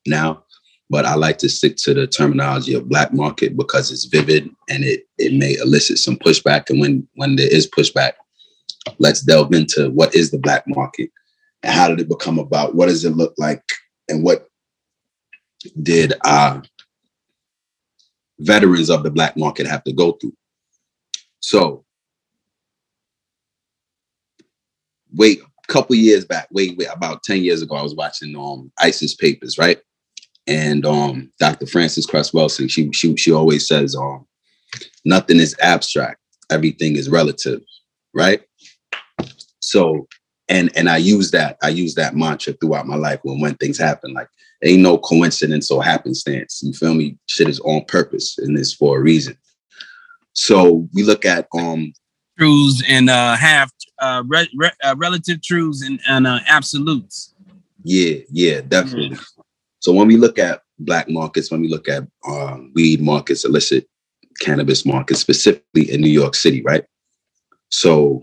now, 0.06 0.44
but 0.90 1.06
I 1.06 1.14
like 1.14 1.38
to 1.38 1.48
stick 1.48 1.76
to 1.78 1.94
the 1.94 2.06
terminology 2.06 2.74
of 2.74 2.88
black 2.88 3.12
market 3.12 3.56
because 3.56 3.92
it's 3.92 4.06
vivid 4.06 4.50
and 4.68 4.84
it 4.84 5.04
it 5.18 5.32
may 5.34 5.54
elicit 5.54 5.98
some 5.98 6.16
pushback. 6.16 6.68
And 6.68 6.80
when 6.80 7.08
when 7.14 7.36
there 7.36 7.52
is 7.52 7.70
pushback, 7.70 8.14
let's 8.98 9.20
delve 9.20 9.54
into 9.54 9.90
what 9.90 10.14
is 10.14 10.30
the 10.32 10.38
black 10.38 10.64
market 10.66 11.10
and 11.62 11.72
how 11.72 11.88
did 11.88 12.00
it 12.00 12.08
become 12.08 12.38
about? 12.40 12.74
What 12.74 12.86
does 12.86 13.04
it 13.04 13.16
look 13.16 13.34
like? 13.38 13.62
And 14.08 14.24
what 14.24 14.48
did 15.82 16.14
uh 16.24 16.60
veterans 18.40 18.90
of 18.90 19.04
the 19.04 19.10
black 19.10 19.36
market 19.36 19.66
have 19.68 19.84
to 19.84 19.92
go 19.92 20.12
through? 20.12 20.36
So 21.38 21.83
wait, 25.16 25.40
a 25.40 25.72
couple 25.72 25.96
years 25.96 26.24
back, 26.24 26.48
wait, 26.50 26.76
wait, 26.76 26.88
about 26.92 27.22
10 27.22 27.42
years 27.42 27.62
ago, 27.62 27.76
I 27.76 27.82
was 27.82 27.94
watching 27.94 28.36
um 28.36 28.70
ISIS 28.78 29.14
papers, 29.14 29.58
right? 29.58 29.78
And 30.46 30.84
um 30.84 31.32
Dr. 31.38 31.66
Frances 31.66 32.06
Cress 32.06 32.32
Welsing, 32.32 32.70
she 32.70 32.92
she 32.92 33.16
she 33.16 33.32
always 33.32 33.66
says 33.66 33.96
um 33.96 34.26
nothing 35.04 35.38
is 35.38 35.56
abstract, 35.60 36.20
everything 36.50 36.96
is 36.96 37.08
relative, 37.08 37.60
right? 38.12 38.42
So 39.60 40.06
and 40.48 40.70
and 40.76 40.90
I 40.90 40.98
use 40.98 41.30
that, 41.30 41.56
I 41.62 41.70
use 41.70 41.94
that 41.94 42.14
mantra 42.14 42.52
throughout 42.54 42.86
my 42.86 42.96
life 42.96 43.20
when 43.22 43.40
when 43.40 43.54
things 43.54 43.78
happen. 43.78 44.12
Like 44.12 44.28
ain't 44.62 44.82
no 44.82 44.98
coincidence 44.98 45.70
or 45.70 45.82
happenstance. 45.82 46.60
You 46.62 46.72
feel 46.72 46.94
me? 46.94 47.18
Shit 47.26 47.48
is 47.48 47.60
on 47.60 47.84
purpose 47.86 48.38
and 48.38 48.58
it's 48.58 48.74
for 48.74 48.98
a 48.98 49.00
reason. 49.00 49.36
So 50.34 50.88
we 50.92 51.02
look 51.02 51.24
at 51.24 51.46
um 51.54 51.92
Truths 52.36 52.82
and 52.88 53.08
uh, 53.08 53.36
half 53.36 53.70
uh, 54.00 54.22
re- 54.26 54.50
re- 54.56 54.70
uh, 54.82 54.94
relative 54.98 55.42
truths 55.42 55.82
and, 55.82 56.00
and 56.08 56.26
uh, 56.26 56.40
absolutes. 56.48 57.34
Yeah, 57.82 58.18
yeah, 58.30 58.60
definitely. 58.62 59.18
So 59.80 59.92
when 59.92 60.08
we 60.08 60.16
look 60.16 60.38
at 60.38 60.62
black 60.78 61.08
markets, 61.08 61.50
when 61.50 61.60
we 61.60 61.68
look 61.68 61.88
at 61.88 62.04
um, 62.26 62.72
weed 62.74 63.00
markets, 63.00 63.44
illicit 63.44 63.88
cannabis 64.40 64.86
markets, 64.86 65.20
specifically 65.20 65.90
in 65.92 66.00
New 66.00 66.10
York 66.10 66.34
City, 66.34 66.62
right? 66.62 66.84
So 67.68 68.22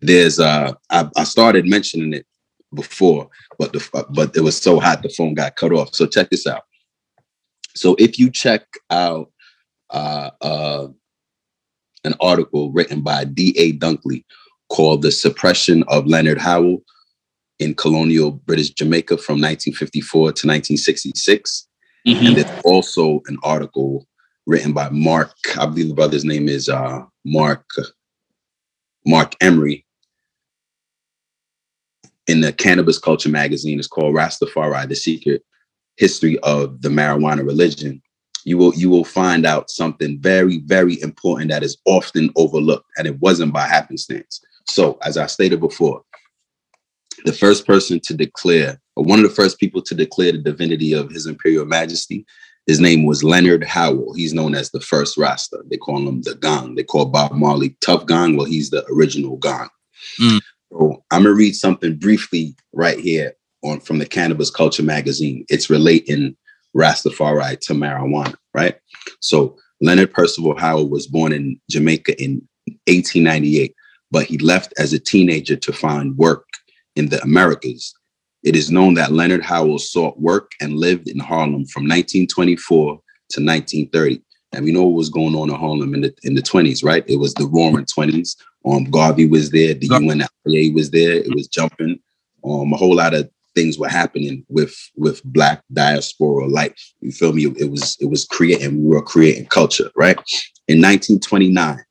there's 0.00 0.38
uh, 0.38 0.74
I, 0.90 1.08
I 1.16 1.24
started 1.24 1.66
mentioning 1.66 2.12
it 2.12 2.26
before, 2.74 3.28
but 3.58 3.72
the 3.72 4.06
but 4.10 4.36
it 4.36 4.42
was 4.42 4.60
so 4.60 4.78
hot 4.78 5.02
the 5.02 5.08
phone 5.08 5.34
got 5.34 5.56
cut 5.56 5.72
off. 5.72 5.94
So 5.94 6.06
check 6.06 6.30
this 6.30 6.46
out. 6.46 6.62
So 7.74 7.96
if 7.98 8.18
you 8.18 8.30
check 8.30 8.66
out 8.90 9.30
uh, 9.90 10.30
uh, 10.40 10.88
an 12.06 12.14
article 12.20 12.72
written 12.72 13.00
by 13.02 13.24
D.A. 13.24 13.72
Dunkley 13.74 14.24
called 14.68 15.02
The 15.02 15.12
Suppression 15.12 15.84
of 15.88 16.06
Leonard 16.06 16.38
Howell 16.38 16.82
in 17.58 17.74
Colonial 17.74 18.32
British 18.32 18.70
Jamaica 18.70 19.16
from 19.18 19.34
1954 19.34 20.20
to 20.20 20.28
1966. 20.46 21.68
And 22.26 22.36
there's 22.36 22.60
also 22.64 23.20
an 23.26 23.38
article 23.42 24.06
written 24.46 24.72
by 24.72 24.88
Marc, 24.90 25.32
I 25.58 25.66
believe 25.66 25.88
the 25.88 25.94
brother's 25.94 26.24
name 26.24 26.48
is 26.48 26.68
uh, 26.68 27.02
Marc, 27.24 27.64
Marc 29.04 29.34
Emery 29.40 29.84
in 32.28 32.40
the 32.40 32.52
Cannabis 32.52 32.98
Culture 32.98 33.28
magazine. 33.28 33.78
It's 33.78 33.88
called 33.88 34.14
Rastafari, 34.14 34.88
The 34.88 34.94
Secret 34.94 35.42
History 35.96 36.38
of 36.40 36.82
the 36.82 36.88
Marijuana 36.88 37.44
Religion 37.44 38.02
you 38.46 38.56
will 38.56 38.72
you 38.74 38.88
will 38.88 39.04
find 39.04 39.44
out 39.44 39.70
something 39.70 40.18
very 40.20 40.58
very 40.60 41.02
important 41.02 41.50
that 41.50 41.64
is 41.64 41.76
often 41.84 42.30
overlooked 42.36 42.88
and 42.96 43.06
it 43.06 43.18
wasn't 43.18 43.52
by 43.52 43.66
happenstance. 43.66 44.40
So 44.68 44.98
as 45.02 45.18
i 45.18 45.26
stated 45.26 45.60
before 45.60 46.02
the 47.24 47.32
first 47.32 47.66
person 47.66 48.00
to 48.00 48.14
declare 48.14 48.80
or 48.94 49.04
one 49.04 49.18
of 49.18 49.28
the 49.28 49.34
first 49.34 49.58
people 49.58 49.82
to 49.82 49.94
declare 49.94 50.32
the 50.32 50.38
divinity 50.38 50.92
of 50.92 51.10
his 51.10 51.26
imperial 51.26 51.66
majesty 51.66 52.24
his 52.66 52.80
name 52.80 53.04
was 53.04 53.22
leonard 53.22 53.64
howell. 53.64 54.14
He's 54.14 54.34
known 54.34 54.54
as 54.54 54.70
the 54.70 54.80
first 54.80 55.16
rasta. 55.16 55.58
They 55.70 55.76
call 55.76 56.08
him 56.08 56.22
the 56.22 56.34
gong. 56.34 56.76
They 56.76 56.84
call 56.84 57.06
bob 57.06 57.32
marley 57.32 57.76
Tuff 57.84 58.06
Gong. 58.06 58.36
Well 58.36 58.46
he's 58.46 58.70
the 58.70 58.86
original 58.86 59.36
gong. 59.38 59.68
Mm. 60.20 60.40
so 60.70 61.04
i'm 61.10 61.24
gonna 61.24 61.34
read 61.34 61.56
something 61.56 61.96
briefly 61.96 62.54
right 62.72 62.98
here 62.98 63.34
on 63.64 63.80
from 63.80 63.98
the 63.98 64.06
cannabis 64.06 64.50
culture 64.50 64.84
magazine. 64.84 65.44
It's 65.48 65.68
relating 65.68 66.36
Rastafari 66.76 67.58
to 67.60 67.72
marijuana, 67.72 68.34
right? 68.54 68.76
So 69.20 69.56
Leonard 69.80 70.12
Percival 70.12 70.56
Howell 70.58 70.88
was 70.88 71.06
born 71.06 71.32
in 71.32 71.60
Jamaica 71.70 72.20
in 72.22 72.46
1898, 72.86 73.74
but 74.10 74.26
he 74.26 74.38
left 74.38 74.74
as 74.78 74.92
a 74.92 74.98
teenager 74.98 75.56
to 75.56 75.72
find 75.72 76.16
work 76.16 76.46
in 76.94 77.08
the 77.08 77.20
Americas. 77.22 77.94
It 78.42 78.56
is 78.56 78.70
known 78.70 78.94
that 78.94 79.12
Leonard 79.12 79.42
Howell 79.42 79.78
sought 79.78 80.20
work 80.20 80.52
and 80.60 80.76
lived 80.76 81.08
in 81.08 81.18
Harlem 81.18 81.66
from 81.66 81.84
1924 81.84 82.94
to 83.30 83.40
1930. 83.40 84.22
And 84.52 84.64
we 84.64 84.72
know 84.72 84.84
what 84.84 84.96
was 84.96 85.10
going 85.10 85.34
on 85.34 85.50
in 85.50 85.56
Harlem 85.56 85.94
in 85.94 86.02
the 86.02 86.14
in 86.22 86.34
the 86.34 86.42
20s, 86.42 86.84
right? 86.84 87.04
It 87.08 87.16
was 87.16 87.34
the 87.34 87.46
roaring 87.46 87.86
20s. 87.86 88.36
Um, 88.64 88.84
Garvey 88.84 89.26
was 89.26 89.50
there, 89.50 89.74
the 89.74 89.88
UNFPA 89.88 90.74
was 90.74 90.90
there, 90.90 91.12
it 91.12 91.34
was 91.34 91.48
jumping. 91.48 91.98
Um, 92.44 92.72
a 92.72 92.76
whole 92.76 92.94
lot 92.94 93.14
of 93.14 93.28
things 93.56 93.78
were 93.78 93.88
happening 93.88 94.44
with 94.48 94.76
with 94.94 95.24
black 95.24 95.62
diaspora 95.72 96.46
life. 96.46 96.92
You 97.00 97.10
feel 97.10 97.32
me? 97.32 97.46
It 97.58 97.70
was 97.70 97.96
it 98.00 98.06
was 98.06 98.24
creating 98.24 98.84
we 98.84 98.94
were 98.94 99.02
creating 99.02 99.46
culture 99.46 99.90
right? 99.96 100.16
In 100.68 100.78
1929 100.80 101.82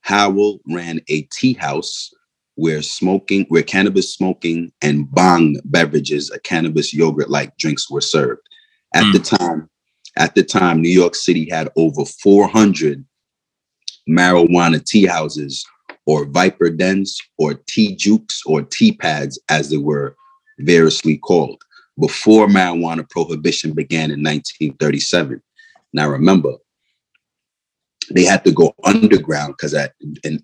howell 0.00 0.58
ran 0.70 1.00
a 1.08 1.22
tea 1.32 1.52
house 1.54 2.10
where 2.56 2.82
smoking 2.82 3.44
where 3.48 3.62
cannabis 3.62 4.12
smoking 4.12 4.72
and 4.82 5.06
bhang 5.06 5.56
beverages 5.64 6.30
a 6.30 6.40
cannabis 6.40 6.92
yogurt 6.92 7.30
like 7.30 7.56
drinks 7.56 7.90
were 7.90 8.00
served. 8.00 8.42
At 8.94 9.04
hmm. 9.04 9.12
the 9.12 9.18
time 9.20 9.70
at 10.16 10.34
the 10.34 10.42
time 10.42 10.82
new 10.82 10.88
york 10.88 11.14
city 11.14 11.48
had 11.48 11.68
over 11.76 12.04
400 12.04 13.04
marijuana 14.08 14.84
tea 14.84 15.06
houses 15.06 15.64
or 16.06 16.24
viper 16.24 16.70
dens 16.70 17.20
or 17.36 17.54
tea 17.54 17.94
jukes 17.94 18.42
or 18.46 18.62
tea 18.62 18.92
pads 18.92 19.38
as 19.50 19.68
they 19.68 19.76
were 19.76 20.16
variously 20.58 21.18
called 21.18 21.62
before 21.98 22.46
marijuana 22.46 23.08
prohibition 23.10 23.72
began 23.72 24.10
in 24.10 24.22
1937. 24.22 25.42
Now 25.92 26.08
remember, 26.08 26.52
they 28.10 28.24
had 28.24 28.44
to 28.44 28.52
go 28.52 28.74
underground 28.84 29.54
because 29.56 29.74
at 29.74 29.92
and 30.24 30.42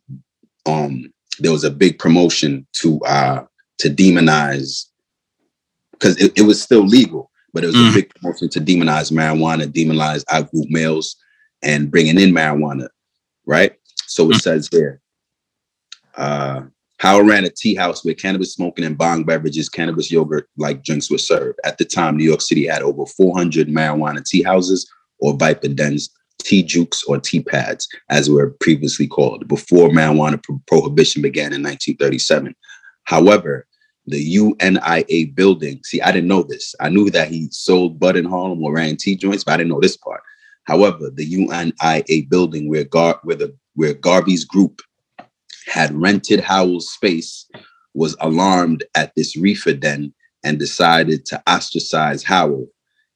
um 0.66 1.12
there 1.38 1.52
was 1.52 1.64
a 1.64 1.70
big 1.70 1.98
promotion 1.98 2.66
to 2.74 3.00
uh 3.00 3.44
to 3.78 3.88
demonize 3.88 4.86
because 5.92 6.20
it, 6.20 6.32
it 6.36 6.42
was 6.42 6.60
still 6.62 6.84
legal, 6.84 7.30
but 7.52 7.64
it 7.64 7.68
was 7.68 7.76
Mm. 7.76 7.90
a 7.90 7.94
big 7.94 8.14
promotion 8.14 8.48
to 8.50 8.60
demonize 8.60 9.10
marijuana, 9.12 9.66
demonize 9.66 10.24
out 10.30 10.50
group 10.50 10.66
males, 10.70 11.16
and 11.62 11.90
bringing 11.90 12.18
in 12.20 12.30
marijuana, 12.32 12.88
right? 13.46 13.72
So 14.06 14.30
it 14.30 14.36
says 14.42 14.68
here, 14.70 15.00
uh, 16.16 16.62
Howell 16.98 17.24
ran 17.24 17.44
a 17.44 17.50
tea 17.50 17.74
house 17.74 18.04
where 18.04 18.14
cannabis 18.14 18.54
smoking 18.54 18.84
and 18.84 18.96
bhang 18.96 19.26
beverages, 19.26 19.68
cannabis 19.68 20.10
yogurt 20.10 20.48
like 20.56 20.84
drinks 20.84 21.10
were 21.10 21.18
served. 21.18 21.58
At 21.64 21.78
the 21.78 21.84
time, 21.84 22.16
New 22.16 22.24
York 22.24 22.40
City 22.40 22.66
had 22.66 22.82
over 22.82 23.04
400 23.04 23.68
marijuana 23.68 24.24
tea 24.24 24.42
houses 24.42 24.88
or 25.18 25.36
Viper 25.36 25.68
dens, 25.68 26.10
tea 26.42 26.62
jukes, 26.62 27.02
or 27.04 27.18
tea 27.18 27.42
pads, 27.42 27.88
as 28.10 28.30
were 28.30 28.50
previously 28.60 29.06
called, 29.06 29.48
before 29.48 29.88
marijuana 29.88 30.42
pro- 30.42 30.60
prohibition 30.66 31.22
began 31.22 31.52
in 31.52 31.62
1937. 31.62 32.54
However, 33.04 33.66
the 34.06 34.36
UNIA 34.36 35.34
building, 35.34 35.80
see, 35.82 36.00
I 36.00 36.12
didn't 36.12 36.28
know 36.28 36.42
this. 36.42 36.74
I 36.80 36.90
knew 36.90 37.10
that 37.10 37.28
he 37.28 37.48
sold 37.50 37.98
bud 37.98 38.16
in 38.16 38.24
Harlem 38.24 38.62
or 38.62 38.74
ran 38.74 38.96
tea 38.96 39.16
joints, 39.16 39.44
but 39.44 39.54
I 39.54 39.56
didn't 39.58 39.70
know 39.70 39.80
this 39.80 39.96
part. 39.96 40.20
However, 40.64 41.10
the 41.12 41.26
UNIA 41.26 42.28
building 42.28 42.68
where 42.68 42.84
Gar 42.84 43.18
where 43.22 43.36
the 43.36 43.54
where 43.74 43.94
Garvey's 43.94 44.44
group 44.44 44.80
had 45.66 45.92
rented 45.94 46.40
Howell's 46.40 46.92
space 46.92 47.46
was 47.94 48.16
alarmed 48.20 48.84
at 48.94 49.12
this 49.16 49.36
reefer 49.36 49.72
den 49.72 50.12
and 50.42 50.58
decided 50.58 51.24
to 51.26 51.42
ostracize 51.48 52.22
Howell, 52.22 52.66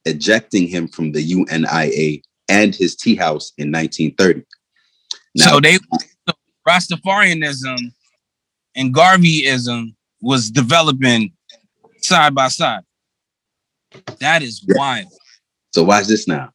ejecting 0.04 0.66
him 0.66 0.88
from 0.88 1.12
the 1.12 1.22
UNIA 1.22 2.22
and 2.48 2.74
his 2.74 2.96
tea 2.96 3.14
house 3.14 3.52
in 3.58 3.70
1930. 3.70 4.42
so 5.36 5.60
they 5.60 5.78
Rastafarianism 6.66 7.78
and 8.74 8.94
Garveyism 8.94 9.94
was 10.20 10.50
developing 10.50 11.32
side 12.02 12.34
by 12.34 12.48
side. 12.48 12.82
That 14.20 14.42
is 14.42 14.64
wild. 14.68 15.08
So 15.72 15.84
watch 15.84 16.06
this 16.06 16.28
now. 16.28 16.50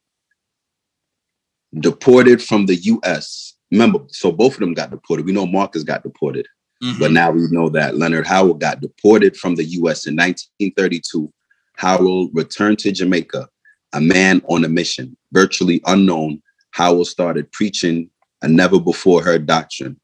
Deported 1.73 2.41
from 2.41 2.65
the 2.67 2.75
US. 2.75 3.52
Remember, 3.73 3.99
so 4.09 4.31
both 4.31 4.53
of 4.53 4.59
them 4.59 4.75
got 4.75 4.91
deported. 4.91 5.25
We 5.25 5.31
know 5.31 5.47
Marcus 5.47 5.81
got 5.83 6.03
deported, 6.03 6.45
Mhm. 6.83 6.99
but 6.99 7.11
now 7.11 7.31
we 7.31 7.41
know 7.49 7.69
that 7.69 7.97
Leonard 7.97 8.27
Howell 8.27 8.53
got 8.53 8.81
deported 8.81 9.35
from 9.35 9.55
the 9.55 9.63
US 9.65 10.05
in 10.05 10.15
1932. 10.15 11.33
Howell 11.77 12.29
returned 12.33 12.77
to 12.79 12.91
Jamaica, 12.91 13.49
a 13.93 13.99
man 13.99 14.43
on 14.47 14.63
a 14.63 14.69
mission, 14.69 15.17
virtually 15.31 15.81
unknown. 15.87 16.39
Howell 16.69 17.05
started 17.05 17.51
preaching 17.51 18.11
a 18.43 18.47
never 18.47 18.79
before 18.79 19.23
heard 19.23 19.47
doctrine. 19.47 19.99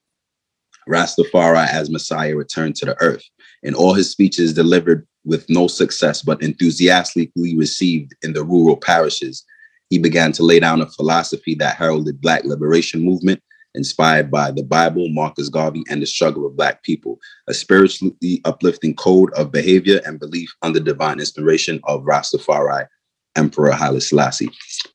Rastafari 0.89 1.67
as 1.67 1.91
Messiah 1.91 2.35
returned 2.35 2.75
to 2.77 2.85
the 2.85 2.99
earth. 3.01 3.23
and 3.61 3.75
all 3.75 3.93
his 3.93 4.09
speeches 4.09 4.53
delivered 4.53 5.05
with 5.25 5.45
no 5.49 5.67
success, 5.67 6.21
but 6.21 6.41
enthusiastically 6.41 7.57
received 7.57 8.15
in 8.21 8.31
the 8.31 8.41
rural 8.41 8.77
parishes, 8.77 9.43
he 9.89 9.97
began 9.97 10.31
to 10.31 10.43
lay 10.43 10.61
down 10.61 10.79
a 10.81 10.89
philosophy 10.91 11.55
that 11.55 11.75
heralded 11.75 12.21
Black 12.21 12.45
liberation 12.45 13.03
movement, 13.03 13.41
inspired 13.75 14.31
by 14.31 14.51
the 14.51 14.63
Bible, 14.63 15.09
Marcus 15.09 15.49
Garvey, 15.49 15.83
and 15.89 16.01
the 16.01 16.05
struggle 16.05 16.45
of 16.45 16.57
Black 16.57 16.83
people, 16.83 17.19
a 17.47 17.53
spiritually 17.53 18.41
uplifting 18.45 18.95
code 18.95 19.33
of 19.33 19.51
behavior 19.51 20.01
and 20.05 20.19
belief 20.19 20.53
under 20.61 20.79
divine 20.79 21.19
inspiration 21.19 21.79
of 21.83 22.03
Rastafari, 22.03 22.87
Emperor 23.35 23.71
Haile 23.71 24.01
Selassie. 24.01 24.49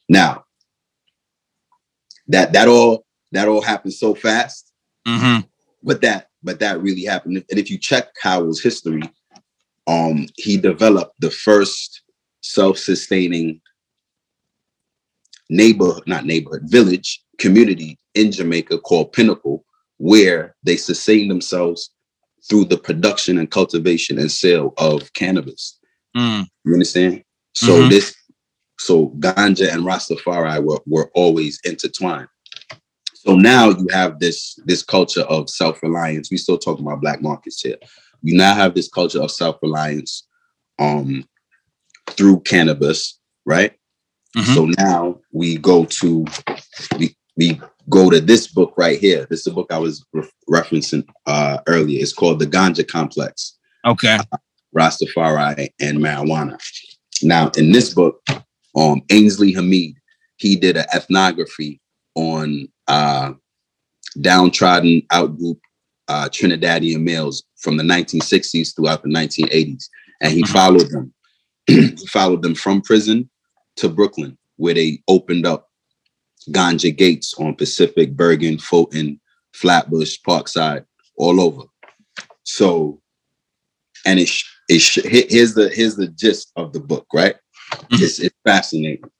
Now, 0.08 0.44
that 2.28 2.52
that 2.52 2.68
all 2.68 3.04
that 3.32 3.48
all 3.48 3.62
happened 3.62 3.94
so 3.94 4.14
fast, 4.14 4.70
Mm-hmm. 5.06 5.46
but 5.82 6.00
that 6.00 6.28
but 6.42 6.60
that 6.60 6.80
really 6.80 7.04
happened. 7.04 7.44
And 7.50 7.58
if 7.58 7.70
you 7.70 7.78
check 7.78 8.08
Howell's 8.22 8.62
history, 8.62 9.02
um, 9.86 10.26
he 10.36 10.56
developed 10.56 11.20
the 11.20 11.30
first 11.30 12.02
self-sustaining 12.40 13.60
neighborhood, 15.50 16.04
not 16.06 16.24
neighborhood, 16.24 16.62
village 16.64 17.22
community 17.38 17.98
in 18.14 18.32
Jamaica 18.32 18.78
called 18.78 19.12
Pinnacle, 19.12 19.64
where 19.98 20.54
they 20.62 20.76
sustain 20.76 21.28
themselves 21.28 21.90
through 22.48 22.66
the 22.66 22.76
production 22.76 23.38
and 23.38 23.50
cultivation 23.50 24.18
and 24.18 24.30
sale 24.30 24.74
of 24.78 25.12
cannabis. 25.14 25.78
Mm. 26.16 26.46
You 26.64 26.72
understand? 26.74 27.22
So 27.54 27.82
Mhm. 27.82 27.90
this, 27.90 28.14
so 28.78 29.08
ganja 29.18 29.72
and 29.72 29.84
Rastafari 29.84 30.62
were, 30.62 30.80
were 30.86 31.10
always 31.14 31.60
intertwined. 31.64 32.28
So 33.14 33.34
now 33.36 33.70
you 33.70 33.86
have 33.90 34.18
this 34.18 34.54
this 34.66 34.82
culture 34.82 35.22
of 35.22 35.48
self-reliance. 35.48 36.30
We 36.30 36.36
still 36.36 36.58
talking 36.58 36.84
about 36.84 37.00
black 37.00 37.22
markets 37.22 37.62
here. 37.62 37.78
You 38.22 38.36
now 38.36 38.54
have 38.54 38.74
this 38.74 38.88
culture 38.88 39.22
of 39.22 39.30
self-reliance 39.30 40.26
um 40.78 41.26
through 42.10 42.40
cannabis, 42.40 43.18
right? 43.46 43.72
Mhm. 44.36 44.54
So 44.54 44.66
now 44.78 45.20
we 45.32 45.56
go 45.56 45.86
to 45.86 46.26
we 46.98 47.16
we 47.36 47.60
go 47.88 48.10
to 48.10 48.20
this 48.20 48.46
book 48.46 48.72
right 48.76 48.98
here. 48.98 49.26
This 49.30 49.40
is 49.40 49.44
the 49.44 49.50
book 49.52 49.68
I 49.70 49.78
was 49.78 50.04
re- 50.12 50.28
referencing 50.50 51.06
uh 51.26 51.58
earlier. 51.66 52.00
It's 52.00 52.12
called 52.12 52.38
The 52.38 52.46
Ganja 52.46 52.86
Complex. 52.86 53.56
Okay. 53.84 54.18
Rastafari 54.76 55.68
and 55.80 55.98
marijuana. 55.98 56.58
Now, 57.22 57.50
in 57.56 57.72
this 57.72 57.94
book, 57.94 58.20
um, 58.76 59.02
Ansley 59.10 59.52
Hamid, 59.52 59.94
he 60.36 60.56
did 60.56 60.76
an 60.76 60.86
ethnography 60.94 61.80
on 62.16 62.68
uh, 62.88 63.32
downtrodden 64.20 65.02
outgroup 65.12 65.58
uh, 66.08 66.28
Trinidadian 66.28 67.02
males 67.02 67.44
from 67.56 67.76
the 67.76 67.82
1960s 67.82 68.74
throughout 68.74 69.02
the 69.02 69.08
1980s, 69.08 69.88
and 70.20 70.32
he 70.32 70.42
followed 70.44 70.88
them. 70.90 71.12
he 71.66 71.96
followed 72.08 72.42
them 72.42 72.54
from 72.54 72.82
prison 72.82 73.28
to 73.76 73.88
Brooklyn, 73.88 74.36
where 74.56 74.74
they 74.74 75.02
opened 75.08 75.46
up 75.46 75.70
ganja 76.50 76.94
gates 76.96 77.34
on 77.34 77.54
Pacific, 77.54 78.16
Bergen, 78.16 78.58
Fulton, 78.58 79.20
Flatbush, 79.54 80.18
Parkside, 80.26 80.84
all 81.16 81.40
over. 81.40 81.62
So 82.42 83.00
and 84.06 84.18
it, 84.20 84.30
it 84.68 85.30
here's 85.30 85.54
the 85.54 85.68
here's 85.68 85.96
the 85.96 86.08
gist 86.08 86.52
of 86.56 86.72
the 86.72 86.80
book 86.80 87.06
right? 87.12 87.36
Mm-hmm. 87.72 88.04
It's, 88.04 88.18
it's 88.20 88.36
fascinating. 88.44 89.10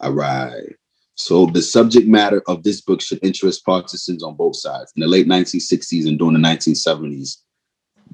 All 0.00 0.12
right. 0.12 0.76
So 1.16 1.46
the 1.46 1.62
subject 1.62 2.08
matter 2.08 2.42
of 2.48 2.62
this 2.64 2.80
book 2.80 3.00
should 3.00 3.24
interest 3.24 3.64
partisans 3.64 4.22
on 4.24 4.34
both 4.34 4.56
sides. 4.56 4.92
In 4.96 5.00
the 5.00 5.06
late 5.06 5.28
1960s 5.28 6.08
and 6.08 6.18
during 6.18 6.34
the 6.34 6.40
1970s 6.40 7.38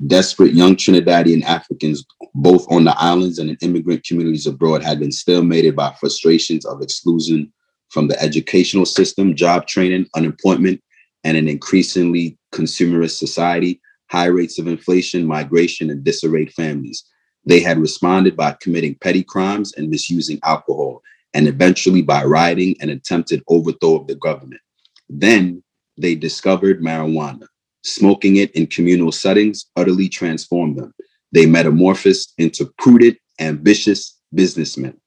desperate 0.06 0.54
young 0.54 0.76
trinidadian 0.76 1.42
africans 1.42 2.04
both 2.34 2.64
on 2.70 2.84
the 2.84 2.94
islands 2.98 3.38
and 3.38 3.50
in 3.50 3.56
immigrant 3.60 4.04
communities 4.04 4.46
abroad 4.46 4.82
had 4.82 4.98
been 4.98 5.10
stalemated 5.10 5.74
by 5.74 5.92
frustrations 6.00 6.64
of 6.64 6.80
exclusion 6.80 7.52
from 7.90 8.08
the 8.08 8.20
educational 8.22 8.86
system 8.86 9.34
job 9.34 9.66
training 9.66 10.06
unemployment 10.16 10.80
and 11.24 11.36
an 11.36 11.48
increasingly 11.48 12.38
consumerist 12.52 13.18
society 13.18 13.80
high 14.10 14.26
rates 14.26 14.58
of 14.58 14.66
inflation, 14.66 15.24
migration, 15.24 15.88
and 15.88 16.02
disarrayed 16.02 16.52
families. 16.52 17.04
They 17.44 17.60
had 17.60 17.78
responded 17.78 18.36
by 18.36 18.56
committing 18.60 18.96
petty 18.96 19.22
crimes 19.22 19.72
and 19.74 19.88
misusing 19.88 20.40
alcohol, 20.44 21.00
and 21.32 21.46
eventually 21.46 22.02
by 22.02 22.24
rioting 22.24 22.74
and 22.80 22.90
attempted 22.90 23.42
overthrow 23.48 23.96
of 23.96 24.08
the 24.08 24.16
government. 24.16 24.60
Then 25.08 25.62
they 25.96 26.16
discovered 26.16 26.82
marijuana. 26.82 27.46
Smoking 27.84 28.36
it 28.36 28.50
in 28.50 28.66
communal 28.66 29.12
settings 29.12 29.66
utterly 29.76 30.08
transformed 30.08 30.76
them. 30.76 30.92
They 31.32 31.46
metamorphosed 31.46 32.34
into 32.36 32.70
prudent, 32.78 33.16
ambitious 33.38 34.18
businessmen, 34.34 35.00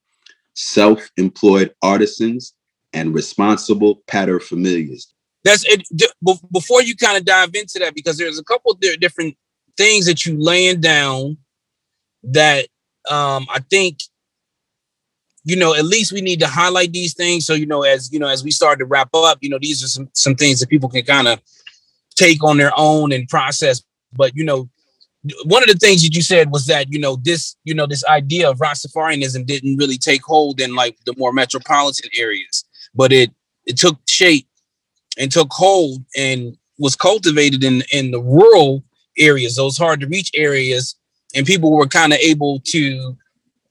self 0.55 1.09
employed 1.17 1.75
artisans, 1.83 2.53
and 2.93 3.13
responsible 3.13 4.01
paterfamilias. 4.07 5.07
That's 5.43 5.65
it. 5.65 5.87
Before 6.51 6.81
you 6.81 6.95
kind 6.95 7.17
of 7.17 7.25
dive 7.25 7.53
into 7.53 7.79
that, 7.79 7.95
because 7.95 8.17
there's 8.17 8.39
a 8.39 8.43
couple 8.43 8.73
di- 8.75 8.95
different 8.97 9.35
things 9.75 10.05
that 10.05 10.25
you 10.25 10.37
laying 10.39 10.79
down 10.79 11.37
that 12.23 12.67
um 13.09 13.45
I 13.49 13.59
think 13.69 13.97
you 15.43 15.57
know 15.57 15.75
at 15.75 15.83
least 15.83 16.13
we 16.13 16.21
need 16.21 16.39
to 16.39 16.47
highlight 16.47 16.93
these 16.93 17.13
things. 17.13 17.45
So 17.45 17.53
you 17.53 17.65
know 17.65 17.83
as 17.83 18.11
you 18.13 18.19
know 18.19 18.29
as 18.29 18.43
we 18.43 18.51
start 18.51 18.79
to 18.79 18.85
wrap 18.85 19.09
up 19.13 19.39
you 19.41 19.49
know 19.49 19.59
these 19.59 19.83
are 19.83 19.87
some 19.87 20.09
some 20.13 20.35
things 20.35 20.59
that 20.61 20.69
people 20.69 20.87
can 20.87 21.03
kind 21.03 21.27
of 21.27 21.41
take 22.15 22.43
on 22.43 22.57
their 22.57 22.71
own 22.77 23.11
and 23.11 23.27
process. 23.27 23.83
But 24.13 24.35
you 24.35 24.45
know 24.45 24.69
one 25.43 25.63
of 25.63 25.69
the 25.69 25.75
things 25.75 26.03
that 26.03 26.15
you 26.15 26.21
said 26.21 26.51
was 26.51 26.67
that 26.67 26.91
you 26.91 26.99
know 26.99 27.17
this 27.21 27.57
you 27.65 27.73
know 27.73 27.87
this 27.87 28.05
idea 28.05 28.49
of 28.49 28.59
Rastafarianism 28.59 29.45
didn't 29.45 29.75
really 29.75 29.97
take 29.97 30.23
hold 30.23 30.61
in 30.61 30.75
like 30.75 30.97
the 31.05 31.13
more 31.17 31.33
metropolitan 31.33 32.09
areas 32.15 32.63
but 32.95 33.11
it 33.11 33.31
it 33.65 33.77
took 33.77 33.97
shape 34.07 34.47
and 35.17 35.31
took 35.31 35.51
hold 35.51 36.03
and 36.15 36.57
was 36.79 36.95
cultivated 36.95 37.63
in 37.63 37.83
in 37.91 38.11
the 38.11 38.19
rural 38.21 38.83
areas 39.17 39.55
those 39.55 39.77
hard 39.77 39.99
to 39.99 40.07
reach 40.07 40.31
areas 40.35 40.95
and 41.35 41.45
people 41.45 41.71
were 41.71 41.87
kind 41.87 42.13
of 42.13 42.19
able 42.19 42.59
to 42.61 43.15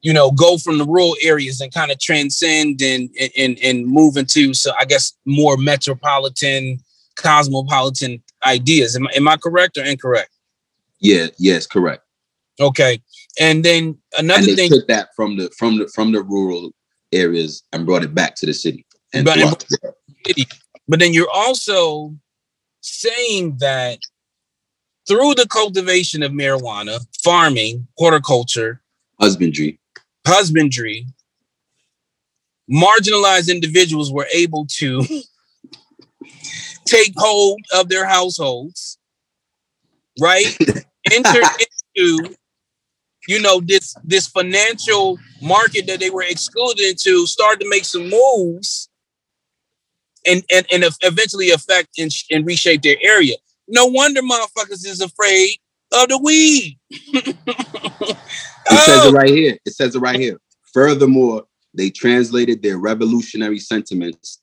you 0.03 0.13
know 0.13 0.31
go 0.31 0.57
from 0.59 0.79
the 0.79 0.85
rural 0.85 1.17
areas 1.23 1.61
and 1.61 1.73
kind 1.75 1.91
of 1.91 1.99
transcend 1.99 2.81
and 2.83 3.11
and 3.37 3.59
and 3.59 3.87
move 3.87 4.17
into 4.17 4.55
so 4.55 4.73
i 4.79 4.85
guess 4.85 5.13
more 5.27 5.57
metropolitan 5.57 6.79
cosmopolitan 7.17 8.23
ideas 8.47 8.97
am, 8.97 9.07
I- 9.09 9.13
am 9.17 9.29
i 9.29 9.37
correct 9.37 9.77
or 9.77 9.85
incorrect 9.85 10.31
Yeah, 11.01 11.27
yes, 11.39 11.67
correct. 11.67 12.03
okay 12.61 13.03
and 13.41 13.65
then 13.65 13.99
another 14.19 14.39
and 14.41 14.49
they 14.49 14.55
thing 14.55 14.71
took 14.71 14.87
that 14.89 15.09
from 15.17 15.37
the 15.37 15.51
from 15.59 15.79
the 15.79 15.89
from 15.95 16.13
the 16.13 16.23
rural 16.23 16.73
areas 17.13 17.63
and 17.73 17.85
brought 17.85 18.03
it 18.03 18.15
back 18.15 18.35
to 18.37 18.47
the 18.47 18.55
city. 18.55 18.87
And 19.13 19.25
But- 19.25 19.35
throughout 19.39 19.59
the 19.69 19.79
world. 19.83 19.95
city. 20.27 20.47
But 20.89 21.01
then 21.01 21.13
you're 21.13 21.31
also 21.31 22.17
saying 22.81 23.59
that 23.59 23.99
through 25.07 25.35
the 25.35 25.47
cultivation 25.49 26.23
of 26.23 26.33
marijuana, 26.33 27.05
farming, 27.23 27.89
horticulture, 27.99 28.83
husbandry, 29.21 29.79
husbandry, 30.27 31.07
marginalized 32.71 33.51
individuals 33.51 34.13
were 34.13 34.27
able 34.33 34.67
to 34.67 35.05
take 36.87 37.13
hold 37.17 37.61
of 37.75 37.89
their 37.89 38.07
households, 38.07 38.99
right? 40.21 40.57
Enter 41.13 41.41
into 41.95 42.35
you 43.29 43.41
know 43.41 43.61
this 43.61 43.95
this 44.05 44.27
financial 44.27 45.19
market 45.41 45.87
that 45.87 46.01
they 46.01 46.11
were 46.11 46.23
excluded 46.23 46.81
into 46.85 47.27
started 47.27 47.61
to 47.61 47.69
make 47.69 47.85
some 47.85 48.09
moves 48.09 48.89
and 50.27 50.43
and, 50.53 50.67
and 50.73 50.85
eventually 51.03 51.51
affect 51.51 51.99
and, 51.99 52.11
and 52.31 52.47
reshape 52.47 52.83
their 52.83 52.97
area 53.03 53.35
no 53.69 53.87
wonder 53.87 54.21
motherfuckers 54.23 54.87
is 54.87 55.01
afraid 55.01 55.57
of 55.93 56.09
the 56.09 56.19
weed 56.19 56.79
It 58.71 58.79
says 58.79 59.05
it 59.07 59.09
oh. 59.09 59.13
right 59.13 59.31
here. 59.31 59.59
It 59.65 59.75
says 59.75 59.95
it 59.95 60.01
right 60.01 60.19
here. 60.19 60.39
Furthermore, 60.73 61.45
they 61.75 61.91
translated 61.91 62.63
their 62.63 62.79
revolutionary 62.79 63.59
sentiments 63.59 64.41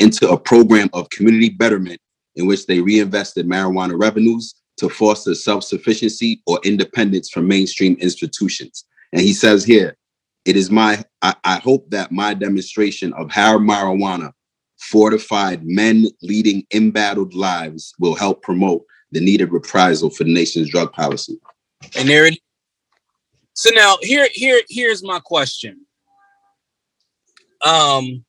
into 0.00 0.28
a 0.30 0.38
program 0.38 0.88
of 0.92 1.10
community 1.10 1.50
betterment 1.50 2.00
in 2.36 2.46
which 2.46 2.66
they 2.66 2.80
reinvested 2.80 3.46
marijuana 3.46 4.00
revenues 4.00 4.54
to 4.76 4.88
foster 4.88 5.34
self-sufficiency 5.34 6.40
or 6.46 6.60
independence 6.64 7.30
from 7.30 7.48
mainstream 7.48 7.96
institutions. 8.00 8.84
And 9.12 9.20
he 9.20 9.32
says 9.32 9.64
here, 9.64 9.96
it 10.44 10.56
is 10.56 10.70
my 10.70 11.04
I, 11.20 11.34
I 11.42 11.56
hope 11.56 11.90
that 11.90 12.12
my 12.12 12.32
demonstration 12.34 13.12
of 13.14 13.30
how 13.30 13.58
marijuana 13.58 14.32
fortified 14.78 15.64
men 15.64 16.06
leading 16.22 16.64
embattled 16.72 17.34
lives 17.34 17.92
will 17.98 18.14
help 18.14 18.42
promote 18.42 18.84
the 19.10 19.20
needed 19.20 19.52
reprisal 19.52 20.10
for 20.10 20.24
the 20.24 20.32
nation's 20.32 20.70
drug 20.70 20.92
policy. 20.92 21.38
and 21.96 22.08
there 22.08 22.26
it 22.26 22.38
so 23.54 23.70
now 23.74 23.96
here 24.02 24.28
here 24.32 24.60
here's 24.68 25.02
my 25.02 25.18
question 25.20 25.84
um 27.64 28.24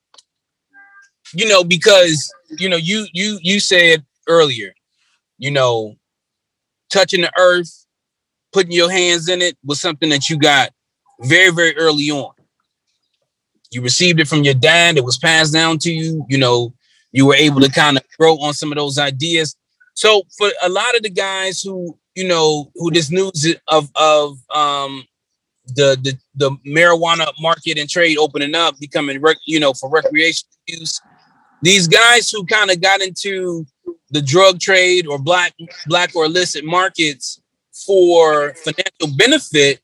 you 1.34 1.48
know 1.48 1.64
because 1.64 2.32
you 2.58 2.68
know 2.68 2.78
you 2.78 3.06
you 3.14 3.40
you 3.44 3.60
said 3.60 4.04
earlier 4.28 4.74
you 5.40 5.50
know, 5.50 5.96
touching 6.92 7.22
the 7.22 7.32
earth, 7.38 7.86
putting 8.52 8.74
your 8.74 8.92
hands 8.92 9.30
in 9.30 9.42
it 9.42 9.58
was 9.64 9.80
something 9.80 10.10
that 10.10 10.30
you 10.30 10.38
got 10.38 10.70
very, 11.22 11.50
very 11.50 11.76
early 11.78 12.12
on. 12.12 12.34
You 13.72 13.82
received 13.82 14.20
it 14.20 14.28
from 14.28 14.44
your 14.44 14.56
dad, 14.56 14.98
it 14.98 15.04
was 15.04 15.18
passed 15.18 15.54
down 15.54 15.78
to 15.80 15.92
you, 15.92 16.26
you 16.30 16.38
know, 16.38 16.74
you 17.12 17.26
were 17.26 17.36
able 17.36 17.62
to 17.62 17.72
kind 17.72 17.98
of 17.98 18.04
grow 18.18 18.38
on 18.38 18.54
some 18.54 18.72
of 18.72 18.78
those 18.78 18.98
ideas. 18.98 19.56
So 19.94 20.24
for 20.38 20.50
a 20.64 20.70
lot 20.70 20.96
of 20.96 21.04
the 21.04 21.10
guys 21.10 21.62
who, 21.62 21.98
you 22.16 22.28
know, 22.28 22.72
who 22.76 22.92
this 22.92 23.12
news 23.12 23.56
of 23.68 23.90
of 23.96 24.40
um 24.50 25.06
the 25.76 25.98
the 26.02 26.18
the 26.36 26.52
marijuana 26.66 27.32
market 27.40 27.78
and 27.78 27.90
trade 27.90 28.18
opening 28.18 28.56
up, 28.56 28.80
becoming 28.80 29.22
rec- 29.22 29.38
you 29.46 29.60
know 29.60 29.74
for 29.74 29.90
recreational 29.90 30.52
use. 30.68 31.02
These 31.62 31.88
guys 31.88 32.30
who 32.30 32.46
kind 32.46 32.72
of 32.72 32.82
got 32.82 33.02
into 33.02 33.66
the 34.12 34.22
drug 34.22 34.60
trade 34.60 35.08
or 35.08 35.20
black 35.20 35.54
black 35.88 36.16
or 36.16 36.26
illicit 36.26 36.64
markets 36.66 37.42
for 37.86 38.54
financial 38.56 39.16
benefit, 39.18 39.82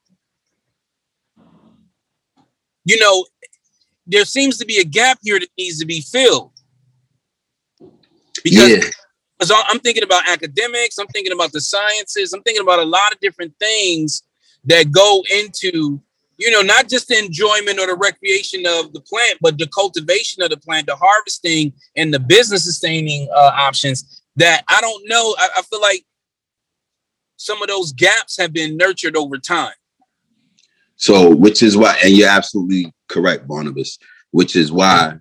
you 2.85 2.97
know, 2.99 3.25
there 4.07 4.25
seems 4.25 4.57
to 4.57 4.65
be 4.65 4.77
a 4.77 4.83
gap 4.83 5.19
here 5.23 5.39
that 5.39 5.49
needs 5.57 5.79
to 5.79 5.85
be 5.85 6.01
filled. 6.01 6.51
Because 8.43 8.69
Yeah. 8.69 8.89
because 9.37 9.51
I'm 9.67 9.79
thinking 9.79 10.03
about 10.03 10.29
academics, 10.29 10.97
I'm 10.97 11.07
thinking 11.07 11.33
about 11.33 11.51
the 11.51 11.59
sciences, 11.59 12.31
I'm 12.31 12.41
thinking 12.43 12.61
about 12.61 12.79
a 12.79 12.85
lot 12.85 13.11
of 13.11 13.19
different 13.19 13.53
things 13.59 14.23
that 14.63 14.91
go 14.91 15.23
into, 15.29 16.01
you 16.37 16.51
know, 16.51 16.61
not 16.61 16.87
just 16.87 17.09
the 17.09 17.17
enjoyment 17.17 17.77
or 17.79 17.87
the 17.87 17.95
recreation 17.95 18.65
of 18.65 18.93
the 18.93 19.01
plant, 19.01 19.39
but 19.41 19.57
the 19.57 19.67
cultivation 19.67 20.41
of 20.41 20.51
the 20.51 20.57
plant, 20.57 20.87
the 20.87 20.95
harvesting 20.95 21.73
and 21.97 22.13
the 22.13 22.19
business 22.19 22.63
sustaining 22.63 23.27
uh, 23.35 23.51
options 23.55 24.21
that 24.37 24.63
I 24.69 24.79
don't 24.79 25.03
know. 25.07 25.35
I, 25.37 25.49
I 25.57 25.61
feel 25.63 25.81
like 25.81 26.05
some 27.37 27.61
of 27.61 27.67
those 27.67 27.91
gaps 27.91 28.37
have 28.37 28.53
been 28.53 28.77
nurtured 28.77 29.17
over 29.17 29.37
time. 29.37 29.73
So, 30.97 31.35
which 31.35 31.61
is 31.61 31.75
why, 31.75 31.97
and 32.03 32.15
you're 32.15 32.29
absolutely 32.29 32.93
correct, 33.09 33.47
Barnabas. 33.47 33.97
Which 34.31 34.55
is 34.55 34.71
why, 34.71 35.15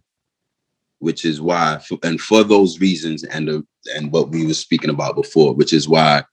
which 0.99 1.25
is 1.25 1.41
why, 1.41 1.81
and 2.03 2.20
for 2.20 2.45
those 2.45 2.81
reasons, 2.81 3.25
and 3.25 3.49
the, 3.49 3.66
and 3.95 4.11
what 4.11 4.31
we 4.31 4.47
were 4.47 4.55
speaking 4.55 4.91
about 4.91 5.16
before, 5.16 5.55
which 5.55 5.72
is 5.72 5.89
why 5.89 6.25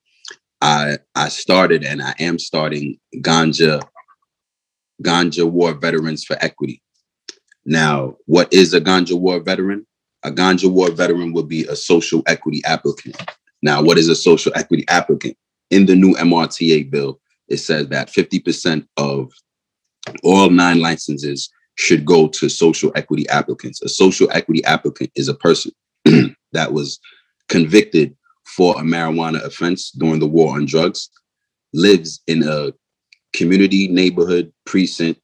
I 0.62 0.98
I 1.16 1.30
started 1.30 1.84
and 1.84 2.02
I 2.02 2.14
am 2.20 2.40
starting 2.40 3.00
Ganja 3.16 3.82
Ganja 5.04 5.50
War 5.50 5.74
Veterans 5.74 6.24
for 6.24 6.38
Equity. 6.40 6.82
Now, 7.66 8.18
what 8.26 8.52
is 8.54 8.74
a 8.74 8.82
Ganja 8.82 9.20
War 9.20 9.40
veteran? 9.40 9.86
A 10.24 10.32
Ganja 10.32 10.72
War 10.72 10.92
veteran 10.92 11.34
would 11.34 11.48
be 11.48 11.66
a 11.66 11.76
social 11.76 12.24
equity 12.28 12.62
applicant. 12.66 13.22
Now, 13.62 13.82
what 13.82 13.98
is 13.98 14.10
a 14.10 14.16
social 14.16 14.52
equity 14.56 14.86
applicant? 14.88 15.38
In 15.70 15.86
the 15.86 15.96
new 15.96 16.14
MRTA 16.16 16.90
bill, 16.92 17.21
it 17.52 17.58
says 17.58 17.88
that 17.90 18.10
50% 18.10 18.86
of 18.98 19.32
all 20.24 20.50
nine 20.50 20.80
licenses 20.80 21.50
should 21.76 22.06
go 22.06 22.28
to 22.28 22.50
social 22.50 22.92
equity 22.96 23.28
applicants. 23.30 23.82
A 23.82 23.90
social 23.90 24.30
equity 24.32 24.64
applicant 24.66 25.12
is 25.16 25.28
a 25.28 25.34
person 25.34 25.72
that 26.54 26.74
was 26.74 27.00
convicted 27.50 28.16
for 28.46 28.76
a 28.80 28.84
marijuana 28.84 29.44
offense 29.44 29.92
during 29.92 30.20
the 30.20 30.28
war 30.28 30.56
on 30.56 30.66
drugs, 30.66 31.10
lives 31.74 32.22
in 32.28 32.44
a 32.48 32.72
community, 33.34 33.88
neighborhood, 33.88 34.52
precinct, 34.66 35.22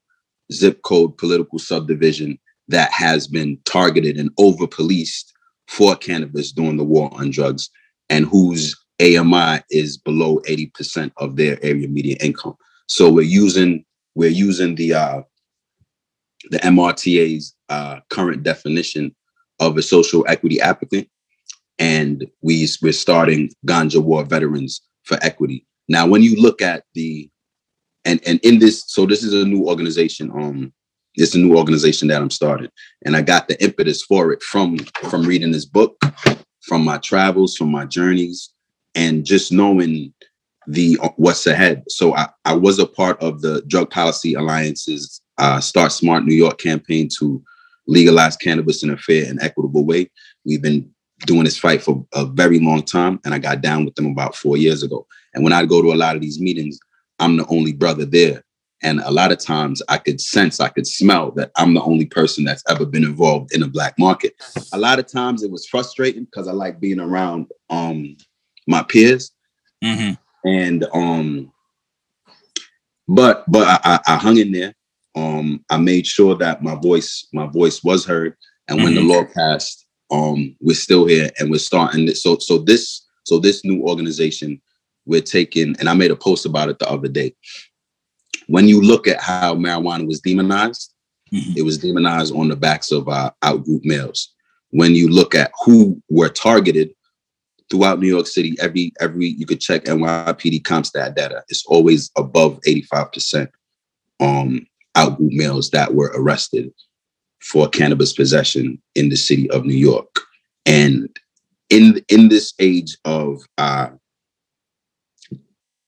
zip 0.52 0.82
code, 0.84 1.18
political 1.18 1.60
subdivision 1.60 2.40
that 2.70 2.92
has 2.92 3.28
been 3.28 3.58
targeted 3.66 4.18
and 4.18 4.30
over 4.38 4.68
policed 4.68 5.34
for 5.68 5.96
cannabis 5.96 6.52
during 6.52 6.78
the 6.78 6.84
war 6.84 7.10
on 7.14 7.30
drugs 7.30 7.70
and 8.10 8.26
whose 8.26 8.76
AMI 9.02 9.62
is 9.70 9.98
below 9.98 10.40
80% 10.48 11.12
of 11.18 11.36
their 11.36 11.64
area 11.64 11.88
median 11.88 12.18
income. 12.20 12.56
So 12.88 13.12
we're 13.12 13.22
using 13.22 13.86
we're 14.16 14.30
using 14.30 14.76
the 14.76 14.94
uh, 14.94 15.22
the 16.50 16.58
MRTA's 16.60 17.56
uh, 17.70 18.00
current 18.10 18.44
definition 18.44 19.16
of 19.60 19.78
a 19.78 19.82
social 19.82 20.26
equity 20.28 20.60
applicant, 20.60 21.08
and 21.78 22.26
we 22.42 22.68
we're 22.82 22.94
starting 22.94 23.52
Ganja 23.68 24.02
War 24.02 24.24
Veterans 24.24 24.82
for 25.04 25.18
Equity. 25.22 25.66
Now, 25.88 26.08
when 26.08 26.24
you 26.24 26.36
look 26.42 26.62
at 26.62 26.84
the 26.96 27.30
and 28.06 28.20
and 28.26 28.40
in 28.44 28.60
this, 28.60 28.86
so 28.88 29.06
this 29.06 29.24
is 29.24 29.34
a 29.34 29.46
new 29.46 29.68
organization. 29.68 30.32
Um, 30.32 30.74
it's 31.16 31.36
a 31.36 31.40
new 31.40 31.58
organization 31.58 32.08
that 32.10 32.22
I'm 32.22 32.30
starting, 32.30 32.70
and 33.06 33.16
I 33.16 33.22
got 33.22 33.48
the 33.48 33.62
impetus 33.64 34.04
for 34.04 34.32
it 34.32 34.42
from 34.42 34.78
from 35.10 35.24
reading 35.24 35.52
this 35.52 35.66
book, 35.66 36.00
from 36.62 36.84
my 36.84 36.98
travels, 36.98 37.56
from 37.56 37.72
my 37.72 37.86
journeys, 37.86 38.52
and 38.96 39.26
just 39.26 39.52
knowing 39.52 40.14
the 40.68 41.00
what's 41.16 41.48
ahead. 41.48 41.84
So 41.88 42.16
I, 42.16 42.28
I 42.46 42.54
was 42.54 42.80
a 42.80 42.86
part 42.86 43.22
of 43.22 43.42
the 43.42 43.64
Drug 43.68 43.90
Policy 43.90 44.36
Alliance's 44.36 45.22
uh, 45.38 45.60
Start 45.60 45.92
Smart 45.92 46.26
New 46.26 46.36
York 46.36 46.58
campaign 46.58 47.10
to 47.20 47.42
legalize 47.88 48.36
cannabis 48.36 48.84
in 48.84 48.90
a 48.90 48.98
fair 48.98 49.26
and 49.30 49.42
equitable 49.42 49.86
way. 49.86 50.10
We've 50.46 50.62
been 50.62 50.90
doing 51.26 51.46
this 51.46 51.58
fight 51.58 51.82
for 51.82 52.06
a 52.14 52.26
very 52.26 52.60
long 52.60 52.84
time, 52.84 53.20
and 53.24 53.34
I 53.34 53.40
got 53.40 53.62
down 53.62 53.86
with 53.86 53.96
them 53.96 54.08
about 54.08 54.36
four 54.36 54.58
years 54.58 54.84
ago. 54.84 55.08
And 55.34 55.44
when 55.44 55.54
I 55.54 55.66
go 55.66 55.82
to 55.82 55.94
a 55.94 55.96
lot 55.96 56.16
of 56.16 56.22
these 56.22 56.40
meetings, 56.40 56.80
I'm 57.20 57.38
the 57.38 57.48
only 57.48 57.74
brother 57.74 58.06
there. 58.06 58.44
And 58.84 59.00
a 59.00 59.12
lot 59.12 59.32
of 59.32 59.40
times 59.40 59.82
I 59.90 59.98
could 59.98 60.22
sense, 60.22 60.60
I 60.60 60.70
could 60.70 60.86
smell 60.86 61.32
that 61.32 61.52
I'm 61.56 61.74
the 61.74 61.82
only 61.82 62.06
person 62.06 62.44
that's 62.44 62.64
ever 62.70 62.86
been 62.86 63.04
involved 63.04 63.54
in 63.56 63.64
a 63.64 63.68
black 63.68 63.96
market. 63.98 64.36
A 64.72 64.78
lot 64.78 65.00
of 65.00 65.08
times 65.08 65.42
it 65.42 65.50
was 65.50 65.66
frustrating 65.66 66.26
because 66.26 66.48
I 66.48 66.52
like 66.52 66.80
being 66.80 67.00
around 67.00 67.48
um, 67.72 68.16
my 68.68 68.84
peers. 68.84 69.32
And 70.46 70.86
um, 70.94 71.52
but 73.08 73.44
but 73.50 73.68
I, 73.68 73.80
I, 73.84 74.00
I 74.14 74.18
hung 74.18 74.38
in 74.38 74.52
there. 74.52 74.74
Um, 75.16 75.64
I 75.70 75.78
made 75.78 76.06
sure 76.06 76.36
that 76.36 76.62
my 76.62 76.76
voice 76.76 77.28
my 77.34 77.48
voice 77.48 77.84
was 77.84 78.06
heard. 78.06 78.36
And 78.70 78.84
when 78.84 78.96
the 78.96 79.02
law 79.02 79.24
passed, 79.24 79.88
um, 80.12 80.56
we're 80.60 80.76
still 80.76 81.08
here 81.08 81.30
and 81.40 81.50
we're 81.50 81.58
starting. 81.58 82.06
This. 82.06 82.22
So 82.22 82.38
so 82.40 82.60
this 82.60 83.06
so 83.24 83.40
this 83.40 83.64
new 83.64 83.82
organization 83.84 84.62
we're 85.06 85.22
taking, 85.22 85.76
and 85.80 85.88
I 85.88 85.94
made 85.94 86.12
a 86.12 86.16
post 86.18 86.46
about 86.46 86.70
it 86.70 86.80
the 86.80 86.90
other 86.90 87.08
day. 87.08 87.34
When 88.48 88.68
you 88.68 88.82
look 88.82 89.08
at 89.08 89.22
how 89.22 89.56
marijuana 89.56 90.06
was 90.06 90.20
demonized, 90.20 90.94
it 91.58 91.64
was 91.64 91.78
demonized 91.78 92.34
on 92.36 92.50
the 92.50 92.56
backs 92.56 92.92
of 92.92 93.08
uh, 93.08 93.32
outgroup 93.44 93.82
males. 93.84 94.34
When 94.72 94.96
you 94.96 95.08
look 95.10 95.34
at 95.34 95.52
who 95.66 96.02
were 96.10 96.30
targeted 96.30 96.92
throughout 97.70 98.00
New 98.00 98.08
York 98.08 98.28
City, 98.28 98.56
every 98.60 98.94
every 99.00 99.28
you 99.28 99.46
could 99.46 99.62
check 99.62 99.86
NYPD 99.86 100.64
CompStat 100.64 101.16
data. 101.16 101.44
It's 101.50 101.66
always 101.66 102.12
above 102.18 102.60
85% 102.68 103.50
um 104.20 104.66
outgroup 104.96 105.32
males 105.32 105.70
that 105.72 105.94
were 105.94 106.12
arrested 106.16 106.72
for 107.42 107.70
cannabis 107.70 108.14
possession 108.14 108.82
in 108.96 109.10
the 109.10 109.16
city 109.16 109.50
of 109.52 109.66
New 109.66 109.76
York. 109.76 110.22
And 110.66 111.10
in 111.70 112.02
in 112.10 112.30
this 112.30 112.54
age 112.60 112.98
of 113.06 113.42
uh 113.58 113.90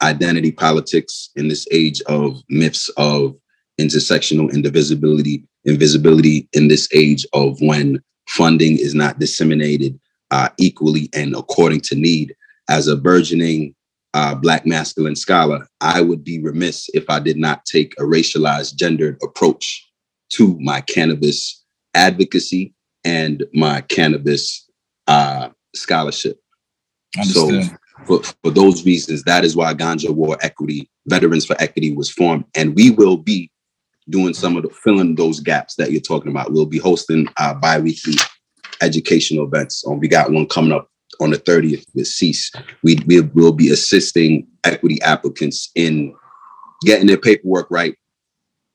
identity 0.02 0.52
politics, 0.52 1.30
in 1.36 1.50
this 1.50 1.68
age 1.72 2.02
of 2.04 2.42
myths 2.50 2.90
of 2.98 3.36
intersectional 3.80 4.54
indivisibility, 4.54 5.44
invisibility, 5.66 6.48
in 6.54 6.68
this 6.68 6.88
age 6.94 7.26
of 7.34 7.60
when 7.62 8.00
funding 8.28 8.78
is 8.78 8.94
not 8.94 9.20
disseminated 9.20 10.00
uh, 10.32 10.50
equally 10.58 11.10
and 11.14 11.36
according 11.36 11.82
to 11.82 11.96
need. 11.96 12.36
As 12.70 12.88
a 12.88 12.96
burgeoning 12.96 13.74
uh, 14.14 14.36
Black 14.36 14.66
masculine 14.66 15.16
scholar, 15.16 15.68
I 15.82 16.02
would 16.02 16.24
be 16.24 16.40
remiss 16.42 16.90
if 16.94 17.10
I 17.10 17.20
did 17.20 17.38
not 17.38 17.66
take 17.66 17.94
a 18.00 18.04
racialized, 18.04 18.76
gendered 18.76 19.18
approach 19.24 19.88
to 20.34 20.58
my 20.60 20.82
cannabis 20.82 21.64
advocacy 21.96 22.74
and 23.04 23.46
my 23.54 23.82
cannabis 23.82 24.70
uh, 25.08 25.50
scholarship. 25.76 26.40
Understood. 27.18 27.64
So, 27.64 27.76
for, 28.06 28.24
for 28.44 28.52
those 28.52 28.86
reasons, 28.86 29.24
that 29.24 29.44
is 29.44 29.56
why 29.56 29.74
Ganja 29.74 30.10
War 30.12 30.38
Equity, 30.42 30.90
Veterans 31.08 31.46
for 31.46 31.56
Equity, 31.60 31.94
was 31.94 32.10
formed, 32.10 32.46
and 32.56 32.76
we 32.76 32.92
will 32.92 33.18
be 33.18 33.52
doing 34.10 34.34
some 34.34 34.58
of 34.58 34.64
the 34.64 34.70
filling 34.70 35.16
those 35.16 35.40
gaps 35.40 35.76
that 35.76 35.92
you're 35.92 36.02
talking 36.02 36.32
about. 36.32 36.52
We'll 36.52 36.66
be 36.66 36.78
hosting 36.78 37.28
uh, 37.38 37.54
bi-weekly 37.56 38.16
educational 38.82 39.46
events. 39.46 39.86
Um, 39.86 40.00
we 40.00 40.08
got 40.08 40.32
one 40.32 40.48
coming 40.48 40.72
up 40.72 40.90
on 41.20 41.32
the 41.32 41.38
30th 41.38 41.86
with 41.94 42.08
Cease. 42.08 42.52
We, 42.84 43.00
we 43.06 43.22
will 43.22 43.52
be 43.52 43.72
assisting 43.72 44.48
equity 44.64 45.02
applicants 45.02 45.72
in 45.76 46.16
getting 46.82 47.08
their 47.08 47.18
paperwork 47.18 47.68
right 47.70 47.96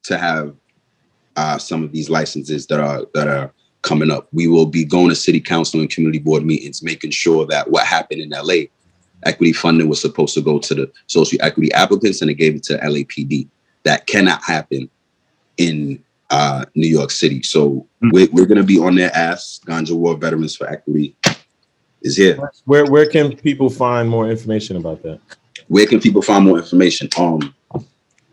to 0.05 0.19
have 0.19 0.55
uh, 1.37 1.59
some 1.59 1.83
of 1.83 1.93
these 1.93 2.11
licenses 2.11 2.67
that 2.67 2.81
are 2.81 3.07
that 3.15 3.29
are 3.29 3.53
coming 3.83 4.11
up. 4.11 4.29
We 4.33 4.47
will 4.47 4.67
be 4.67 4.85
going 4.85 5.09
to 5.09 5.15
city 5.15 5.41
council 5.41 5.81
and 5.81 5.91
community 5.91 6.19
board 6.19 6.45
meetings, 6.45 6.83
making 6.83 7.11
sure 7.11 7.47
that 7.47 7.71
what 7.71 7.87
happened 7.87 8.21
in 8.21 8.31
LA, 8.31 8.67
equity 9.25 9.53
funding 9.53 9.89
was 9.89 10.01
supposed 10.01 10.35
to 10.35 10.43
go 10.43 10.59
to 10.59 10.75
the 10.75 10.93
social 11.07 11.39
equity 11.43 11.73
applicants, 11.73 12.21
and 12.21 12.31
they 12.31 12.35
gave 12.35 12.55
it 12.57 12.63
to 12.65 12.79
LAPD. 12.79 13.49
That 13.85 14.07
cannot 14.07 14.43
happen 14.43 14.89
in 15.57 16.03
uh, 16.35 16.65
New 16.75 16.89
York 16.89 17.13
City. 17.13 17.43
So 17.43 17.87
we're, 18.03 18.29
we're 18.33 18.47
going 18.47 18.59
to 18.59 18.65
be 18.65 18.79
on 18.81 18.97
their 18.97 19.15
ass, 19.15 19.61
Ganja 19.65 19.93
War 19.93 20.17
Veterans 20.17 20.57
for 20.57 20.69
Equity. 20.69 21.17
is 22.03 22.17
here. 22.17 22.37
Where 22.65 22.85
where 22.87 23.07
can 23.09 23.37
people 23.37 23.71
find 23.71 24.09
more 24.09 24.29
information 24.29 24.77
about 24.77 25.03
that? 25.05 25.21
Where 25.69 25.87
can 25.87 26.01
people 26.01 26.23
find 26.23 26.45
more 26.45 26.59
information? 26.59 27.09
Um, 27.17 27.55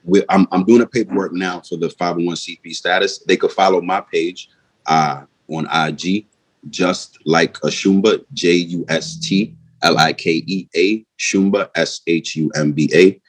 we, 0.04 0.24
I'm 0.30 0.48
I'm 0.52 0.66
doing 0.66 0.80
the 0.80 0.88
paperwork 0.88 1.34
now 1.34 1.62
for 1.62 1.78
the 1.78 1.90
501c3 1.90 2.74
status. 2.74 3.20
They 3.20 3.38
could 3.38 3.52
follow 3.52 3.82
my 3.82 4.02
page 4.02 4.50
uh, 4.88 5.26
on 5.48 5.68
IG, 5.72 6.26
just 6.72 7.20
like 7.26 7.58
a 7.58 7.68
Shumba, 7.68 8.26
J 8.34 8.54
U 8.78 8.86
S 8.90 9.20
T 9.20 9.56
L 9.84 10.00
I 10.00 10.14
K 10.14 10.44
E 10.48 10.68
A, 10.76 11.06
Shumba, 11.20 11.70
S 11.76 12.02
H 12.08 12.36
U 12.36 12.52
M 12.56 12.72
B 12.72 12.90
A. 12.96 13.22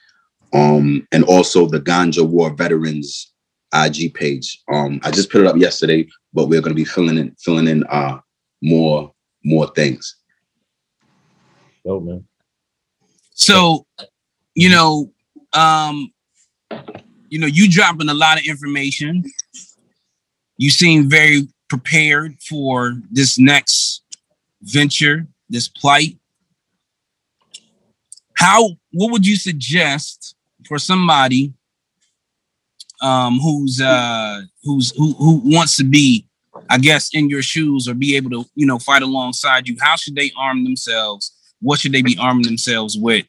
Um, 0.54 1.06
and 1.12 1.24
also 1.24 1.66
the 1.66 1.80
Ganja 1.80 2.26
War 2.26 2.54
Veterans 2.54 3.31
IG 3.72 4.14
page. 4.14 4.62
Um, 4.72 5.00
I 5.02 5.10
just 5.10 5.30
put 5.30 5.40
it 5.40 5.46
up 5.46 5.56
yesterday, 5.56 6.06
but 6.32 6.46
we're 6.46 6.60
going 6.60 6.74
to 6.74 6.82
be 6.82 6.84
filling 6.84 7.18
in 7.18 7.34
filling 7.38 7.68
in 7.68 7.84
uh 7.84 8.18
more 8.62 9.12
more 9.44 9.66
things. 9.74 10.16
Dope, 11.84 12.04
man. 12.04 12.24
So, 13.34 13.86
you 14.54 14.70
know, 14.70 15.12
um, 15.52 16.12
you 17.28 17.38
know, 17.38 17.46
you 17.46 17.68
dropping 17.68 18.08
a 18.08 18.14
lot 18.14 18.38
of 18.38 18.44
information. 18.44 19.24
You 20.58 20.70
seem 20.70 21.08
very 21.08 21.48
prepared 21.68 22.36
for 22.40 22.94
this 23.10 23.38
next 23.38 24.02
venture, 24.60 25.26
this 25.48 25.66
plight. 25.66 26.18
How 28.34 28.76
what 28.92 29.10
would 29.10 29.26
you 29.26 29.36
suggest 29.36 30.36
for 30.68 30.78
somebody 30.78 31.52
um 33.02 33.38
who's 33.38 33.80
uh 33.80 34.40
who's 34.62 34.92
who 34.96 35.12
who 35.14 35.40
wants 35.44 35.76
to 35.76 35.84
be 35.84 36.26
I 36.68 36.78
guess 36.78 37.10
in 37.12 37.28
your 37.28 37.42
shoes 37.42 37.88
or 37.88 37.94
be 37.94 38.16
able 38.16 38.30
to, 38.30 38.44
you 38.54 38.66
know, 38.66 38.78
fight 38.78 39.02
alongside 39.02 39.66
you? 39.68 39.76
How 39.80 39.96
should 39.96 40.14
they 40.14 40.30
arm 40.36 40.64
themselves? 40.64 41.32
What 41.60 41.80
should 41.80 41.92
they 41.92 42.02
be 42.02 42.16
arming 42.20 42.44
themselves 42.44 42.96
with 42.98 43.26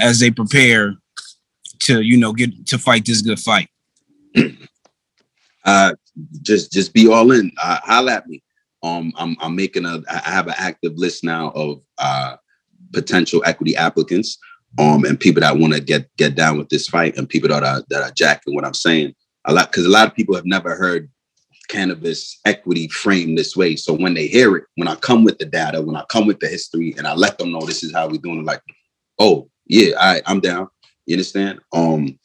as 0.00 0.20
they 0.20 0.30
prepare 0.30 0.94
to, 1.80 2.00
you 2.00 2.16
know, 2.16 2.32
get 2.32 2.66
to 2.68 2.78
fight 2.78 3.04
this 3.04 3.22
good 3.22 3.40
fight? 3.40 3.68
uh 5.64 5.92
just 6.42 6.72
just 6.72 6.94
be 6.94 7.08
all 7.08 7.32
in 7.32 7.50
uh 7.62 7.78
holla 7.82 8.12
at 8.12 8.26
me 8.26 8.42
um 8.82 9.12
i'm 9.18 9.36
i'm 9.40 9.54
making 9.54 9.84
a 9.84 10.02
i 10.10 10.30
have 10.30 10.46
an 10.46 10.54
active 10.56 10.92
list 10.96 11.22
now 11.22 11.50
of 11.50 11.82
uh 11.98 12.36
potential 12.92 13.42
equity 13.44 13.76
applicants 13.76 14.38
um 14.78 15.04
and 15.04 15.18
people 15.18 15.40
that 15.40 15.56
want 15.58 15.72
to 15.72 15.80
get 15.80 16.08
get 16.16 16.34
down 16.34 16.58
with 16.58 16.68
this 16.68 16.88
fight 16.88 17.16
and 17.16 17.28
people 17.28 17.48
that 17.48 17.62
are 17.62 17.82
that 17.88 18.02
are 18.02 18.12
jacking 18.12 18.54
what 18.54 18.64
i'm 18.64 18.74
saying 18.74 19.14
a 19.46 19.52
lot 19.52 19.70
because 19.70 19.86
a 19.86 19.90
lot 19.90 20.06
of 20.06 20.14
people 20.14 20.34
have 20.34 20.46
never 20.46 20.74
heard 20.74 21.10
cannabis 21.68 22.38
equity 22.44 22.88
framed 22.88 23.38
this 23.38 23.56
way 23.56 23.76
so 23.76 23.92
when 23.92 24.14
they 24.14 24.26
hear 24.26 24.56
it 24.56 24.64
when 24.76 24.88
i 24.88 24.94
come 24.96 25.24
with 25.24 25.38
the 25.38 25.44
data 25.44 25.80
when 25.80 25.96
i 25.96 26.04
come 26.10 26.26
with 26.26 26.40
the 26.40 26.48
history 26.48 26.94
and 26.98 27.06
i 27.06 27.14
let 27.14 27.38
them 27.38 27.52
know 27.52 27.60
this 27.60 27.82
is 27.82 27.92
how 27.92 28.08
we're 28.08 28.20
doing 28.20 28.44
like 28.44 28.62
oh 29.18 29.48
yeah 29.66 29.94
I, 29.98 30.22
i'm 30.26 30.40
down 30.40 30.68
you 31.06 31.14
understand 31.14 31.60
um 31.72 32.18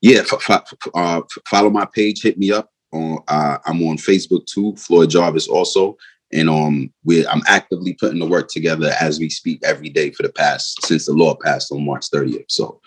yeah, 0.00 0.20
f- 0.20 0.50
f- 0.50 0.72
uh, 0.94 1.22
follow 1.48 1.70
my 1.70 1.86
page. 1.94 2.22
Hit 2.22 2.38
me 2.38 2.52
up 2.52 2.70
on. 2.92 3.18
Uh, 3.28 3.58
I'm 3.66 3.82
on 3.82 3.96
Facebook 3.96 4.46
too, 4.46 4.74
Floyd 4.76 5.10
Jarvis 5.10 5.48
also, 5.48 5.96
and 6.32 6.48
um, 6.48 6.92
we 7.04 7.26
I'm 7.26 7.42
actively 7.46 7.94
putting 7.94 8.18
the 8.20 8.26
work 8.26 8.48
together 8.48 8.94
as 9.00 9.18
we 9.18 9.28
speak 9.30 9.60
every 9.64 9.88
day 9.88 10.10
for 10.10 10.22
the 10.22 10.32
past 10.32 10.84
since 10.86 11.06
the 11.06 11.12
law 11.12 11.34
passed 11.34 11.72
on 11.72 11.84
March 11.84 12.06
30th. 12.10 12.44
So 12.48 12.80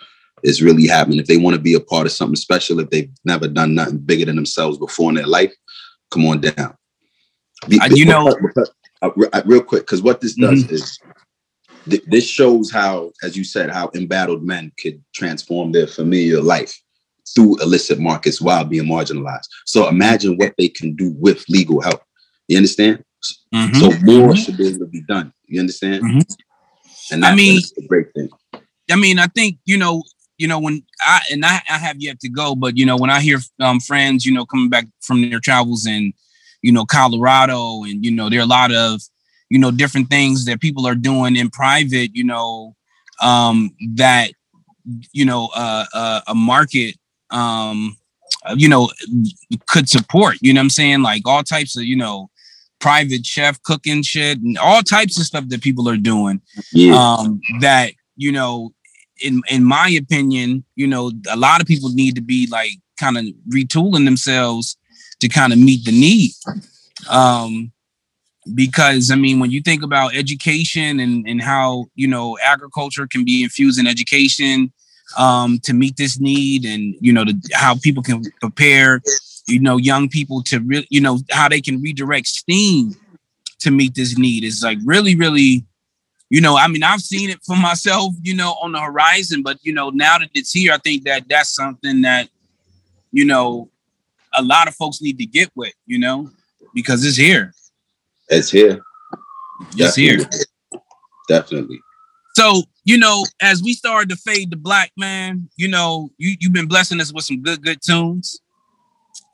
it's 0.44 0.62
really 0.62 0.88
happening. 0.88 1.20
If 1.20 1.28
they 1.28 1.38
want 1.38 1.56
to 1.56 1.62
be 1.62 1.74
a 1.74 1.80
part 1.80 2.06
of 2.06 2.12
something 2.14 2.36
special, 2.36 2.80
if 2.80 2.90
they've 2.90 3.12
never 3.26 3.48
done 3.48 3.76
nothing 3.76 4.00
bigger 4.00 4.26
than 4.26 4.36
themselves 4.36 4.78
before 4.78 5.10
in 5.10 5.16
their 5.16 5.28
life, 5.28 5.54
come 6.12 6.26
on 6.26 6.42
down. 6.42 6.76
Be- 7.68 7.80
Uh, 7.80 7.90
you 7.92 8.06
know- 8.06 8.28
uh, 9.02 9.10
uh, 9.34 9.42
real 9.46 9.62
quick, 9.62 9.84
because 9.84 10.02
what 10.02 10.22
this 10.22 10.36
does 10.36 10.64
Mhm. 10.64 10.72
is 10.72 11.00
th- 11.90 12.04
this 12.08 12.26
shows 12.26 12.72
how, 12.72 13.12
as 13.24 13.36
you 13.36 13.44
said, 13.44 13.70
how 13.70 13.90
embattled 13.94 14.44
men 14.44 14.72
could 14.82 15.02
transform 15.14 15.72
their 15.72 15.88
familiar 15.88 16.42
life 16.42 16.74
through 17.36 17.62
illicit 17.62 18.00
markets 18.00 18.42
while 18.42 18.64
being 18.66 18.86
marginalized. 18.86 19.48
So 19.66 19.88
imagine 19.88 20.38
what 20.38 20.54
they 20.58 20.68
can 20.68 20.96
do 20.96 21.12
with 21.18 21.44
legal 21.50 21.82
help. 21.82 22.02
You 22.48 22.58
understand? 22.58 23.04
Mhm. 23.54 23.76
So 23.80 23.92
more 24.02 24.36
should 24.36 24.58
be 24.58 24.68
able 24.68 24.80
to 24.80 24.86
be 24.86 25.02
done. 25.02 25.32
You 25.48 25.60
understand? 25.60 26.04
Mhm. 26.04 26.36
And 27.12 27.26
I 27.26 27.36
mean- 27.36 27.56
that's 27.58 27.74
a 27.78 27.88
great 27.88 28.08
thing. 28.16 28.30
I 28.92 28.96
mean, 28.96 29.20
I 29.20 29.28
think 29.28 29.58
you 29.66 29.78
know, 29.78 30.04
you 30.38 30.48
know, 30.48 30.60
when 30.60 30.84
I 31.02 31.22
and 31.32 31.46
I, 31.46 31.62
I 31.70 31.78
have 31.78 31.98
yet 32.02 32.20
to 32.22 32.30
go, 32.30 32.56
but 32.56 32.78
you 32.78 32.86
know, 32.86 32.98
when 32.98 33.10
I 33.10 33.22
hear 33.22 33.40
um, 33.60 33.80
friends, 33.80 34.26
you 34.26 34.34
know, 34.34 34.46
coming 34.46 34.70
back 34.70 34.88
from 35.02 35.22
their 35.30 35.40
travels 35.40 35.86
in, 35.86 36.14
you 36.62 36.72
know, 36.72 36.86
Colorado, 36.86 37.84
and 37.84 38.04
you 38.04 38.12
know, 38.12 38.30
there 38.30 38.40
are 38.40 38.44
a 38.44 38.48
lot 38.48 38.74
of, 38.74 39.02
you 39.50 39.60
know, 39.60 39.72
different 39.72 40.10
things 40.10 40.46
that 40.46 40.60
people 40.60 40.86
are 40.88 40.96
doing 40.96 41.36
in 41.36 41.50
private, 41.50 42.12
you 42.16 42.24
know, 42.24 42.76
um, 43.22 43.72
that, 43.96 44.32
you 45.14 45.26
know, 45.26 45.50
uh, 45.56 45.86
uh, 45.94 46.22
a 46.28 46.36
market, 46.36 46.96
um, 47.30 47.96
uh, 48.46 48.56
you 48.58 48.68
know, 48.68 48.90
could 49.68 49.88
support. 49.88 50.38
You 50.42 50.54
know, 50.54 50.60
what 50.60 50.64
I'm 50.66 50.70
saying 50.72 51.02
like 51.04 51.22
all 51.26 51.44
types 51.44 51.78
of, 51.78 51.84
you 51.84 51.96
know, 51.96 52.30
private 52.84 53.26
chef 53.26 53.56
cooking 53.64 54.02
shit 54.04 54.38
and 54.46 54.58
all 54.58 54.82
types 54.84 55.18
of 55.20 55.26
stuff 55.26 55.46
that 55.48 55.62
people 55.68 55.88
are 55.92 56.02
doing 56.12 56.38
Yeah. 56.74 56.96
um 57.02 57.40
that 57.62 57.88
you 58.24 58.32
know 58.32 58.74
in 59.28 59.42
in 59.56 59.64
my 59.64 59.88
opinion 60.04 60.48
you 60.76 60.88
know 60.94 61.04
a 61.32 61.38
lot 61.38 61.62
of 61.62 61.68
people 61.68 61.90
need 62.02 62.14
to 62.16 62.22
be 62.34 62.42
like 62.58 62.74
kind 63.04 63.18
of 63.18 63.24
retooling 63.58 64.06
themselves 64.06 64.66
to 65.22 65.28
kind 65.40 65.52
of 65.54 65.60
meet 65.60 65.82
the 65.86 65.92
need 66.08 66.32
um 67.10 67.72
because 68.54 69.12
i 69.12 69.16
mean 69.16 69.40
when 69.40 69.52
you 69.56 69.62
think 69.62 69.82
about 69.84 70.16
education 70.24 71.00
and 71.00 71.26
and 71.30 71.42
how 71.42 71.86
you 71.96 72.08
know 72.14 72.38
agriculture 72.54 73.08
can 73.14 73.24
be 73.24 73.44
infused 73.44 73.80
in 73.80 73.88
education 73.88 74.72
um 75.18 75.60
to 75.64 75.74
meet 75.74 75.96
this 75.96 76.20
need 76.20 76.62
and 76.66 76.84
you 77.06 77.14
know 77.16 77.24
the, 77.30 77.36
how 77.54 77.74
people 77.86 78.04
can 78.04 78.22
prepare 78.42 79.02
you 79.48 79.60
know 79.60 79.78
young 79.78 80.08
people 80.10 80.42
to 80.44 80.60
really 80.60 80.88
you 80.90 81.02
know 81.02 81.20
how 81.32 81.48
they 81.50 81.62
can 81.62 81.82
redirect 81.82 82.28
steam 82.28 82.96
to 83.60 83.72
meet 83.72 83.96
this 83.96 84.18
need 84.18 84.44
is 84.44 84.62
like 84.64 84.78
really 84.86 85.16
really 85.16 85.66
you 86.30 86.42
know 86.42 86.58
i 86.58 86.68
mean 86.68 86.84
i've 86.84 87.02
seen 87.02 87.30
it 87.30 87.40
for 87.46 87.56
myself 87.56 88.14
you 88.22 88.36
know 88.36 88.56
on 88.62 88.72
the 88.72 88.80
horizon 88.80 89.42
but 89.44 89.58
you 89.64 89.74
know 89.74 89.90
now 89.90 90.18
that 90.18 90.30
it's 90.34 90.52
here 90.52 90.74
i 90.74 90.78
think 90.78 91.04
that 91.04 91.24
that's 91.30 91.54
something 91.54 92.02
that 92.02 92.30
you 93.12 93.26
know 93.26 93.70
a 94.36 94.42
lot 94.42 94.68
of 94.68 94.76
folks 94.76 95.02
need 95.02 95.18
to 95.18 95.26
get 95.26 95.50
with 95.56 95.74
you 95.86 96.00
know 96.00 96.30
because 96.74 97.06
it's 97.06 97.18
here 97.18 97.54
It's 98.30 98.50
here. 98.50 98.82
it's 99.78 99.96
here 99.96 100.18
Definitely. 100.18 100.80
Definitely. 101.30 101.80
so 102.36 102.64
you 102.84 102.98
know 102.98 103.24
as 103.42 103.62
we 103.64 103.74
started 103.74 104.10
to 104.10 104.16
fade 104.16 104.50
the 104.52 104.58
black 104.58 104.92
man 104.98 105.48
you 105.56 105.68
know 105.68 106.10
you 106.18 106.36
you've 106.40 106.54
been 106.54 106.68
blessing 106.68 107.00
us 107.00 107.14
with 107.14 107.24
some 107.26 107.42
good 107.42 107.62
good 107.64 107.80
tunes 107.82 108.42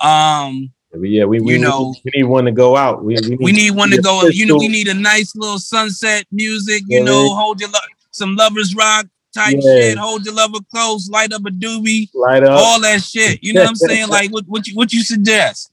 um 0.02 0.72
Yeah, 1.02 1.26
we 1.26 1.40
we, 1.40 1.54
You 1.54 1.60
know- 1.60 1.94
we 2.04 2.12
need 2.16 2.24
one 2.24 2.46
to 2.46 2.52
go 2.52 2.76
out. 2.76 3.04
We, 3.04 3.16
we 3.16 3.22
need, 3.30 3.40
we 3.40 3.52
need 3.52 3.72
one 3.72 3.90
to 3.92 3.98
the 3.98 4.02
go 4.02 4.26
you 4.28 4.46
know 4.46 4.58
we 4.58 4.68
need 4.68 4.88
a 4.88 4.94
nice 4.94 5.36
little 5.36 5.60
sunset 5.60 6.26
music 6.32 6.84
you 6.88 7.00
Yeah, 7.00 7.06
know 7.06 7.36
hold 7.36 7.60
your 7.60 7.70
lo- 7.70 7.80
some 8.12 8.36
lovers 8.36 8.74
rock 8.76 9.06
type 9.34 9.56
Yeah. 9.60 9.76
shit 9.76 9.98
hold 9.98 10.26
your 10.26 10.34
lover 10.34 10.60
close 10.74 11.08
light 11.10 11.32
up 11.34 11.46
a 11.46 11.52
doobie 11.52 12.10
light 12.16 12.44
up. 12.44 12.58
all 12.60 12.82
that 12.82 13.04
shit 13.04 13.44
you 13.44 13.54
know 13.54 13.62
what 13.62 13.70
i'm 13.70 13.76
saying 13.76 14.08
like 14.18 14.32
what 14.32 14.46
what 14.48 14.66
you, 14.68 14.74
what 14.76 14.92
you 14.94 15.04
suggest 15.04 15.72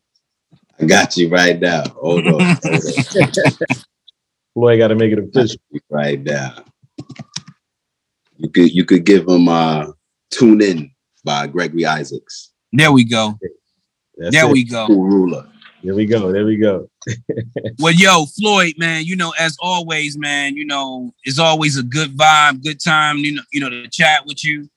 I 0.78 0.85
got 0.85 1.16
you 1.16 1.31
right 1.31 1.59
now. 1.59 1.85
Hold 1.94 2.27
on. 2.27 2.32
Hold 2.62 2.85
on. 2.85 3.32
Floyd 4.53 4.78
got 4.78 4.89
to 4.89 4.94
make 4.94 5.11
it 5.11 5.19
official. 5.19 5.57
right 5.89 6.23
now. 6.23 6.65
You 8.36 8.51
could 8.51 8.74
you 8.74 8.85
could 8.85 9.05
give 9.07 9.24
them 9.27 9.48
uh 9.48 9.86
Tune 10.31 10.61
In 10.61 10.90
by 11.24 11.47
Gregory 11.47 11.86
Isaacs. 11.86 12.53
there 12.74 12.93
we 12.93 13.05
go 13.05 13.39
That's 14.17 14.35
there 14.35 14.47
it. 14.47 14.53
we 14.53 14.65
go 14.65 14.87
Cool 14.87 15.05
ruler. 15.05 15.49
There 15.83 15.95
we 15.95 16.07
go. 16.07 16.33
There 16.33 16.45
we 16.45 16.57
go. 16.57 16.89
well 17.79 17.93
yo 17.93 18.27
floyd 18.27 18.75
man 18.79 19.05
you 19.05 19.15
know 19.15 19.33
as 19.39 19.57
always 19.61 20.19
man 20.19 20.57
you 20.57 20.65
know 20.65 21.13
it's 21.25 21.39
always 21.39 21.77
a 21.79 21.83
good 21.83 22.17
vibe 22.17 22.63
good 22.65 22.81
time 22.81 23.19
you 23.19 23.33
know 23.37 23.43
you 23.53 23.61
know 23.61 23.71
to 23.71 23.87
chat 23.89 24.27
with 24.27 24.45
you 24.45 24.69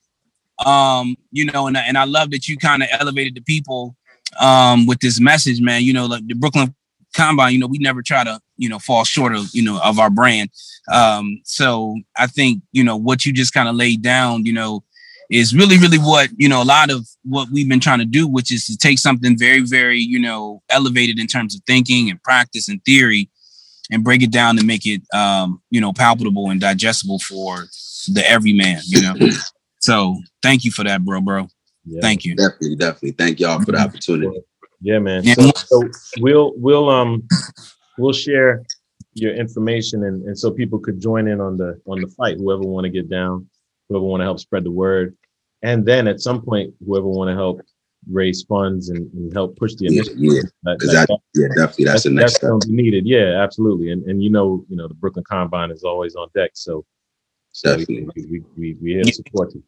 um 0.66 1.16
you 1.32 1.45
know 1.45 1.66
and, 1.68 1.78
and 1.78 1.98
i 1.98 2.03
love 2.03 2.30
that 2.30 2.48
you 2.48 2.56
kind 2.56 2.84
of 2.84 2.90
elevated 2.91 3.34
the 3.34 3.41
people 3.41 3.95
um 4.40 4.86
with 4.86 4.99
this 4.99 5.20
message 5.20 5.60
man 5.60 5.82
you 5.82 5.91
know 5.91 6.06
like 6.06 6.26
the 6.28 6.36
brooklyn 6.36 6.74
combine 7.16 7.52
you 7.53 7.60
know 7.60 7.68
we 7.68 7.80
never 7.80 8.03
try 8.03 8.24
to 8.24 8.40
you 8.57 8.70
know 8.70 8.78
fall 8.78 9.03
short 9.03 9.34
of 9.34 9.49
you 9.52 9.64
know 9.64 9.80
of 9.84 9.98
our 9.98 10.11
brand 10.11 10.49
um 10.91 11.41
so 11.44 11.98
i 12.18 12.28
think 12.28 12.61
you 12.72 12.84
know 12.84 12.95
what 12.95 13.26
you 13.26 13.34
just 13.34 13.53
kind 13.53 13.68
of 13.68 13.76
laid 13.76 14.03
down 14.03 14.45
you 14.45 14.53
know 14.53 14.84
is 15.30 15.56
really 15.56 15.77
really 15.77 15.97
what 15.99 16.30
you 16.38 16.49
know 16.49 16.61
a 16.61 16.65
lot 16.65 16.89
of 16.89 17.07
what 17.23 17.47
we've 17.51 17.69
been 17.69 17.80
trying 17.80 17.99
to 17.99 18.06
do 18.06 18.27
which 18.27 18.51
is 18.51 18.65
to 18.65 18.77
take 18.77 18.97
something 18.97 19.38
very 19.38 19.61
very 19.61 19.99
you 19.99 20.19
know 20.19 20.61
elevated 20.69 21.19
in 21.19 21.27
terms 21.27 21.56
of 21.56 21.61
thinking 21.68 22.10
and 22.10 22.22
practice 22.23 22.68
and 22.68 22.84
theory 22.84 23.30
and 23.91 24.03
break 24.03 24.22
it 24.23 24.31
down 24.31 24.56
to 24.56 24.64
make 24.65 24.85
it 24.85 25.01
um 25.14 25.61
you 25.69 25.80
know 25.80 25.93
palpable 25.93 26.49
and 26.49 26.60
digestible 26.61 27.19
for 27.19 27.68
the 28.14 28.23
everyman 28.27 28.80
you 28.85 29.01
know 29.01 29.14
so 29.80 30.18
thank 30.41 30.64
you 30.64 30.72
for 30.72 30.84
that 30.84 31.03
bro 31.06 31.22
bro 31.22 31.47
Yeah. 31.85 32.01
thank 32.01 32.26
you 32.26 32.35
Definitely, 32.35 32.76
definitely. 32.76 33.11
Thank 33.11 33.39
y'all 33.39 33.60
for 33.64 33.72
the 33.72 33.80
opportunity. 33.80 34.41
Yeah, 34.81 34.99
man. 34.99 35.23
Yeah. 35.26 35.34
So, 35.34 35.51
so 35.56 35.89
we'll 36.19 36.53
we'll 36.56 36.89
um 36.89 37.27
we'll 37.97 38.14
share 38.14 38.64
your 39.14 39.34
information 39.34 40.06
and, 40.06 40.23
and 40.26 40.38
so 40.38 40.51
people 40.51 40.80
could 40.80 41.01
join 41.01 41.27
in 41.27 41.41
on 41.41 41.57
the 41.57 41.80
on 41.85 41.99
the 41.99 42.07
fight 42.07 42.38
whoever 42.38 42.61
want 42.61 42.85
to 42.85 42.89
get 42.89 43.10
down 43.10 43.45
whoever 43.89 44.06
want 44.06 44.22
to 44.22 44.26
help 44.26 44.39
spread 44.39 44.64
the 44.64 44.72
word 44.72 45.18
and 45.61 45.86
then 45.86 46.07
at 46.07 46.19
some 46.19 46.41
point 46.41 46.73
whoever 46.86 47.07
want 47.07 47.30
to 47.30 47.36
help 47.36 47.61
raise 48.10 48.44
funds 48.44 48.90
and, 48.90 49.11
and 49.14 49.34
help 49.34 49.57
push 49.57 49.76
the 49.76 49.86
initiative 49.88 50.18
yeah. 50.18 50.41
that- 50.64 50.80
Because 50.80 50.94
that- 50.94 51.07
that, 51.07 51.19
yeah, 51.36 51.48
definitely 51.49 51.86
that's 51.86 52.03
the 52.03 52.10
next 52.10 52.23
that's 52.23 52.36
step. 52.36 52.49
gonna 52.49 52.65
be 52.65 52.72
needed 52.73 53.06
yeah 53.06 53.41
absolutely 53.44 53.91
and 53.91 54.03
and 54.06 54.23
you 54.23 54.30
know 54.30 54.65
you 54.69 54.76
know 54.77 54.88
the 54.88 54.94
brooklyn 54.94 55.26
combine 55.30 55.69
is 55.72 55.84
always 55.84 56.15
on 56.15 56.27
deck 56.34 56.52
so 56.53 56.86
so 57.52 57.76
we, 57.76 57.86
Definitely. 57.86 58.26
we, 58.30 58.44
we, 58.57 58.77
we 58.81 58.94
here 58.94 59.03
to 59.03 59.11
support 59.14 59.53
you 59.53 59.64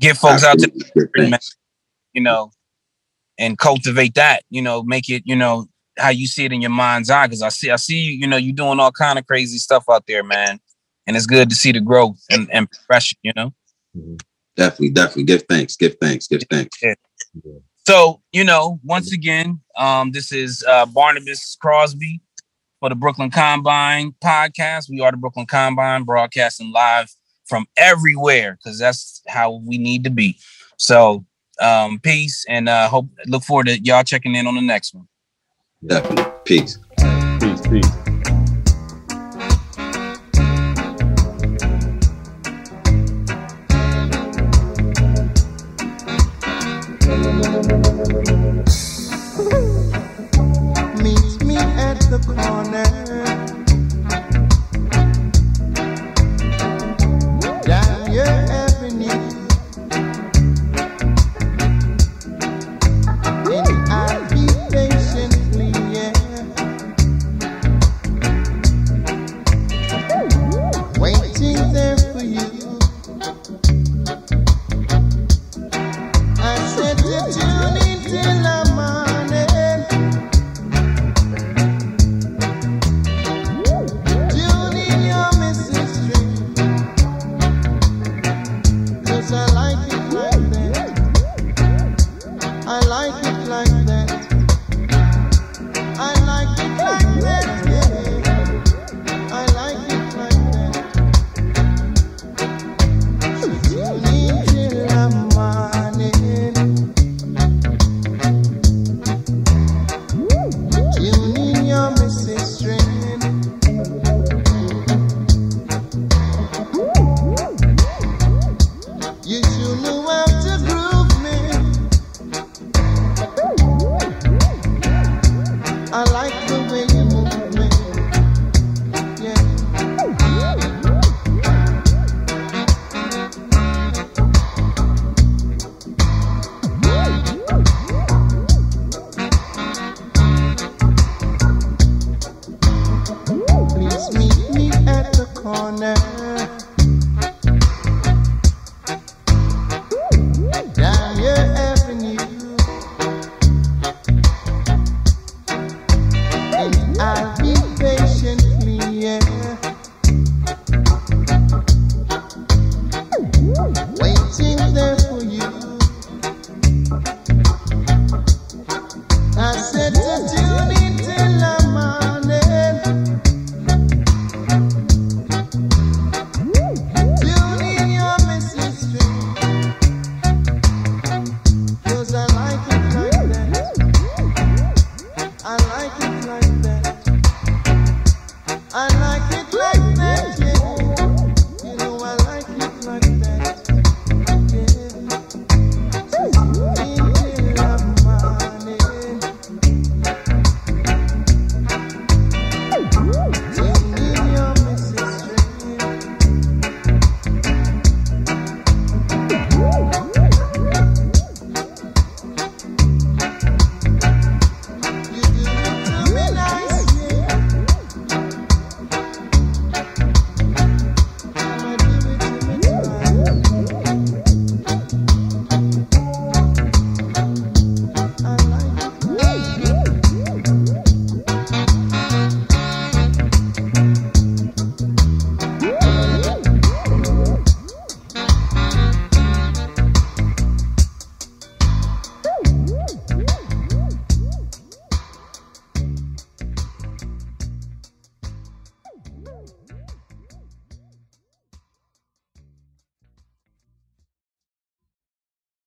Get 0.00 0.16
folks 0.16 0.42
out 0.44 0.56
there, 0.58 0.68
Absolutely. 0.74 1.10
Good, 1.14 1.30
thanks. 1.30 1.56
you 2.14 2.22
know, 2.22 2.52
and 3.38 3.58
cultivate 3.58 4.14
that. 4.14 4.44
You 4.48 4.62
know, 4.62 4.82
make 4.82 5.10
it, 5.10 5.22
you 5.26 5.36
know, 5.36 5.66
how 5.98 6.08
you 6.08 6.26
see 6.26 6.46
it 6.46 6.52
in 6.54 6.62
your 6.62 6.70
mind's 6.70 7.10
eye. 7.10 7.26
Because 7.26 7.42
I 7.42 7.50
see, 7.50 7.70
I 7.70 7.76
see 7.76 7.98
you. 7.98 8.12
You 8.12 8.26
know, 8.26 8.38
you 8.38 8.54
doing 8.54 8.80
all 8.80 8.92
kind 8.92 9.18
of 9.18 9.26
crazy 9.26 9.58
stuff 9.58 9.84
out 9.90 10.06
there, 10.06 10.24
man. 10.24 10.58
And 11.06 11.18
it's 11.18 11.26
good 11.26 11.50
to 11.50 11.54
see 11.54 11.72
the 11.72 11.82
growth 11.82 12.18
and, 12.30 12.48
and 12.50 12.70
progression. 12.70 13.18
You 13.22 13.32
know. 13.36 13.52
Mm-hmm. 13.94 14.14
Definitely, 14.56 14.90
definitely. 14.90 15.24
Give 15.24 15.42
thanks. 15.48 15.76
Give 15.76 15.94
thanks. 16.00 16.26
Give 16.26 16.42
thanks. 16.50 16.76
So, 17.86 18.22
you 18.32 18.44
know, 18.44 18.78
once 18.84 19.12
again, 19.12 19.60
um, 19.76 20.12
this 20.12 20.32
is 20.32 20.64
uh, 20.68 20.86
Barnabas 20.86 21.56
Crosby 21.60 22.20
for 22.78 22.88
the 22.88 22.94
Brooklyn 22.94 23.30
Combine 23.30 24.14
podcast. 24.22 24.90
We 24.90 25.00
are 25.00 25.10
the 25.10 25.16
Brooklyn 25.16 25.46
Combine, 25.46 26.04
broadcasting 26.04 26.72
live 26.72 27.10
from 27.46 27.66
everywhere 27.76 28.58
because 28.62 28.78
that's 28.78 29.22
how 29.28 29.60
we 29.66 29.78
need 29.78 30.04
to 30.04 30.10
be. 30.10 30.36
So, 30.76 31.24
um, 31.60 32.00
peace 32.00 32.44
and 32.48 32.68
uh, 32.68 32.88
hope 32.88 33.08
look 33.26 33.42
forward 33.42 33.66
to 33.66 33.80
y'all 33.82 34.02
checking 34.02 34.34
in 34.34 34.46
on 34.46 34.54
the 34.54 34.62
next 34.62 34.94
one. 34.94 35.08
Definitely. 35.86 36.32
Peace. 36.44 36.78
peace 37.40 37.60
peace 37.68 38.09
the 52.10 52.18
corner. 52.18 53.59